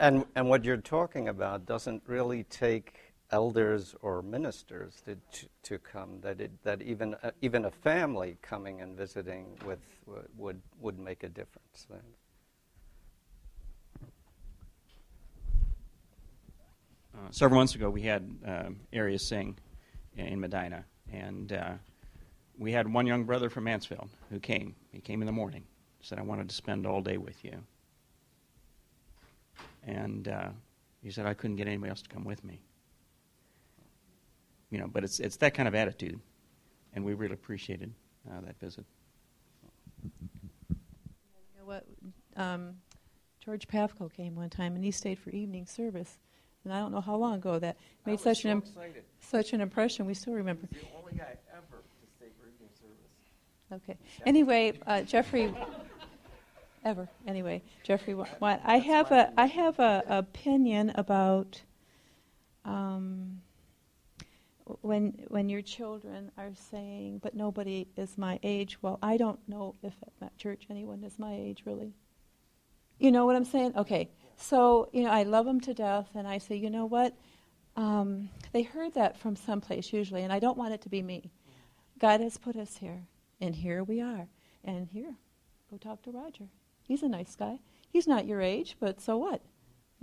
And 0.00 0.24
and 0.34 0.48
what 0.48 0.64
you're 0.64 0.76
talking 0.76 1.28
about 1.28 1.66
doesn't 1.66 2.02
really 2.06 2.44
take 2.44 3.03
elders 3.30 3.94
or 4.02 4.22
ministers 4.22 5.02
to, 5.04 5.16
to, 5.32 5.46
to 5.62 5.78
come. 5.78 6.20
That 6.20 6.40
it, 6.40 6.50
that 6.62 6.82
even 6.82 7.14
uh, 7.22 7.30
even 7.40 7.64
a 7.64 7.70
family 7.70 8.38
coming 8.42 8.80
and 8.80 8.96
visiting 8.96 9.58
with 9.66 9.80
would 10.36 10.60
would 10.80 10.98
make 10.98 11.22
a 11.22 11.28
difference. 11.28 11.86
Uh, 17.14 17.30
several 17.30 17.60
months 17.60 17.74
ago, 17.74 17.88
we 17.88 18.02
had 18.02 18.28
uh, 18.46 18.70
Area 18.92 19.18
Sing 19.18 19.56
in 20.16 20.40
Medina, 20.40 20.84
and 21.12 21.52
uh, 21.52 21.72
we 22.58 22.72
had 22.72 22.92
one 22.92 23.06
young 23.06 23.24
brother 23.24 23.48
from 23.48 23.64
Mansfield 23.64 24.10
who 24.30 24.40
came. 24.40 24.74
He 24.90 25.00
came 25.00 25.22
in 25.22 25.26
the 25.26 25.32
morning, 25.32 25.64
said, 26.00 26.18
"I 26.18 26.22
wanted 26.22 26.48
to 26.48 26.54
spend 26.54 26.86
all 26.86 27.00
day 27.00 27.18
with 27.18 27.44
you," 27.44 27.62
and 29.84 30.28
uh, 30.28 30.48
he 31.02 31.10
said, 31.10 31.26
"I 31.26 31.34
couldn't 31.34 31.56
get 31.56 31.66
anybody 31.68 31.90
else 31.90 32.02
to 32.02 32.08
come 32.08 32.24
with 32.24 32.42
me." 32.44 32.60
You 34.74 34.80
know, 34.80 34.88
but 34.88 35.04
it's 35.04 35.20
it's 35.20 35.36
that 35.36 35.54
kind 35.54 35.68
of 35.68 35.74
attitude, 35.74 36.20
and 36.94 37.04
we 37.04 37.14
really 37.14 37.34
appreciated 37.34 37.92
uh, 38.28 38.40
that 38.40 38.58
visit. 38.58 38.84
You 40.02 40.10
know 41.58 41.64
what? 41.64 41.86
Um, 42.36 42.74
George 43.44 43.68
Pavko 43.68 44.12
came 44.12 44.34
one 44.34 44.50
time, 44.50 44.74
and 44.74 44.84
he 44.84 44.90
stayed 44.90 45.18
for 45.20 45.30
evening 45.30 45.66
service 45.66 46.18
and 46.64 46.72
I 46.72 46.80
don't 46.80 46.92
know 46.92 47.00
how 47.00 47.16
long 47.16 47.34
ago 47.34 47.58
that 47.58 47.76
made 48.06 48.18
such 48.18 48.42
so 48.42 48.48
an 48.48 48.52
imp- 48.52 48.66
such 49.20 49.52
an 49.52 49.60
impression. 49.60 50.06
We 50.06 50.14
still 50.14 50.32
remember. 50.32 50.66
the 50.70 50.78
only 50.98 51.12
guy 51.12 51.36
ever 51.52 51.82
to 51.82 52.06
stay 52.16 52.26
for 52.40 52.48
evening 52.48 52.70
service. 52.80 53.82
Okay. 53.84 53.98
Anyway, 54.26 54.72
uh, 54.86 55.02
Jeffrey. 55.02 55.54
ever. 56.84 57.08
Anyway, 57.26 57.62
Jeffrey. 57.82 58.14
What 58.14 58.60
I 58.64 58.78
have 58.78 59.12
a 59.12 59.32
I 59.36 59.46
have 59.46 59.78
a 59.78 60.02
opinion 60.08 60.92
about. 60.94 61.62
Um, 62.64 63.42
when 64.80 65.24
when 65.28 65.48
your 65.48 65.62
children 65.62 66.30
are 66.38 66.52
saying, 66.54 67.18
"But 67.18 67.34
nobody 67.34 67.88
is 67.96 68.16
my 68.16 68.38
age," 68.42 68.78
well, 68.82 68.98
I 69.02 69.16
don't 69.16 69.40
know 69.48 69.74
if 69.82 69.94
at 70.02 70.12
that 70.20 70.36
church 70.36 70.66
anyone 70.70 71.04
is 71.04 71.18
my 71.18 71.34
age 71.34 71.62
really. 71.66 71.94
You 72.98 73.12
know 73.12 73.26
what 73.26 73.36
I'm 73.36 73.44
saying? 73.44 73.76
Okay. 73.76 74.10
So, 74.36 74.88
you 74.92 75.04
know, 75.04 75.10
I 75.10 75.22
love 75.22 75.46
them 75.46 75.60
to 75.62 75.74
death, 75.74 76.08
and 76.14 76.26
I 76.26 76.38
say, 76.38 76.56
you 76.56 76.70
know 76.70 76.86
what? 76.86 77.14
Um, 77.76 78.30
they 78.52 78.62
heard 78.62 78.94
that 78.94 79.16
from 79.18 79.36
someplace 79.36 79.92
usually, 79.92 80.22
and 80.22 80.32
I 80.32 80.38
don't 80.38 80.58
want 80.58 80.74
it 80.74 80.82
to 80.82 80.88
be 80.88 81.02
me. 81.02 81.30
God 81.98 82.20
has 82.20 82.38
put 82.38 82.56
us 82.56 82.76
here, 82.76 83.06
and 83.40 83.54
here 83.54 83.82
we 83.84 84.00
are. 84.00 84.28
And 84.64 84.88
here, 84.88 85.14
go 85.70 85.76
talk 85.76 86.02
to 86.02 86.10
Roger. 86.10 86.44
He's 86.86 87.02
a 87.02 87.08
nice 87.08 87.34
guy. 87.36 87.60
He's 87.88 88.06
not 88.06 88.26
your 88.26 88.40
age, 88.40 88.76
but 88.80 89.00
so 89.00 89.16
what? 89.16 89.42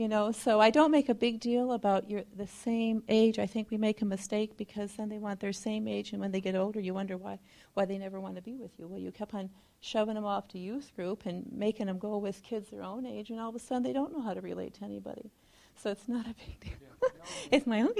You 0.02 0.08
know, 0.08 0.32
so 0.32 0.60
I 0.60 0.72
don't 0.72 0.90
make 0.90 1.10
a 1.10 1.14
big 1.14 1.40
deal 1.40 1.74
about 1.74 2.10
your 2.10 2.24
the 2.36 2.48
same 2.48 3.04
age. 3.08 3.38
I 3.38 3.46
think 3.46 3.70
we 3.70 3.78
make 3.78 4.02
a 4.02 4.06
mistake 4.06 4.58
because 4.58 4.94
then 4.94 5.10
they 5.10 5.20
want 5.20 5.40
their 5.40 5.54
same 5.54 5.88
age, 5.88 6.12
and 6.12 6.20
when 6.20 6.32
they 6.32 6.42
get 6.42 6.56
older, 6.56 6.80
you 6.80 6.96
wonder 6.96 7.18
why 7.18 7.38
why 7.76 7.86
they 7.86 8.00
never 8.00 8.20
want 8.20 8.36
to 8.36 8.42
be 8.42 8.58
with 8.58 8.72
you. 8.80 8.88
Well, 8.88 8.98
you 8.98 9.12
kept 9.12 9.36
on 9.36 9.52
shoving 9.80 10.16
them 10.16 10.26
off 10.26 10.48
to 10.48 10.58
youth 10.58 10.92
group 10.96 11.28
and 11.28 11.46
making 11.52 11.86
them 11.86 12.00
go 12.00 12.18
with 12.18 12.42
kids 12.42 12.72
their 12.72 12.82
own 12.82 13.06
age, 13.06 13.30
and 13.30 13.40
all 13.40 13.50
of 13.50 13.56
a 13.56 13.60
sudden 13.60 13.84
they 13.84 13.94
don't 13.94 14.12
know 14.12 14.24
how 14.24 14.34
to 14.34 14.42
relate 14.42 14.74
to 14.80 14.84
anybody. 14.86 15.30
So 15.76 15.92
it's 15.92 16.08
not 16.08 16.26
a 16.26 16.34
big 16.34 16.60
deal. 16.60 17.12
it's 17.52 17.68
my 17.68 17.82
own. 17.82 17.94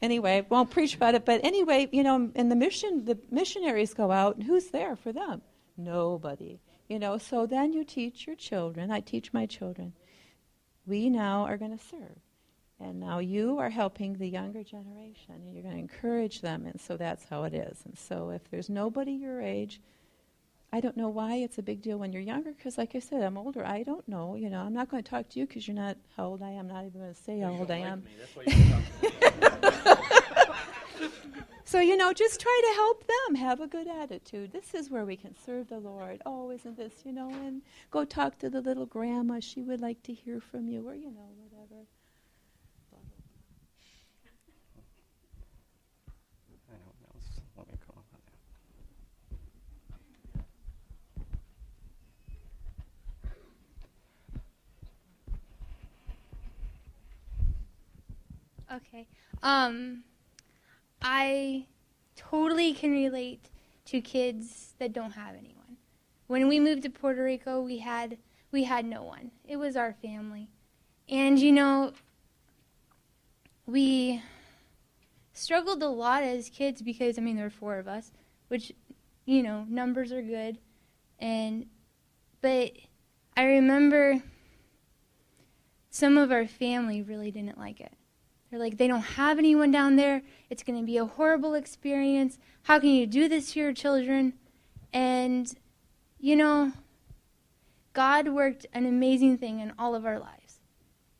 Anyway, 0.00 0.46
won't 0.48 0.70
preach 0.70 0.94
about 0.94 1.16
it, 1.16 1.24
but 1.24 1.40
anyway, 1.42 1.88
you 1.90 2.04
know, 2.04 2.30
and 2.36 2.48
the 2.48 2.54
mission, 2.54 3.06
the 3.06 3.18
missionaries 3.28 3.92
go 3.92 4.12
out, 4.12 4.36
and 4.36 4.44
who's 4.44 4.68
there 4.68 4.94
for 4.94 5.12
them? 5.12 5.42
Nobody. 5.76 6.60
You 6.86 7.00
know, 7.00 7.18
so 7.18 7.44
then 7.44 7.72
you 7.72 7.82
teach 7.82 8.28
your 8.28 8.36
children. 8.36 8.92
I 8.92 9.00
teach 9.00 9.32
my 9.32 9.46
children. 9.46 9.94
We 10.86 11.10
now 11.10 11.44
are 11.44 11.56
going 11.56 11.76
to 11.76 11.84
serve. 11.84 12.18
And 12.80 12.98
now 12.98 13.18
you 13.18 13.58
are 13.58 13.68
helping 13.68 14.14
the 14.14 14.26
younger 14.26 14.64
generation, 14.64 15.34
and 15.34 15.52
you're 15.52 15.62
going 15.62 15.74
to 15.74 15.80
encourage 15.80 16.40
them, 16.40 16.64
and 16.64 16.80
so 16.80 16.96
that's 16.96 17.26
how 17.26 17.44
it 17.44 17.52
is. 17.52 17.82
And 17.84 17.98
so 17.98 18.30
if 18.30 18.50
there's 18.50 18.70
nobody 18.70 19.12
your 19.12 19.42
age, 19.42 19.82
I 20.72 20.80
don't 20.80 20.96
know 20.96 21.10
why 21.10 21.34
it's 21.36 21.58
a 21.58 21.62
big 21.62 21.82
deal 21.82 21.98
when 21.98 22.10
you're 22.12 22.22
younger, 22.22 22.52
because 22.52 22.78
like 22.78 22.94
I 22.94 23.00
said, 23.00 23.22
I'm 23.22 23.36
older. 23.36 23.66
I 23.66 23.82
don't 23.82 24.08
know. 24.08 24.34
You 24.34 24.48
know, 24.48 24.60
I'm 24.60 24.72
not 24.72 24.88
going 24.88 25.02
to 25.02 25.10
talk 25.10 25.28
to 25.30 25.38
you 25.38 25.46
because 25.46 25.68
you're 25.68 25.76
not 25.76 25.98
how 26.16 26.26
old 26.26 26.42
I 26.42 26.52
am. 26.52 26.68
I'm 26.70 26.72
not 26.72 26.86
even 26.86 27.00
going 27.00 27.14
to 27.14 27.20
say 27.20 27.40
how 27.40 27.50
old 27.50 27.70
I 27.70 27.78
am. 27.78 28.02
So, 31.70 31.78
you 31.78 31.96
know, 31.96 32.12
just 32.12 32.40
try 32.40 32.60
to 32.66 32.74
help 32.74 33.06
them 33.06 33.36
have 33.36 33.60
a 33.60 33.68
good 33.68 33.86
attitude. 33.86 34.50
This 34.50 34.74
is 34.74 34.90
where 34.90 35.04
we 35.04 35.14
can 35.14 35.36
serve 35.36 35.68
the 35.68 35.78
Lord. 35.78 36.20
Oh, 36.26 36.50
isn't 36.50 36.76
this, 36.76 36.92
you 37.04 37.12
know, 37.12 37.30
and 37.30 37.62
go 37.92 38.04
talk 38.04 38.40
to 38.40 38.50
the 38.50 38.60
little 38.60 38.86
grandma. 38.86 39.38
She 39.38 39.62
would 39.62 39.80
like 39.80 40.02
to 40.02 40.12
hear 40.12 40.40
from 40.40 40.66
you, 40.66 40.88
or, 40.88 40.96
you 40.96 41.12
know, 41.12 41.30
whatever. 41.38 41.86
I 46.68 46.74
don't 46.74 47.00
know. 47.02 47.14
Let 47.56 47.68
me 47.68 47.74
come 47.86 47.98
up 47.98 48.04
with 58.68 58.76
Okay. 58.88 59.06
Um, 59.44 60.02
I 61.02 61.66
totally 62.16 62.72
can 62.72 62.90
relate 62.90 63.50
to 63.86 64.00
kids 64.00 64.74
that 64.78 64.92
don't 64.92 65.12
have 65.12 65.34
anyone. 65.34 65.76
When 66.26 66.48
we 66.48 66.60
moved 66.60 66.82
to 66.82 66.90
Puerto 66.90 67.24
Rico, 67.24 67.60
we 67.60 67.78
had 67.78 68.18
we 68.52 68.64
had 68.64 68.84
no 68.84 69.02
one. 69.02 69.30
It 69.44 69.56
was 69.56 69.76
our 69.76 69.92
family. 69.92 70.48
And 71.08 71.38
you 71.38 71.52
know, 71.52 71.92
we 73.66 74.22
struggled 75.32 75.82
a 75.82 75.88
lot 75.88 76.22
as 76.22 76.48
kids 76.48 76.82
because 76.82 77.18
I 77.18 77.22
mean 77.22 77.36
there 77.36 77.46
were 77.46 77.50
four 77.50 77.78
of 77.78 77.88
us, 77.88 78.12
which 78.48 78.72
you 79.24 79.42
know, 79.42 79.64
numbers 79.68 80.12
are 80.12 80.22
good. 80.22 80.58
And 81.18 81.66
but 82.40 82.72
I 83.36 83.44
remember 83.44 84.22
some 85.90 86.16
of 86.16 86.30
our 86.30 86.46
family 86.46 87.02
really 87.02 87.30
didn't 87.30 87.58
like 87.58 87.80
it. 87.80 87.92
They're 88.50 88.58
like, 88.58 88.78
they 88.78 88.88
don't 88.88 89.00
have 89.00 89.38
anyone 89.38 89.70
down 89.70 89.96
there. 89.96 90.22
It's 90.48 90.62
going 90.62 90.78
to 90.78 90.84
be 90.84 90.96
a 90.96 91.04
horrible 91.04 91.54
experience. 91.54 92.38
How 92.62 92.80
can 92.80 92.90
you 92.90 93.06
do 93.06 93.28
this 93.28 93.52
to 93.52 93.60
your 93.60 93.72
children? 93.72 94.34
And, 94.92 95.52
you 96.18 96.34
know, 96.34 96.72
God 97.92 98.28
worked 98.28 98.66
an 98.72 98.86
amazing 98.86 99.38
thing 99.38 99.60
in 99.60 99.72
all 99.78 99.94
of 99.94 100.04
our 100.04 100.18
lives. 100.18 100.60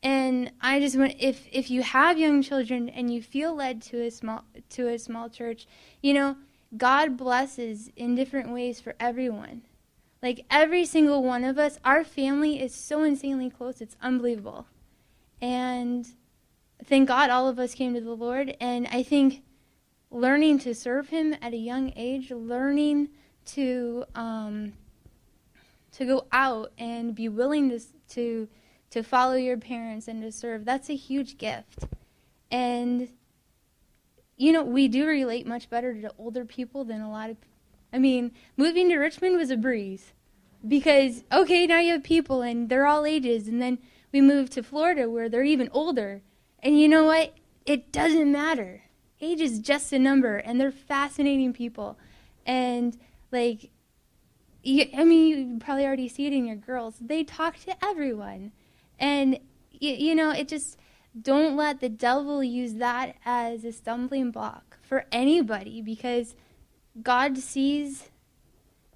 And 0.03 0.51
I 0.61 0.79
just 0.79 0.97
want 0.97 1.13
if 1.19 1.47
if 1.51 1.69
you 1.69 1.83
have 1.83 2.17
young 2.17 2.41
children 2.41 2.89
and 2.89 3.13
you 3.13 3.21
feel 3.21 3.53
led 3.53 3.83
to 3.83 4.01
a 4.01 4.09
small 4.09 4.45
to 4.69 4.87
a 4.87 4.97
small 4.97 5.29
church, 5.29 5.67
you 6.01 6.13
know, 6.13 6.37
God 6.75 7.17
blesses 7.17 7.91
in 7.95 8.15
different 8.15 8.51
ways 8.51 8.81
for 8.81 8.95
everyone. 8.99 9.61
Like 10.23 10.45
every 10.49 10.85
single 10.85 11.23
one 11.23 11.43
of 11.43 11.57
us, 11.57 11.79
our 11.85 12.03
family 12.03 12.61
is 12.61 12.73
so 12.73 13.03
insanely 13.03 13.49
close. 13.49 13.81
It's 13.81 13.95
unbelievable. 14.01 14.67
And 15.39 16.07
thank 16.85 17.07
God 17.07 17.29
all 17.29 17.47
of 17.47 17.59
us 17.59 17.73
came 17.73 17.93
to 17.93 18.01
the 18.01 18.15
Lord. 18.15 18.55
And 18.59 18.87
I 18.87 19.03
think 19.03 19.43
learning 20.09 20.59
to 20.59 20.75
serve 20.75 21.09
Him 21.09 21.35
at 21.41 21.53
a 21.53 21.57
young 21.57 21.93
age, 21.95 22.31
learning 22.31 23.09
to 23.45 24.05
um, 24.15 24.73
to 25.93 26.05
go 26.05 26.25
out 26.31 26.71
and 26.77 27.15
be 27.15 27.29
willing 27.29 27.69
to 27.69 27.79
to 28.09 28.47
to 28.91 29.03
follow 29.03 29.35
your 29.35 29.57
parents 29.57 30.07
and 30.07 30.21
to 30.21 30.31
serve, 30.31 30.65
that's 30.65 30.89
a 30.89 30.95
huge 30.95 31.37
gift. 31.37 31.85
And 32.49 33.09
you 34.37 34.51
know, 34.51 34.63
we 34.63 34.87
do 34.87 35.05
relate 35.05 35.45
much 35.45 35.69
better 35.69 35.93
to 36.01 36.11
older 36.17 36.45
people 36.45 36.83
than 36.83 37.01
a 37.01 37.11
lot 37.11 37.29
of 37.29 37.37
I 37.93 37.99
mean, 37.99 38.31
moving 38.55 38.89
to 38.89 38.97
Richmond 38.97 39.37
was 39.37 39.51
a 39.51 39.57
breeze 39.57 40.13
because 40.67 41.23
okay, 41.31 41.65
now 41.67 41.79
you 41.79 41.93
have 41.93 42.03
people 42.03 42.41
and 42.41 42.69
they're 42.69 42.87
all 42.87 43.05
ages 43.05 43.47
and 43.47 43.61
then 43.61 43.79
we 44.11 44.21
moved 44.21 44.51
to 44.53 44.63
Florida 44.63 45.09
where 45.09 45.29
they're 45.29 45.43
even 45.43 45.69
older 45.71 46.21
and 46.63 46.79
you 46.79 46.87
know 46.87 47.05
what? 47.05 47.33
It 47.65 47.91
doesn't 47.91 48.31
matter. 48.31 48.83
Age 49.19 49.41
is 49.41 49.59
just 49.59 49.93
a 49.93 49.99
number, 49.99 50.37
and 50.37 50.59
they're 50.59 50.71
fascinating 50.71 51.53
people. 51.53 51.97
And, 52.45 52.97
like, 53.31 53.69
you, 54.63 54.87
I 54.95 55.03
mean, 55.03 55.27
you 55.27 55.59
probably 55.59 55.85
already 55.85 56.07
see 56.07 56.25
it 56.27 56.33
in 56.33 56.45
your 56.45 56.55
girls. 56.55 56.95
They 56.99 57.23
talk 57.23 57.57
to 57.65 57.75
everyone. 57.83 58.51
And, 58.99 59.39
you, 59.71 59.93
you 59.93 60.15
know, 60.15 60.31
it 60.31 60.47
just, 60.47 60.77
don't 61.19 61.55
let 61.55 61.81
the 61.81 61.89
devil 61.89 62.43
use 62.43 62.75
that 62.75 63.15
as 63.25 63.63
a 63.63 63.71
stumbling 63.71 64.31
block 64.31 64.79
for 64.81 65.05
anybody 65.11 65.81
because 65.81 66.35
God 67.01 67.37
sees 67.37 68.09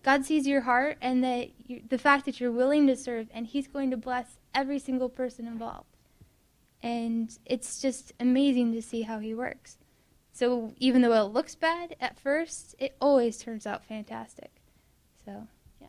God 0.04 0.24
sees 0.24 0.46
your 0.46 0.62
heart 0.62 0.98
and 1.02 1.24
that 1.24 1.50
the 1.90 1.98
fact 1.98 2.26
that 2.26 2.40
you're 2.40 2.52
willing 2.52 2.86
to 2.86 2.96
serve 2.96 3.28
and 3.34 3.48
he's 3.48 3.68
going 3.68 3.90
to 3.90 3.98
bless 3.98 4.38
every 4.54 4.78
single 4.78 5.10
person 5.10 5.48
involved. 5.48 5.95
And 6.86 7.36
it's 7.46 7.82
just 7.82 8.14
amazing 8.20 8.74
to 8.74 8.82
see 8.82 9.02
how 9.02 9.18
he 9.18 9.34
works. 9.34 9.80
So 10.34 10.72
even 10.78 11.02
though 11.02 11.14
it 11.26 11.34
looks 11.34 11.56
bad 11.56 11.96
at 12.00 12.20
first, 12.20 12.76
it 12.78 12.96
always 13.02 13.40
turns 13.40 13.66
out 13.66 13.84
fantastic. 13.84 14.52
So, 15.26 15.48
yeah. 15.82 15.88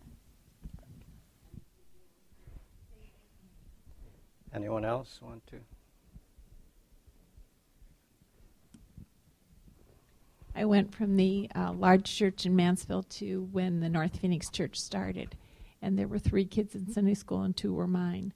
Anyone 4.54 4.86
else 4.86 5.20
want 5.20 5.46
to? 5.48 5.56
I 10.54 10.64
went 10.64 10.94
from 10.94 11.16
the 11.16 11.50
uh, 11.54 11.74
large 11.74 12.04
church 12.04 12.46
in 12.46 12.56
Mansfield 12.56 13.10
to 13.10 13.50
when 13.52 13.80
the 13.80 13.90
North 13.90 14.16
Phoenix 14.18 14.48
Church 14.48 14.80
started, 14.80 15.36
and 15.82 15.98
there 15.98 16.08
were 16.08 16.18
three 16.18 16.46
kids 16.46 16.74
in 16.74 16.90
Sunday 16.90 17.12
school 17.12 17.42
and 17.42 17.54
two 17.54 17.74
were 17.74 17.86
mine 17.86 18.32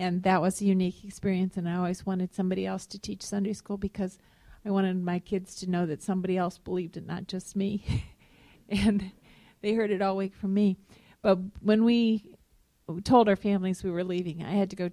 and 0.00 0.22
that 0.22 0.40
was 0.40 0.60
a 0.60 0.64
unique 0.64 1.04
experience 1.04 1.56
and 1.56 1.68
i 1.68 1.76
always 1.76 2.06
wanted 2.06 2.34
somebody 2.34 2.66
else 2.66 2.86
to 2.86 2.98
teach 2.98 3.22
sunday 3.22 3.52
school 3.52 3.76
because 3.76 4.18
i 4.64 4.70
wanted 4.70 5.00
my 5.00 5.18
kids 5.18 5.54
to 5.54 5.70
know 5.70 5.84
that 5.84 6.02
somebody 6.02 6.36
else 6.36 6.58
believed 6.58 6.96
it 6.96 7.06
not 7.06 7.28
just 7.28 7.54
me. 7.54 7.84
And 8.72 9.10
they 9.62 9.74
heard 9.74 9.90
it 9.90 10.00
all 10.00 10.16
week 10.16 10.32
from 10.32 10.54
me. 10.54 10.76
But 11.22 11.40
when 11.60 11.84
we 11.84 12.24
told 13.02 13.28
our 13.28 13.34
families 13.34 13.82
we 13.82 13.90
were 13.90 14.04
leaving 14.04 14.44
i 14.44 14.52
had 14.52 14.70
to 14.70 14.76
go 14.76 14.90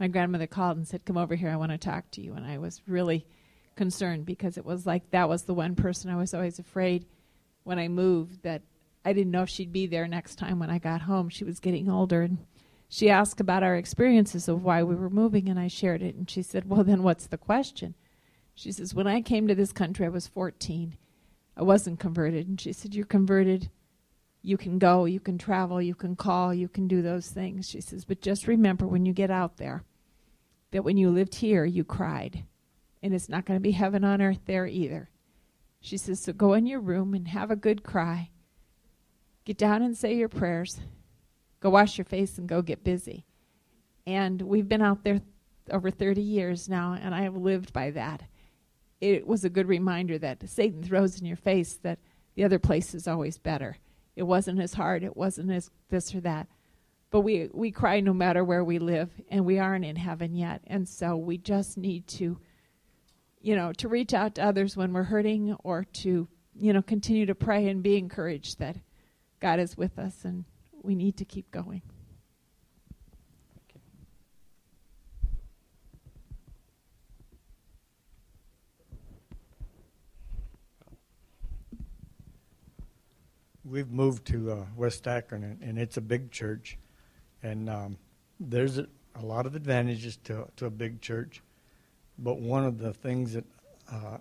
my 0.00 0.08
grandmother 0.08 0.46
called 0.46 0.78
and 0.78 0.88
said 0.88 1.04
come 1.04 1.18
over 1.18 1.34
here 1.34 1.50
i 1.50 1.56
want 1.56 1.72
to 1.72 1.78
talk 1.78 2.10
to 2.12 2.22
you. 2.22 2.32
And 2.32 2.46
i 2.46 2.56
was 2.56 2.80
really 2.86 3.26
concerned 3.76 4.24
because 4.24 4.56
it 4.56 4.64
was 4.64 4.86
like 4.86 5.10
that 5.10 5.28
was 5.28 5.42
the 5.42 5.54
one 5.54 5.74
person 5.74 6.10
i 6.10 6.16
was 6.16 6.32
always 6.32 6.58
afraid 6.58 7.04
when 7.64 7.78
i 7.78 7.88
moved 7.88 8.42
that 8.42 8.62
i 9.04 9.12
didn't 9.12 9.30
know 9.30 9.42
if 9.42 9.50
she'd 9.50 9.72
be 9.72 9.86
there 9.86 10.08
next 10.08 10.36
time 10.36 10.58
when 10.58 10.70
i 10.70 10.78
got 10.78 11.02
home. 11.02 11.28
She 11.28 11.44
was 11.44 11.60
getting 11.60 11.90
older 11.90 12.22
and 12.22 12.38
she 12.92 13.08
asked 13.08 13.40
about 13.40 13.62
our 13.62 13.74
experiences 13.74 14.48
of 14.48 14.64
why 14.64 14.82
we 14.82 14.94
were 14.94 15.08
moving, 15.08 15.48
and 15.48 15.58
I 15.58 15.66
shared 15.66 16.02
it. 16.02 16.14
And 16.14 16.28
she 16.28 16.42
said, 16.42 16.68
Well, 16.68 16.84
then 16.84 17.02
what's 17.02 17.26
the 17.26 17.38
question? 17.38 17.94
She 18.54 18.70
says, 18.70 18.92
When 18.94 19.06
I 19.06 19.22
came 19.22 19.48
to 19.48 19.54
this 19.54 19.72
country, 19.72 20.04
I 20.04 20.10
was 20.10 20.26
14. 20.26 20.98
I 21.56 21.62
wasn't 21.62 22.00
converted. 22.00 22.46
And 22.46 22.60
she 22.60 22.74
said, 22.74 22.94
You're 22.94 23.06
converted. 23.06 23.70
You 24.42 24.58
can 24.58 24.78
go, 24.78 25.06
you 25.06 25.20
can 25.20 25.38
travel, 25.38 25.80
you 25.80 25.94
can 25.94 26.16
call, 26.16 26.52
you 26.52 26.68
can 26.68 26.86
do 26.86 27.00
those 27.00 27.28
things. 27.28 27.66
She 27.66 27.80
says, 27.80 28.04
But 28.04 28.20
just 28.20 28.46
remember 28.46 28.86
when 28.86 29.06
you 29.06 29.14
get 29.14 29.30
out 29.30 29.56
there 29.56 29.84
that 30.72 30.84
when 30.84 30.98
you 30.98 31.08
lived 31.08 31.36
here, 31.36 31.64
you 31.64 31.84
cried. 31.84 32.44
And 33.02 33.14
it's 33.14 33.30
not 33.30 33.46
going 33.46 33.56
to 33.56 33.62
be 33.62 33.70
heaven 33.70 34.04
on 34.04 34.20
earth 34.20 34.40
there 34.44 34.66
either. 34.66 35.08
She 35.80 35.96
says, 35.96 36.20
So 36.20 36.34
go 36.34 36.52
in 36.52 36.66
your 36.66 36.80
room 36.80 37.14
and 37.14 37.28
have 37.28 37.50
a 37.50 37.56
good 37.56 37.84
cry. 37.84 38.28
Get 39.46 39.56
down 39.56 39.80
and 39.80 39.96
say 39.96 40.14
your 40.14 40.28
prayers 40.28 40.78
go 41.62 41.70
wash 41.70 41.96
your 41.96 42.04
face 42.04 42.36
and 42.38 42.48
go 42.48 42.60
get 42.60 42.84
busy. 42.84 43.24
And 44.04 44.42
we've 44.42 44.68
been 44.68 44.82
out 44.82 45.04
there 45.04 45.20
over 45.70 45.90
30 45.90 46.20
years 46.20 46.68
now, 46.68 46.98
and 47.00 47.14
I 47.14 47.22
have 47.22 47.36
lived 47.36 47.72
by 47.72 47.92
that. 47.92 48.24
It 49.00 49.26
was 49.26 49.44
a 49.44 49.50
good 49.50 49.68
reminder 49.68 50.18
that 50.18 50.48
Satan 50.48 50.82
throws 50.82 51.20
in 51.20 51.26
your 51.26 51.36
face 51.36 51.74
that 51.82 52.00
the 52.34 52.44
other 52.44 52.58
place 52.58 52.94
is 52.94 53.06
always 53.06 53.38
better. 53.38 53.76
It 54.16 54.24
wasn't 54.24 54.60
as 54.60 54.74
hard, 54.74 55.04
it 55.04 55.16
wasn't 55.16 55.52
as 55.52 55.70
this 55.88 56.14
or 56.14 56.20
that. 56.22 56.48
But 57.10 57.20
we, 57.20 57.48
we 57.52 57.70
cry 57.70 58.00
no 58.00 58.12
matter 58.12 58.42
where 58.42 58.64
we 58.64 58.78
live, 58.78 59.10
and 59.28 59.44
we 59.44 59.58
aren't 59.58 59.84
in 59.84 59.96
heaven 59.96 60.34
yet. 60.34 60.62
And 60.66 60.88
so 60.88 61.16
we 61.16 61.38
just 61.38 61.78
need 61.78 62.08
to, 62.08 62.38
you 63.40 63.54
know, 63.54 63.72
to 63.74 63.88
reach 63.88 64.14
out 64.14 64.34
to 64.34 64.44
others 64.44 64.76
when 64.76 64.92
we're 64.92 65.02
hurting 65.04 65.54
or 65.62 65.84
to, 65.84 66.26
you 66.58 66.72
know, 66.72 66.82
continue 66.82 67.26
to 67.26 67.34
pray 67.36 67.68
and 67.68 67.82
be 67.82 67.98
encouraged 67.98 68.58
that 68.58 68.76
God 69.40 69.60
is 69.60 69.76
with 69.76 69.98
us 69.98 70.24
and 70.24 70.44
we 70.82 70.94
need 70.94 71.16
to 71.18 71.24
keep 71.24 71.50
going. 71.50 71.82
We've 83.64 83.90
moved 83.90 84.26
to 84.26 84.52
uh, 84.52 84.56
West 84.76 85.06
Akron, 85.06 85.44
and, 85.44 85.62
and, 85.62 85.78
it's 85.78 85.96
a 85.96 86.00
big 86.00 86.30
church, 86.30 86.76
and 87.42 87.70
um, 87.70 87.96
there's 88.40 88.76
a, 88.76 88.86
a, 89.14 89.24
lot 89.24 89.46
of 89.46 89.54
advantages 89.54 90.18
to 90.24 90.48
to 90.56 90.66
a 90.66 90.70
big 90.70 91.00
church, 91.00 91.40
but 92.18 92.40
one 92.40 92.66
of 92.66 92.78
the 92.78 92.92
things 92.92 93.32
that 93.34 93.44
uh, 93.90 94.18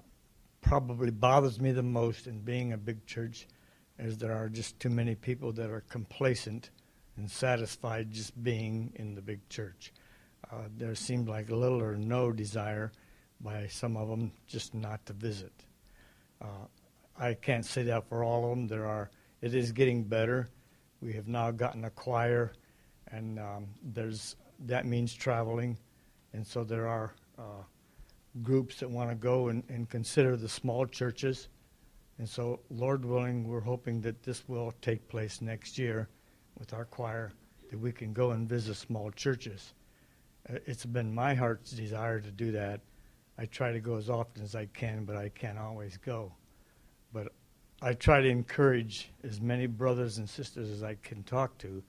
probably 0.62 1.10
bothers 1.10 1.60
me 1.60 1.72
the 1.72 1.84
most 1.84 2.28
in 2.28 2.40
being 2.40 2.72
a 2.72 2.78
big 2.78 3.06
church 3.08 3.48
as 4.02 4.18
there 4.18 4.34
are 4.34 4.50
just 4.50 4.80
too 4.80 4.90
many 4.90 5.14
people 5.16 5.54
that 5.54 5.70
are 5.70 5.84
complacent 5.90 6.72
and 7.18 7.30
satisfied 7.30 8.12
just 8.12 8.42
being 8.44 8.92
in 8.96 9.14
the 9.14 9.22
big 9.22 9.48
church. 9.48 9.94
Uh, 10.52 10.64
there 10.76 10.96
seemed 10.96 11.30
like 11.30 11.50
little 11.50 11.82
or 11.82 11.96
no 11.96 12.32
desire 12.32 12.92
by 13.40 13.68
some 13.68 13.96
of 13.96 14.10
them 14.10 14.32
just 14.48 14.74
not 14.74 15.06
to 15.06 15.14
visit. 15.14 15.54
Uh, 16.42 16.66
I 17.18 17.36
can't 17.36 17.66
say 17.66 17.84
that 17.84 18.10
for 18.10 18.24
all 18.24 18.44
of 18.44 18.50
them. 18.50 18.68
There 18.68 18.88
are. 18.88 19.12
It 19.42 19.54
is 19.54 19.72
getting 19.72 20.04
better. 20.04 20.50
We 21.02 21.14
have 21.14 21.28
now 21.28 21.52
gotten 21.52 21.86
a 21.86 21.90
choir, 21.92 22.54
and 23.12 23.40
um, 23.40 23.68
there's 23.84 24.36
that 24.66 24.86
means 24.86 25.14
traveling, 25.14 25.78
and 26.34 26.46
so 26.46 26.64
there 26.64 26.88
are 26.88 27.14
uh, 27.38 27.64
groups 28.42 28.80
that 28.80 28.90
want 28.90 29.10
to 29.10 29.16
go 29.16 29.50
and, 29.50 29.64
and 29.70 29.90
consider 29.90 30.36
the 30.36 30.50
small 30.50 30.86
churches. 30.86 31.48
And 32.22 32.30
so, 32.30 32.60
Lord 32.70 33.04
willing, 33.04 33.48
we're 33.48 33.62
hoping 33.62 34.00
that 34.02 34.22
this 34.22 34.48
will 34.48 34.76
take 34.80 35.10
place 35.10 35.42
next 35.42 35.80
year 35.80 36.08
with 36.60 36.72
our 36.72 36.86
choir, 36.86 37.32
that 37.72 37.80
we 37.80 37.92
can 37.92 38.14
go 38.14 38.30
and 38.30 38.48
visit 38.48 38.76
small 38.76 39.10
churches. 39.10 39.74
Uh, 40.48 40.60
It's 40.68 40.86
been 40.86 41.16
my 41.16 41.34
heart's 41.34 41.72
desire 41.72 42.20
to 42.20 42.30
do 42.30 42.52
that. 42.52 42.82
I 43.40 43.48
try 43.48 43.72
to 43.72 43.80
go 43.80 43.96
as 43.96 44.08
often 44.08 44.44
as 44.44 44.54
I 44.54 44.68
can, 44.68 45.04
but 45.04 45.16
I 45.16 45.30
can't 45.30 45.58
always 45.58 45.98
go. 45.98 46.32
But 47.12 47.30
I 47.82 47.96
try 47.96 48.22
to 48.22 48.30
encourage 48.30 49.10
as 49.24 49.42
many 49.42 49.66
brothers 49.66 50.20
and 50.20 50.30
sisters 50.30 50.70
as 50.70 50.84
I 50.84 50.98
can 51.02 51.24
talk 51.24 51.58
to 51.58 51.82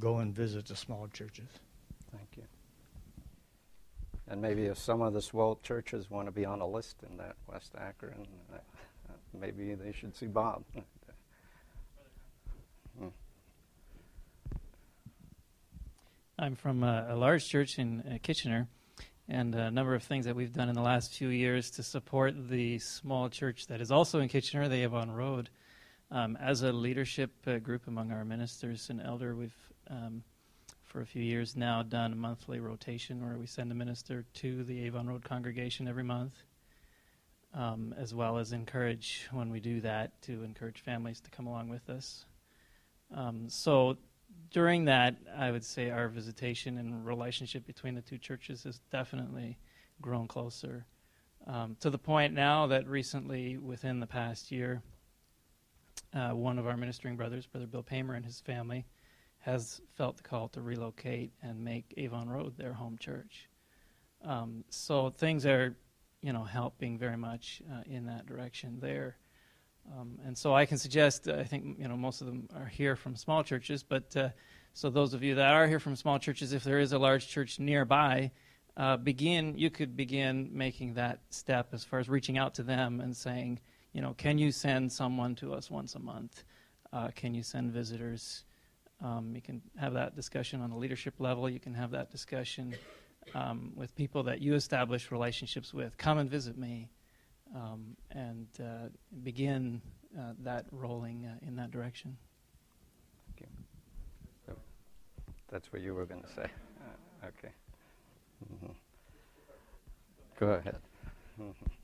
go 0.00 0.18
and 0.18 0.34
visit 0.34 0.66
the 0.66 0.74
small 0.74 1.06
churches. 1.06 1.46
Thank 2.10 2.36
you. 2.36 2.42
And 4.26 4.42
maybe 4.42 4.64
if 4.64 4.78
some 4.78 5.02
of 5.02 5.12
the 5.12 5.22
small 5.22 5.60
churches 5.62 6.10
want 6.10 6.26
to 6.26 6.32
be 6.32 6.44
on 6.44 6.60
a 6.60 6.66
list 6.66 7.04
in 7.08 7.16
that 7.18 7.36
West 7.46 7.74
Akron, 7.78 8.26
uh, 8.52 8.56
maybe 9.38 9.74
they 9.74 9.92
should 9.92 10.16
see 10.16 10.26
Bob. 10.26 10.64
I'm 16.38 16.56
from 16.56 16.82
a, 16.82 17.06
a 17.10 17.16
large 17.16 17.46
church 17.46 17.78
in 17.78 18.00
uh, 18.00 18.18
Kitchener, 18.20 18.66
and 19.28 19.54
a 19.54 19.70
number 19.70 19.94
of 19.94 20.02
things 20.02 20.24
that 20.24 20.34
we've 20.34 20.52
done 20.52 20.68
in 20.68 20.74
the 20.74 20.82
last 20.82 21.14
few 21.14 21.28
years 21.28 21.70
to 21.72 21.82
support 21.84 22.48
the 22.48 22.80
small 22.80 23.28
church 23.28 23.68
that 23.68 23.80
is 23.80 23.92
also 23.92 24.18
in 24.18 24.28
Kitchener, 24.28 24.68
the 24.68 24.82
Avon 24.82 25.10
Road. 25.10 25.50
Um, 26.10 26.36
as 26.36 26.62
a 26.62 26.72
leadership 26.72 27.30
uh, 27.46 27.58
group 27.58 27.86
among 27.86 28.10
our 28.10 28.24
ministers 28.24 28.90
and 28.90 29.00
elder, 29.00 29.36
we've 29.36 29.54
um, 29.88 30.24
for 30.92 31.00
a 31.00 31.06
few 31.06 31.22
years 31.22 31.56
now 31.56 31.82
done 31.82 32.12
a 32.12 32.16
monthly 32.16 32.60
rotation 32.60 33.24
where 33.24 33.38
we 33.38 33.46
send 33.46 33.72
a 33.72 33.74
minister 33.74 34.26
to 34.34 34.62
the 34.64 34.84
Avon 34.84 35.06
Road 35.06 35.24
congregation 35.24 35.88
every 35.88 36.04
month, 36.04 36.34
um, 37.54 37.94
as 37.98 38.14
well 38.14 38.38
as 38.38 38.52
encourage 38.52 39.28
when 39.30 39.50
we 39.50 39.60
do 39.60 39.80
that 39.80 40.20
to 40.22 40.42
encourage 40.42 40.80
families 40.80 41.20
to 41.20 41.30
come 41.30 41.46
along 41.46 41.68
with 41.68 41.88
us. 41.90 42.24
Um, 43.14 43.48
so 43.48 43.96
during 44.50 44.86
that, 44.86 45.16
I 45.36 45.50
would 45.50 45.64
say 45.64 45.90
our 45.90 46.08
visitation 46.08 46.78
and 46.78 47.04
relationship 47.04 47.66
between 47.66 47.94
the 47.94 48.02
two 48.02 48.18
churches 48.18 48.64
has 48.64 48.80
definitely 48.90 49.58
grown 50.00 50.26
closer 50.26 50.86
um, 51.46 51.76
to 51.80 51.90
the 51.90 51.98
point 51.98 52.32
now 52.34 52.66
that 52.68 52.86
recently, 52.86 53.58
within 53.58 54.00
the 54.00 54.06
past 54.06 54.52
year, 54.52 54.82
uh, 56.14 56.30
one 56.30 56.58
of 56.58 56.66
our 56.66 56.76
ministering 56.76 57.16
brothers, 57.16 57.46
Brother 57.46 57.66
Bill 57.66 57.82
Paymer, 57.82 58.14
and 58.14 58.24
his 58.24 58.40
family, 58.40 58.84
has 59.40 59.80
felt 59.96 60.16
the 60.16 60.22
call 60.22 60.48
to 60.48 60.60
relocate 60.60 61.32
and 61.42 61.64
make 61.64 61.94
Avon 61.96 62.28
Road 62.28 62.56
their 62.56 62.74
home 62.74 62.96
church. 62.98 63.48
Um, 64.24 64.64
so 64.68 65.10
things 65.10 65.44
are, 65.46 65.74
you 66.22 66.32
know, 66.32 66.44
helping 66.44 66.98
very 66.98 67.16
much 67.16 67.62
uh, 67.70 67.82
in 67.86 68.06
that 68.06 68.26
direction 68.26 68.78
there. 68.80 69.16
Um, 69.92 70.18
and 70.24 70.38
so 70.38 70.54
I 70.54 70.64
can 70.64 70.78
suggest, 70.78 71.28
I 71.28 71.44
think, 71.44 71.78
you 71.78 71.88
know, 71.88 71.96
most 71.96 72.20
of 72.20 72.28
them 72.28 72.48
are 72.54 72.66
here 72.66 72.94
from 72.94 73.16
small 73.16 73.42
churches, 73.42 73.82
but 73.82 74.16
uh, 74.16 74.28
so 74.72 74.88
those 74.88 75.12
of 75.12 75.22
you 75.22 75.34
that 75.34 75.52
are 75.52 75.66
here 75.66 75.80
from 75.80 75.96
small 75.96 76.18
churches, 76.18 76.52
if 76.52 76.62
there 76.62 76.78
is 76.78 76.92
a 76.92 76.98
large 76.98 77.28
church 77.28 77.58
nearby, 77.58 78.30
uh, 78.76 78.96
begin, 78.96 79.58
you 79.58 79.70
could 79.70 79.96
begin 79.96 80.48
making 80.52 80.94
that 80.94 81.20
step 81.30 81.68
as 81.72 81.84
far 81.84 81.98
as 81.98 82.08
reaching 82.08 82.38
out 82.38 82.54
to 82.54 82.62
them 82.62 83.00
and 83.00 83.14
saying, 83.16 83.60
you 83.92 84.00
know, 84.00 84.14
can 84.16 84.38
you 84.38 84.52
send 84.52 84.90
someone 84.90 85.34
to 85.34 85.52
us 85.52 85.70
once 85.70 85.94
a 85.94 85.98
month? 85.98 86.44
Uh, 86.92 87.08
can 87.14 87.34
you 87.34 87.42
send 87.42 87.72
visitors? 87.72 88.44
Um, 89.04 89.32
you 89.34 89.42
can 89.42 89.60
have 89.76 89.94
that 89.94 90.14
discussion 90.14 90.60
on 90.60 90.70
the 90.70 90.76
leadership 90.76 91.14
level. 91.18 91.50
You 91.50 91.60
can 91.60 91.74
have 91.74 91.90
that 91.90 92.10
discussion 92.10 92.74
um, 93.34 93.72
with 93.74 93.94
people 93.94 94.22
that 94.24 94.40
you 94.40 94.54
establish 94.54 95.10
relationships 95.10 95.72
with. 95.72 95.96
Come 95.98 96.18
and 96.18 96.30
visit 96.30 96.56
me 96.58 96.88
um, 97.54 97.96
and 98.10 98.46
uh, 98.60 98.88
begin 99.22 99.80
uh, 100.18 100.32
that 100.40 100.66
rolling 100.70 101.26
uh, 101.26 101.46
in 101.46 101.56
that 101.56 101.70
direction. 101.70 102.16
Thank 103.26 103.50
you. 104.48 104.54
That's 105.50 105.70
what 105.72 105.82
you 105.82 105.94
were 105.94 106.06
going 106.06 106.22
to 106.22 106.28
say. 106.28 106.44
Uh, 106.44 107.26
okay. 107.26 107.52
Mm-hmm. 108.52 108.72
Go 110.40 110.46
ahead. 110.46 110.76
Mm-hmm. 111.40 111.81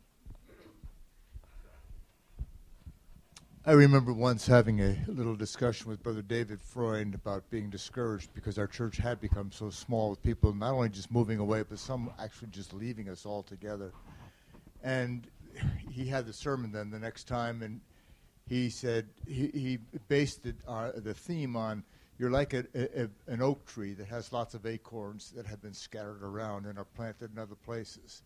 I 3.68 3.72
remember 3.72 4.14
once 4.14 4.46
having 4.46 4.80
a 4.80 4.96
little 5.08 5.36
discussion 5.36 5.90
with 5.90 6.02
Brother 6.02 6.22
David 6.22 6.58
Freund 6.58 7.14
about 7.14 7.50
being 7.50 7.68
discouraged 7.68 8.32
because 8.32 8.58
our 8.58 8.66
church 8.66 8.96
had 8.96 9.20
become 9.20 9.52
so 9.52 9.68
small 9.68 10.08
with 10.08 10.22
people 10.22 10.54
not 10.54 10.72
only 10.72 10.88
just 10.88 11.10
moving 11.10 11.38
away, 11.38 11.62
but 11.68 11.78
some 11.78 12.10
actually 12.18 12.48
just 12.48 12.72
leaving 12.72 13.10
us 13.10 13.26
altogether. 13.26 13.92
And 14.82 15.26
he 15.90 16.06
had 16.06 16.24
the 16.24 16.32
sermon 16.32 16.72
then 16.72 16.90
the 16.90 16.98
next 16.98 17.24
time, 17.24 17.60
and 17.60 17.82
he 18.48 18.70
said 18.70 19.04
he, 19.26 19.48
he 19.48 19.78
based 20.08 20.46
it, 20.46 20.56
uh, 20.66 20.92
the 20.96 21.12
theme 21.12 21.54
on 21.54 21.84
you're 22.18 22.30
like 22.30 22.54
a, 22.54 22.64
a, 22.74 23.10
an 23.26 23.42
oak 23.42 23.66
tree 23.66 23.92
that 23.92 24.06
has 24.06 24.32
lots 24.32 24.54
of 24.54 24.64
acorns 24.64 25.30
that 25.32 25.44
have 25.44 25.60
been 25.60 25.74
scattered 25.74 26.22
around 26.22 26.64
and 26.64 26.78
are 26.78 26.86
planted 26.96 27.32
in 27.32 27.38
other 27.38 27.54
places. 27.66 28.22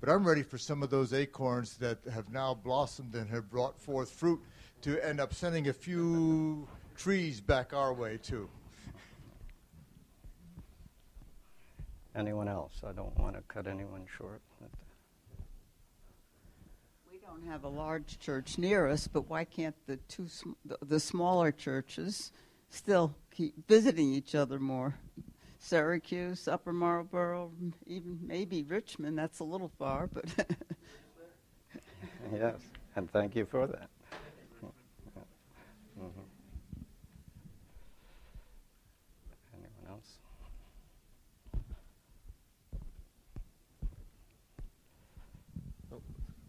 But 0.00 0.10
I'm 0.10 0.26
ready 0.26 0.42
for 0.42 0.58
some 0.58 0.82
of 0.82 0.90
those 0.90 1.14
acorns 1.14 1.78
that 1.78 1.96
have 2.12 2.30
now 2.30 2.52
blossomed 2.52 3.14
and 3.14 3.30
have 3.30 3.48
brought 3.48 3.80
forth 3.80 4.10
fruit 4.10 4.40
to 4.82 5.04
end 5.04 5.20
up 5.20 5.32
sending 5.32 5.68
a 5.68 5.72
few 5.72 6.66
trees 6.96 7.40
back 7.40 7.72
our 7.72 7.92
way, 7.92 8.18
too. 8.18 8.48
Anyone 12.14 12.48
else? 12.48 12.82
I 12.86 12.92
don't 12.92 13.16
want 13.18 13.36
to 13.36 13.42
cut 13.42 13.66
anyone 13.66 14.04
short. 14.18 14.42
We 17.10 17.18
don't 17.18 17.46
have 17.46 17.64
a 17.64 17.68
large 17.68 18.18
church 18.18 18.58
near 18.58 18.86
us, 18.86 19.06
but 19.06 19.30
why 19.30 19.44
can't 19.44 19.76
the 19.86 19.96
two 20.08 20.28
sm- 20.28 20.50
the, 20.64 20.76
the 20.82 21.00
smaller 21.00 21.52
churches 21.52 22.32
still 22.68 23.14
keep 23.30 23.66
visiting 23.66 24.12
each 24.12 24.34
other 24.34 24.58
more? 24.58 24.96
Syracuse, 25.58 26.48
Upper 26.48 26.72
Marlboro, 26.72 27.52
even 27.86 28.18
maybe 28.20 28.64
Richmond. 28.64 29.16
That's 29.16 29.38
a 29.38 29.44
little 29.44 29.70
far, 29.78 30.08
but 30.08 30.24
yes, 32.34 32.56
and 32.96 33.10
thank 33.10 33.36
you 33.36 33.46
for 33.46 33.68
that. 33.68 33.88
Mm-hmm. 36.02 36.20
Anyone 39.54 39.86
else? 39.88 40.18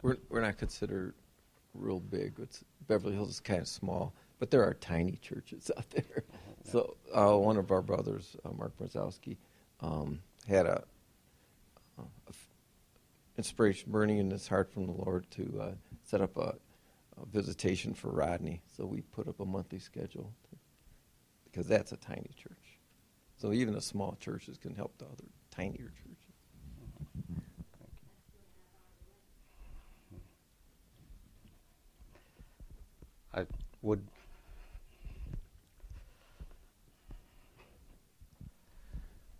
We're, 0.03 0.17
we're 0.29 0.41
not 0.41 0.57
considered 0.57 1.15
real 1.73 2.01
big. 2.01 2.33
It's, 2.39 2.63
Beverly 2.87 3.15
Hills 3.15 3.29
is 3.29 3.39
kind 3.39 3.61
of 3.61 3.67
small, 3.67 4.13
but 4.37 4.51
there 4.51 4.61
are 4.61 4.73
tiny 4.75 5.17
churches 5.21 5.71
out 5.77 5.89
there. 5.89 6.23
So 6.65 6.97
uh, 7.13 7.35
one 7.37 7.57
of 7.57 7.71
our 7.71 7.81
brothers, 7.81 8.35
uh, 8.45 8.49
Mark 8.55 8.77
Brzezowski, 8.77 9.37
um, 9.79 10.19
had 10.47 10.65
a, 10.65 10.83
a 11.97 12.03
f- 12.29 12.49
inspiration 13.37 13.91
burning 13.91 14.17
in 14.17 14.29
his 14.29 14.47
heart 14.47 14.71
from 14.71 14.85
the 14.85 14.91
Lord 14.91 15.25
to 15.31 15.59
uh, 15.61 15.71
set 16.03 16.21
up 16.21 16.35
a, 16.37 16.55
a 17.21 17.25
visitation 17.31 17.93
for 17.93 18.09
Rodney. 18.09 18.61
So 18.75 18.85
we 18.85 19.01
put 19.01 19.27
up 19.29 19.39
a 19.39 19.45
monthly 19.45 19.79
schedule 19.79 20.33
to, 20.49 20.57
because 21.45 21.67
that's 21.67 21.93
a 21.93 21.97
tiny 21.97 22.31
church. 22.35 22.79
So 23.37 23.53
even 23.53 23.73
the 23.73 23.81
small 23.81 24.17
churches 24.19 24.57
can 24.57 24.75
help 24.75 24.97
the 24.97 25.05
other 25.05 25.25
tinier 25.49 25.91
churches. 25.95 26.02
I 33.33 33.45
would. 33.81 34.05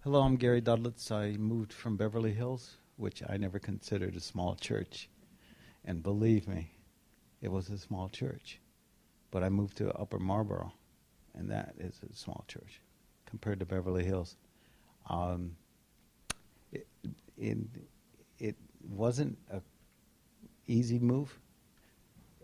Hello, 0.03 0.21
I'm 0.21 0.35
Gary 0.35 0.61
Dudlitz. 0.61 1.11
I 1.11 1.37
moved 1.37 1.71
from 1.71 1.95
Beverly 1.95 2.33
Hills, 2.33 2.77
which 2.97 3.21
I 3.29 3.37
never 3.37 3.59
considered 3.59 4.15
a 4.15 4.19
small 4.19 4.55
church. 4.55 5.09
And 5.85 6.01
believe 6.01 6.47
me, 6.47 6.71
it 7.41 7.51
was 7.51 7.69
a 7.69 7.77
small 7.77 8.09
church. 8.09 8.59
But 9.29 9.43
I 9.43 9.49
moved 9.49 9.77
to 9.77 9.93
Upper 9.93 10.17
Marlboro, 10.17 10.73
and 11.35 11.49
that 11.51 11.75
is 11.77 11.99
a 12.09 12.15
small 12.15 12.45
church 12.47 12.81
compared 13.27 13.59
to 13.59 13.65
Beverly 13.65 14.03
Hills. 14.03 14.37
Um, 15.07 15.55
it, 16.71 16.87
it, 17.37 17.57
it 18.39 18.55
wasn't 18.89 19.37
a 19.51 19.61
easy 20.67 20.97
move. 20.97 21.37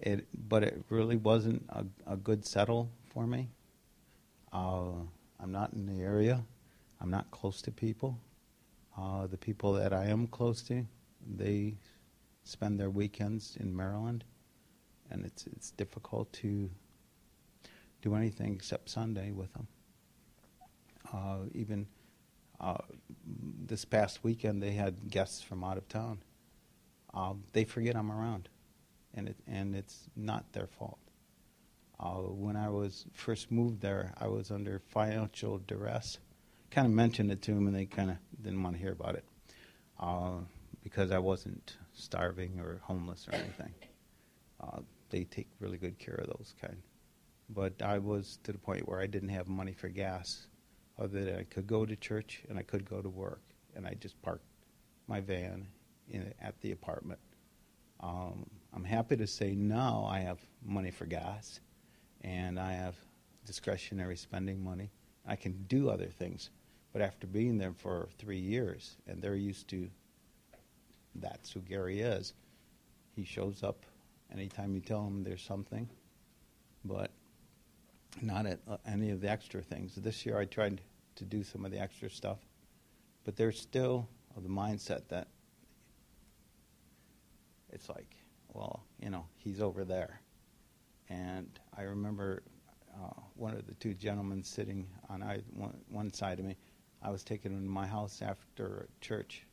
It, 0.02 0.28
but 0.48 0.64
it 0.64 0.84
really 0.90 1.18
wasn't 1.18 1.66
a, 1.70 1.86
a 2.08 2.16
good 2.16 2.46
settle 2.46 2.90
for 3.14 3.28
me. 3.28 3.50
Uh, 4.54 4.92
I'm 5.40 5.52
not 5.52 5.74
in 5.74 5.86
the 5.86 6.02
area. 6.02 6.44
I'm 7.02 7.10
not 7.10 7.30
close 7.32 7.62
to 7.64 7.72
people. 7.72 8.20
Uh, 8.98 9.28
the 9.28 9.38
people 9.38 9.74
that 9.74 9.94
I 9.94 10.06
am 10.06 10.28
close 10.28 10.62
to, 10.64 10.86
they 11.26 11.76
spend 12.44 12.80
their 12.80 12.90
weekends 12.90 13.58
in 13.60 13.76
Maryland, 13.76 14.24
and 15.12 15.26
it's 15.26 15.48
it's 15.48 15.72
difficult 15.72 16.32
to 16.34 16.70
do 18.02 18.16
anything 18.16 18.54
except 18.54 18.90
Sunday 18.90 19.32
with 19.32 19.54
them. 19.54 19.68
Uh, 21.14 21.40
even 21.54 21.88
uh, 22.60 22.78
this 23.66 23.86
past 23.86 24.24
weekend, 24.24 24.62
they 24.62 24.72
had 24.72 25.10
guests 25.10 25.42
from 25.42 25.64
out 25.64 25.78
of 25.78 25.88
town. 25.88 26.20
Um, 27.14 27.44
they 27.54 27.64
forget 27.64 27.96
I'm 27.96 28.12
around, 28.12 28.50
and 29.14 29.30
it 29.30 29.38
and 29.48 29.76
it's 29.76 30.10
not 30.16 30.52
their 30.54 30.68
fault. 30.68 31.00
Uh, 32.00 32.32
when 32.32 32.56
I 32.56 32.70
was 32.70 33.06
first 33.14 33.52
moved 33.52 33.82
there, 33.82 34.14
I 34.18 34.28
was 34.28 34.52
under 34.52 34.82
financial 34.88 35.58
duress. 35.60 36.18
Kind 36.72 36.88
of 36.88 36.94
mentioned 36.94 37.32
it 37.32 37.42
to 37.44 37.54
them, 37.54 37.68
and 37.68 37.76
they 37.76 37.86
kind 37.86 38.12
of 38.12 38.18
didn't 38.42 38.64
want 38.64 38.76
to 38.76 38.82
hear 38.82 38.94
about 38.94 39.16
it 39.16 39.26
uh, 40.00 40.38
because 40.84 41.12
I 41.12 41.18
wasn't 41.18 41.76
starving 41.94 42.60
or 42.60 42.80
homeless 42.84 43.28
or 43.28 43.36
anything. 43.36 43.74
Uh, 44.62 44.80
they 45.10 45.24
take 45.26 45.48
really 45.60 45.78
good 45.78 45.98
care 46.00 46.16
of 46.16 46.28
those 46.28 46.54
kind. 46.62 46.78
But 47.50 47.82
I 47.82 47.98
was 47.98 48.38
to 48.44 48.52
the 48.52 48.58
point 48.58 48.88
where 48.88 49.02
I 49.02 49.08
didn't 49.08 49.30
have 49.30 49.48
money 49.48 49.74
for 49.74 49.90
gas, 49.90 50.48
other 51.00 51.26
than 51.26 51.36
I 51.36 51.44
could 51.44 51.66
go 51.66 51.86
to 51.86 51.96
church 51.96 52.44
and 52.50 52.60
I 52.60 52.62
could 52.62 52.86
go 52.86 53.02
to 53.02 53.10
work, 53.10 53.42
and 53.76 53.88
I 53.88 53.96
just 53.96 54.22
parked 54.22 54.46
my 55.08 55.20
van 55.20 55.68
in, 56.10 56.34
at 56.42 56.60
the 56.62 56.72
apartment. 56.72 57.20
Um, 58.02 58.46
I'm 58.74 58.84
happy 58.84 59.18
to 59.18 59.28
say 59.28 59.56
now 59.56 60.08
I 60.10 60.20
have 60.20 60.40
money 60.66 60.92
for 60.92 61.06
gas, 61.06 61.60
and 62.22 62.60
I 62.60 62.74
have 62.74 62.96
discretionary 63.46 64.16
spending 64.16 64.64
money. 64.64 64.92
I 65.26 65.36
can 65.36 65.64
do 65.68 65.90
other 65.90 66.08
things, 66.08 66.50
but 66.94 67.02
after 67.02 67.28
being 67.28 67.58
there 67.58 67.74
for 67.74 68.10
three 68.18 68.40
years, 68.40 68.98
and 69.08 69.22
they're 69.22 69.36
used 69.36 69.68
to 69.70 69.90
that's 71.16 71.52
who 71.52 71.60
Gary 71.62 72.02
is. 72.02 72.34
He 73.16 73.24
shows 73.24 73.64
up 73.64 73.86
anytime 74.32 74.74
you 74.74 74.82
tell 74.82 75.06
him 75.06 75.24
there's 75.24 75.42
something, 75.42 75.90
but 76.86 77.12
not 78.22 78.46
at 78.46 78.60
uh, 78.68 78.78
any 78.86 79.10
of 79.12 79.22
the 79.22 79.30
extra 79.30 79.62
things. 79.62 79.96
This 79.96 80.26
year 80.26 80.38
I 80.38 80.46
tried 80.46 80.82
to 81.16 81.26
do 81.26 81.44
some 81.44 81.66
of 81.66 81.72
the 81.72 81.80
extra 81.80 82.10
stuff, 82.10 82.40
but 83.26 83.36
they're 83.36 83.52
still 83.52 84.08
of 84.36 84.44
the 84.44 84.50
mindset 84.50 85.08
that 85.10 85.28
it's 87.72 87.90
like, 87.90 88.16
well, 88.54 88.84
you 89.00 89.10
know, 89.10 89.26
he's 89.38 89.62
over 89.62 89.86
there. 89.86 90.22
And 91.10 91.48
I 91.78 91.84
remember 91.84 92.44
uh, 92.96 93.20
one 93.36 93.54
of 93.54 93.66
the 93.66 93.74
two 93.76 93.94
gentlemen 93.94 94.44
sitting 94.44 94.88
on 95.10 95.22
one, 95.54 95.78
one 95.90 96.14
side 96.14 96.40
of 96.40 96.46
me. 96.46 96.56
I 97.02 97.10
was 97.10 97.24
taken 97.24 97.54
into 97.54 97.70
my 97.70 97.88
house 97.88 98.22
after 98.22 98.90
church, 99.02 99.44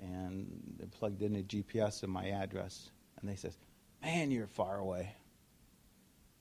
and 0.00 0.50
they 0.78 0.86
plugged 0.86 1.22
in 1.22 1.36
a 1.36 1.42
GPS 1.42 2.02
in 2.02 2.10
my 2.10 2.30
address, 2.30 2.90
and 3.20 3.30
they 3.30 3.36
says, 3.36 3.56
"Man, 4.02 4.30
you're 4.30 4.48
far 4.48 4.78
away." 4.78 5.14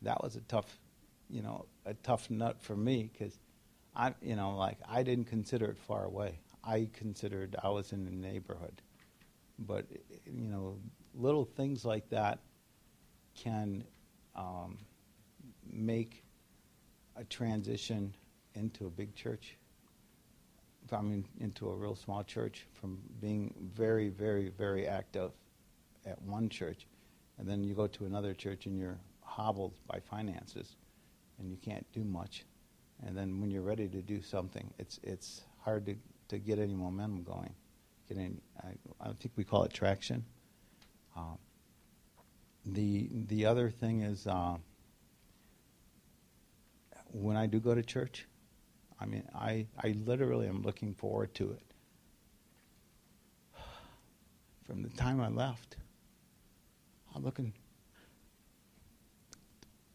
That 0.01 0.23
was 0.23 0.35
a 0.35 0.41
tough, 0.41 0.79
you 1.29 1.43
know, 1.43 1.65
a 1.85 1.93
tough 1.93 2.29
nut 2.31 2.59
for 2.59 2.75
me 2.75 3.11
because 3.13 3.37
I, 3.95 4.15
you 4.21 4.35
know, 4.35 4.55
like 4.57 4.79
I 4.89 5.03
didn't 5.03 5.25
consider 5.25 5.65
it 5.65 5.77
far 5.77 6.05
away. 6.05 6.39
I 6.63 6.89
considered 6.91 7.55
I 7.63 7.69
was 7.69 7.91
in 7.91 8.05
the 8.05 8.11
neighborhood, 8.11 8.81
but 9.59 9.85
you 10.25 10.47
know, 10.47 10.77
little 11.13 11.45
things 11.45 11.85
like 11.85 12.09
that 12.09 12.39
can 13.35 13.83
um, 14.35 14.77
make 15.69 16.23
a 17.15 17.23
transition 17.25 18.13
into 18.55 18.85
a 18.85 18.89
big 18.89 19.15
church 19.15 19.57
I 20.91 21.01
mean, 21.01 21.25
into 21.39 21.69
a 21.69 21.75
real 21.75 21.95
small 21.95 22.23
church 22.23 22.65
from 22.73 22.99
being 23.19 23.53
very, 23.73 24.09
very, 24.09 24.49
very 24.49 24.87
active 24.87 25.31
at 26.05 26.21
one 26.21 26.49
church, 26.49 26.87
and 27.37 27.47
then 27.47 27.63
you 27.63 27.73
go 27.73 27.87
to 27.87 28.05
another 28.05 28.33
church 28.33 28.65
and 28.65 28.77
you're 28.77 28.99
hobbled 29.21 29.73
by 29.87 29.99
finances, 29.99 30.75
and 31.39 31.49
you 31.49 31.57
can't 31.57 31.85
do 31.93 32.03
much, 32.03 32.45
and 33.05 33.17
then 33.17 33.39
when 33.39 33.51
you're 33.51 33.61
ready 33.61 33.87
to 33.87 34.01
do 34.01 34.21
something, 34.21 34.73
it's 34.79 34.99
it's 35.03 35.43
hard 35.63 35.85
to, 35.85 35.95
to 36.27 36.39
get 36.39 36.59
any 36.59 36.75
momentum 36.75 37.23
going. 37.23 37.53
Get 38.09 38.17
any, 38.17 38.41
I, 38.61 38.69
I 38.99 39.13
think 39.13 39.31
we 39.35 39.43
call 39.43 39.63
it 39.63 39.73
traction. 39.73 40.25
Um, 41.15 41.37
the 42.65 43.09
the 43.27 43.45
other 43.45 43.69
thing 43.69 44.01
is 44.01 44.27
uh, 44.27 44.57
when 47.11 47.37
I 47.37 47.47
do 47.47 47.59
go 47.59 47.75
to 47.75 47.83
church, 47.83 48.27
I 48.99 49.05
mean, 49.05 49.23
I, 49.33 49.67
I 49.83 49.95
literally 50.05 50.47
am 50.47 50.61
looking 50.61 50.93
forward 50.93 51.33
to 51.35 51.51
it. 51.51 51.63
From 54.65 54.83
the 54.83 54.89
time 54.89 55.19
I 55.19 55.29
left, 55.29 55.77
I'm 57.15 57.23
looking. 57.23 57.53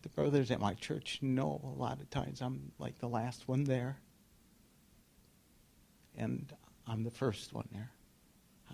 The 0.03 0.09
brothers 0.11 0.51
at 0.51 0.61
my 0.61 0.75
church 0.75 1.19
know 1.21 1.61
a 1.64 1.81
lot 1.81 2.01
of 2.01 2.11
times 2.11 2.41
I'm 2.41 2.73
like 2.79 2.99
the 2.99 3.09
last 3.09 3.49
one 3.49 3.64
there, 3.64 3.99
and 6.17 6.53
I'm 6.87 7.03
the 7.03 7.11
first 7.11 7.53
one 7.53 7.69
there. 7.73 7.91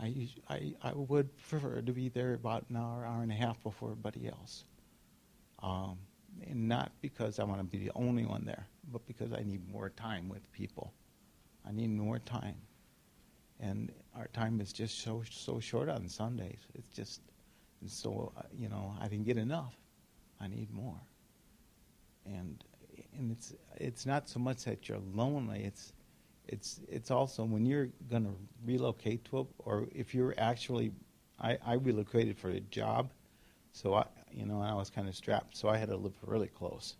I, 0.00 0.28
I, 0.48 0.74
I 0.82 0.92
would 0.94 1.36
prefer 1.48 1.80
to 1.80 1.92
be 1.92 2.08
there 2.08 2.34
about 2.34 2.64
an 2.70 2.76
hour, 2.76 3.04
hour 3.04 3.22
and 3.22 3.32
a 3.32 3.34
half 3.34 3.62
before 3.62 3.90
everybody 3.90 4.28
else. 4.28 4.64
Um, 5.62 5.98
and 6.48 6.68
not 6.68 6.92
because 7.00 7.38
I 7.38 7.44
want 7.44 7.60
to 7.60 7.64
be 7.64 7.78
the 7.78 7.92
only 7.94 8.24
one 8.24 8.44
there, 8.44 8.66
but 8.90 9.06
because 9.06 9.32
I 9.32 9.42
need 9.42 9.68
more 9.70 9.90
time 9.90 10.28
with 10.28 10.50
people. 10.52 10.92
I 11.66 11.72
need 11.72 11.90
more 11.90 12.18
time. 12.18 12.56
And 13.60 13.92
our 14.16 14.26
time 14.28 14.60
is 14.60 14.72
just 14.72 15.00
so 15.00 15.22
so 15.30 15.60
short 15.60 15.88
on 15.88 16.08
Sundays. 16.08 16.58
It's 16.74 16.88
just 16.88 17.20
so 17.86 18.32
uh, 18.36 18.42
you 18.58 18.68
know 18.68 18.94
I 19.00 19.08
didn't 19.08 19.24
get 19.24 19.36
enough. 19.36 19.76
I 20.40 20.48
need 20.48 20.72
more. 20.72 21.00
And 22.26 22.64
and 23.16 23.30
it's 23.30 23.54
it's 23.76 24.04
not 24.04 24.28
so 24.28 24.40
much 24.40 24.64
that 24.64 24.88
you're 24.88 24.98
lonely. 25.14 25.62
It's 25.64 25.92
it's 26.48 26.80
it's 26.88 27.10
also 27.10 27.44
when 27.44 27.64
you're 27.64 27.88
going 28.10 28.24
to 28.24 28.34
relocate 28.64 29.24
to 29.26 29.40
a, 29.40 29.44
or 29.58 29.86
if 29.92 30.14
you're 30.14 30.34
actually 30.38 30.92
I, 31.40 31.58
I 31.64 31.74
relocated 31.74 32.38
for 32.38 32.50
a 32.50 32.60
job, 32.60 33.10
so 33.72 33.94
I 33.94 34.06
you 34.30 34.46
know 34.46 34.60
I 34.60 34.74
was 34.74 34.90
kind 34.90 35.08
of 35.08 35.14
strapped. 35.14 35.56
So 35.56 35.68
I 35.68 35.76
had 35.76 35.88
to 35.88 35.96
live 35.96 36.14
really 36.22 36.48
close 36.48 36.96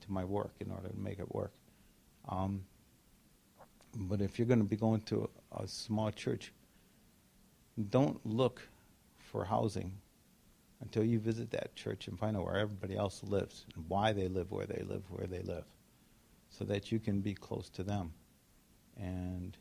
to 0.00 0.12
my 0.12 0.24
work 0.24 0.54
in 0.60 0.70
order 0.70 0.88
to 0.88 0.98
make 0.98 1.18
it 1.18 1.34
work. 1.34 1.52
Um, 2.28 2.64
but 3.94 4.20
if 4.20 4.38
you're 4.38 4.48
going 4.48 4.60
to 4.60 4.64
be 4.64 4.76
going 4.76 5.00
to 5.02 5.28
a, 5.52 5.62
a 5.64 5.68
small 5.68 6.10
church, 6.10 6.52
don't 7.90 8.24
look 8.24 8.62
for 9.18 9.44
housing 9.44 9.92
until 10.80 11.04
you 11.04 11.18
visit 11.18 11.50
that 11.50 11.74
church 11.76 12.08
and 12.08 12.18
find 12.18 12.36
out 12.36 12.44
where 12.44 12.56
everybody 12.56 12.96
else 12.96 13.22
lives 13.22 13.66
and 13.74 13.84
why 13.88 14.12
they 14.12 14.28
live 14.28 14.50
where 14.50 14.66
they 14.66 14.82
live 14.82 15.02
where 15.10 15.26
they 15.26 15.42
live 15.42 15.64
so 16.48 16.64
that 16.64 16.90
you 16.90 16.98
can 16.98 17.20
be 17.20 17.34
close 17.34 17.68
to 17.68 17.82
them 17.82 18.12
and 19.00 19.56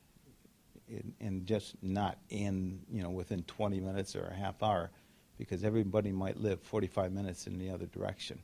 and 1.19 1.45
just 1.45 1.75
not 1.81 2.17
in 2.29 2.79
you 2.91 3.03
know 3.03 3.09
within 3.09 3.43
20 3.43 3.79
minutes 3.79 4.15
or 4.15 4.25
a 4.25 4.33
half 4.33 4.61
hour 4.63 4.89
because 5.37 5.63
everybody 5.63 6.11
might 6.11 6.37
live 6.37 6.61
45 6.61 7.11
minutes 7.11 7.47
in 7.47 7.57
the 7.57 7.69
other 7.69 7.85
direction 7.85 8.39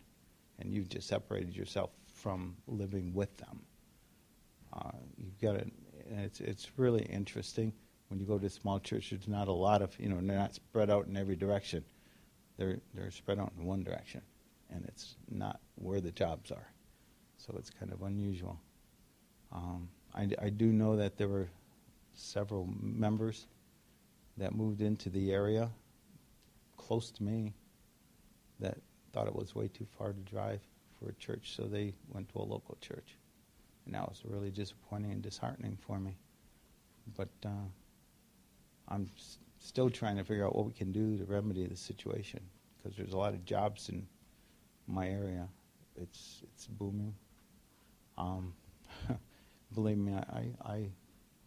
and 0.60 0.72
you've 0.72 0.90
just 0.90 1.08
separated 1.08 1.56
yourself 1.56 1.90
from 2.14 2.56
living 2.68 3.14
with 3.14 3.36
them 3.38 3.62
uh, 4.74 4.92
you've 5.18 5.40
got 5.40 5.54
to, 5.54 5.66
it's, 6.24 6.40
it's 6.40 6.70
really 6.78 7.04
interesting 7.04 7.74
when 8.10 8.20
you 8.20 8.26
go 8.26 8.38
to 8.38 8.50
small 8.50 8.80
churches 8.80 9.20
There's 9.20 9.28
not 9.28 9.48
a 9.48 9.54
lot 9.54 9.82
of, 9.82 9.98
you 10.00 10.10
know, 10.10 10.16
they're 10.16 10.38
not 10.38 10.54
spread 10.54 10.90
out 10.90 11.08
in 11.08 11.18
every 11.18 11.36
direction. 11.36 11.84
They're, 12.58 12.80
they're 12.94 13.12
spread 13.12 13.40
out 13.40 13.54
in 13.58 13.66
one 13.66 13.84
direction, 13.84 14.22
and 14.70 14.86
it's 14.86 15.16
not 15.30 15.60
where 15.76 16.02
the 16.02 16.12
jobs 16.12 16.52
are. 16.52 16.68
So 17.38 17.56
it's 17.58 17.70
kind 17.70 17.92
of 17.92 18.04
unusual. 18.04 18.60
Um, 19.52 19.90
I, 20.16 20.30
I 20.42 20.50
do 20.50 20.68
know 20.68 20.96
that 20.96 21.18
there 21.18 21.28
were 21.28 21.50
several 22.14 22.70
members 22.80 23.48
that 24.38 24.56
moved 24.56 24.82
into 24.82 25.10
the 25.10 25.32
area 25.32 25.70
close 26.78 27.12
to 27.12 27.24
me 27.24 27.54
that 28.60 28.78
thought 29.12 29.28
it 29.28 29.36
was 29.36 29.54
way 29.56 29.68
too 29.68 29.86
far 29.98 30.14
to 30.14 30.20
drive 30.22 30.62
for 31.00 31.10
a 31.10 31.14
church, 31.14 31.54
so 31.56 31.64
they 31.64 31.94
went 32.14 32.30
to 32.30 32.40
a 32.40 32.44
local 32.44 32.78
church 32.80 33.18
and 33.86 33.94
that 33.94 34.08
was 34.08 34.22
really 34.26 34.52
disappointing 34.52 35.12
and 35.12 35.22
disheartening 35.22 35.78
for 35.80 36.00
me. 36.00 36.16
But 37.16 37.30
uh, 37.46 37.68
I'm 38.88 39.10
s- 39.18 39.38
still 39.60 39.90
trying 39.90 40.18
to 40.18 40.24
figure 40.24 40.46
out 40.46 40.56
what 40.56 40.66
we 40.66 40.74
can 40.74 40.92
do 40.92 41.18
to 41.18 41.26
remedy 41.26 41.66
the 41.68 41.76
situation 41.76 42.40
because 42.78 42.98
there's 42.98 43.14
a 43.14 43.18
lot 43.18 43.34
of 43.34 43.46
jobs 43.46 43.90
in 43.90 44.08
my 44.88 45.08
area. 45.08 45.48
It's 45.96 46.42
it's 46.44 46.66
booming. 46.66 47.14
Um, 48.18 48.54
believe 49.74 49.98
me, 49.98 50.14
I, 50.14 50.48
I 50.64 50.90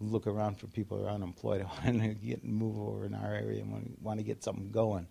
look 0.01 0.27
around 0.27 0.59
for 0.59 0.67
people 0.69 0.99
who 0.99 1.05
are 1.05 1.11
unemployed. 1.11 1.67
I 1.83 1.91
want 1.91 2.03
to 2.03 2.09
get 2.15 2.45
move 2.45 2.79
over 2.79 3.05
in 3.05 3.15
our 3.15 3.35
area 3.35 3.63
and 3.63 3.97
want, 4.01 4.19
to 4.19 4.25
get 4.25 4.43
something 4.43 4.71
going. 4.71 5.07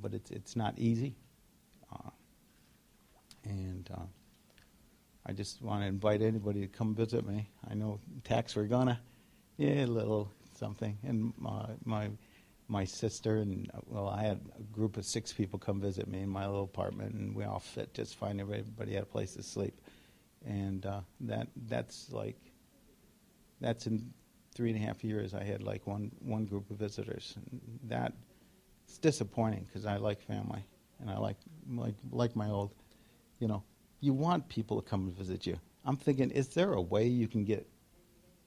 But 0.00 0.14
it's 0.14 0.30
it's 0.30 0.56
not 0.56 0.78
easy. 0.78 1.16
Uh, 1.92 2.10
and 3.44 3.90
uh, 3.92 4.06
I 5.26 5.32
just 5.32 5.62
want 5.62 5.82
to 5.82 5.86
invite 5.86 6.22
anybody 6.22 6.60
to 6.60 6.68
come 6.68 6.94
visit 6.94 7.26
me. 7.26 7.48
I 7.68 7.74
know 7.74 8.00
tax 8.24 8.56
we're 8.56 8.64
gonna, 8.64 9.00
yeah, 9.56 9.84
a 9.84 9.86
little 9.86 10.30
something. 10.54 10.98
And 11.02 11.32
my, 11.36 11.66
my 11.84 12.10
my 12.68 12.84
sister 12.84 13.36
and 13.36 13.70
well, 13.86 14.08
I 14.08 14.22
had 14.22 14.40
a 14.58 14.62
group 14.72 14.96
of 14.96 15.04
six 15.04 15.32
people 15.32 15.58
come 15.58 15.80
visit 15.80 16.08
me 16.08 16.20
in 16.20 16.28
my 16.28 16.46
little 16.46 16.64
apartment, 16.64 17.14
and 17.14 17.34
we 17.34 17.44
all 17.44 17.58
fit 17.58 17.92
just 17.92 18.16
fine. 18.16 18.40
Everybody 18.40 18.94
had 18.94 19.02
a 19.02 19.06
place 19.06 19.34
to 19.34 19.42
sleep, 19.42 19.80
and 20.46 20.84
uh, 20.86 21.00
that 21.20 21.48
that's 21.68 22.10
like 22.12 22.36
that's 23.60 23.86
in 23.86 24.12
three 24.54 24.70
and 24.70 24.82
a 24.82 24.84
half 24.84 25.02
years. 25.04 25.34
I 25.34 25.44
had 25.44 25.62
like 25.62 25.86
one 25.86 26.10
one 26.20 26.44
group 26.44 26.70
of 26.70 26.76
visitors. 26.76 27.36
That 27.84 28.12
it's 28.84 28.98
disappointing 28.98 29.64
because 29.64 29.86
I 29.86 29.96
like 29.96 30.20
family 30.20 30.64
and 31.00 31.10
I 31.10 31.18
like 31.18 31.36
like 31.70 31.94
like 32.10 32.36
my 32.36 32.48
old, 32.48 32.72
you 33.38 33.48
know, 33.48 33.62
you 34.00 34.12
want 34.12 34.48
people 34.48 34.80
to 34.80 34.88
come 34.88 35.02
and 35.02 35.16
visit 35.16 35.46
you. 35.46 35.58
I'm 35.84 35.96
thinking, 35.96 36.30
is 36.30 36.48
there 36.48 36.74
a 36.74 36.80
way 36.80 37.06
you 37.06 37.26
can 37.26 37.44
get, 37.44 37.66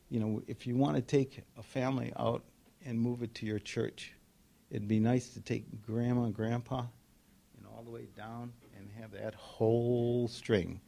you 0.10 0.20
know, 0.20 0.41
if 0.48 0.66
you 0.66 0.76
want 0.76 0.96
to 0.96 1.02
take 1.02 1.41
a 1.58 1.64
family 1.64 2.14
out 2.18 2.43
and 2.86 3.00
move 3.00 3.24
it 3.24 3.34
to 3.36 3.46
your 3.46 3.60
church, 3.60 4.14
it'd 4.70 4.88
be 4.88 5.00
nice 5.00 5.30
to 5.30 5.41
take 5.41 5.66
grandma 5.86 6.24
and 6.24 6.34
grandpa, 6.34 6.84
know, 7.66 7.70
all 7.76 7.84
the 7.84 7.91
way 7.91 8.08
down 8.16 8.54
and 8.78 8.89
have 9.00 9.12
that 9.12 9.36
whole 9.36 10.28
string. 10.28 10.80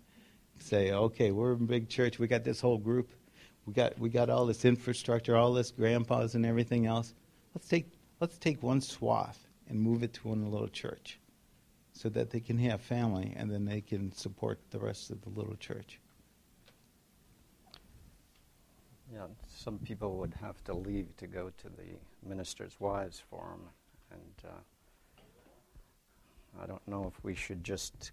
Say, 0.59 0.91
okay, 0.91 1.31
we're 1.31 1.53
a 1.53 1.57
big 1.57 1.87
church. 1.87 2.19
We 2.19 2.27
got 2.27 2.43
this 2.43 2.59
whole 2.59 2.77
group. 2.77 3.09
We 3.65 3.73
got 3.73 3.97
we 3.99 4.09
got 4.09 4.29
all 4.29 4.45
this 4.45 4.65
infrastructure, 4.65 5.35
all 5.35 5.53
this 5.53 5.71
grandpas 5.71 6.35
and 6.35 6.45
everything 6.45 6.85
else. 6.85 7.13
Let's 7.53 7.67
take 7.67 7.91
let's 8.19 8.37
take 8.37 8.63
one 8.63 8.81
swath 8.81 9.47
and 9.69 9.79
move 9.79 10.03
it 10.03 10.13
to 10.13 10.27
one 10.29 10.49
little 10.49 10.67
church 10.67 11.19
so 11.93 12.09
that 12.09 12.29
they 12.29 12.39
can 12.39 12.57
have 12.59 12.81
family 12.81 13.33
and 13.35 13.51
then 13.51 13.65
they 13.65 13.81
can 13.81 14.11
support 14.11 14.59
the 14.71 14.79
rest 14.79 15.09
of 15.09 15.21
the 15.21 15.29
little 15.29 15.55
church. 15.55 15.99
Yeah, 19.13 19.27
some 19.47 19.79
people 19.79 20.17
would 20.17 20.33
have 20.41 20.63
to 20.65 20.73
leave 20.73 21.15
to 21.17 21.27
go 21.27 21.49
to 21.57 21.69
the 21.69 22.27
Ministers' 22.27 22.75
Wives 22.79 23.21
Forum, 23.29 23.61
and 24.11 24.51
uh, 24.51 25.21
I 26.61 26.65
don't 26.65 26.85
know 26.87 27.05
if 27.07 27.23
we 27.23 27.33
should 27.33 27.63
just 27.63 28.11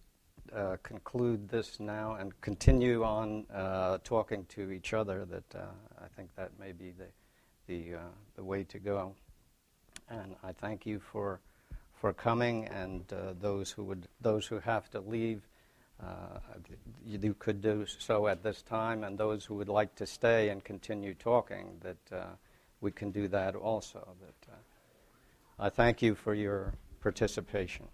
uh, 0.53 0.77
conclude 0.83 1.49
this 1.49 1.81
now 1.81 2.15
and 2.15 2.39
continue 2.41 3.05
on 3.05 3.47
uh, 3.53 3.99
talking 4.05 4.45
to 4.47 4.71
each 4.71 4.93
other. 4.93 5.25
That 5.25 5.55
uh, 5.55 5.67
I 5.99 6.07
think 6.17 6.31
that 6.37 6.51
may 6.59 6.73
be 6.73 6.93
the 6.93 7.07
the 7.67 7.97
uh, 7.97 8.01
the 8.37 8.45
way 8.45 8.65
to 8.65 8.79
go. 8.79 9.15
And 10.09 10.35
I 10.43 10.53
thank 10.53 10.87
you 10.87 11.01
for 11.01 11.41
for 11.95 12.13
coming, 12.13 12.67
and 12.67 13.05
uh, 13.13 13.35
those 13.41 13.71
who 13.71 13.85
would 13.85 14.09
those 14.21 14.47
who 14.47 14.59
have 14.61 14.91
to 14.91 15.01
leave. 15.01 15.43
Uh, 16.03 16.39
you 17.07 17.35
could 17.39 17.63
do 17.63 17.87
so 17.87 18.27
at 18.27 18.43
this 18.43 18.63
time, 18.63 19.05
and 19.05 19.17
those 19.17 19.45
who 19.45 19.55
would 19.55 19.69
like 19.69 19.95
to 19.95 20.07
stay 20.07 20.49
and 20.49 20.65
continue 20.65 21.15
talking, 21.15 21.81
that 21.81 22.37
we 22.81 22.91
can 22.91 23.13
do 23.13 23.29
that 23.29 23.55
also. 23.55 24.17
That 24.21 24.59
I 25.59 25.71
thank 25.71 26.03
you 26.03 26.17
for 26.17 26.35
your 26.35 26.75
participation. 27.01 27.87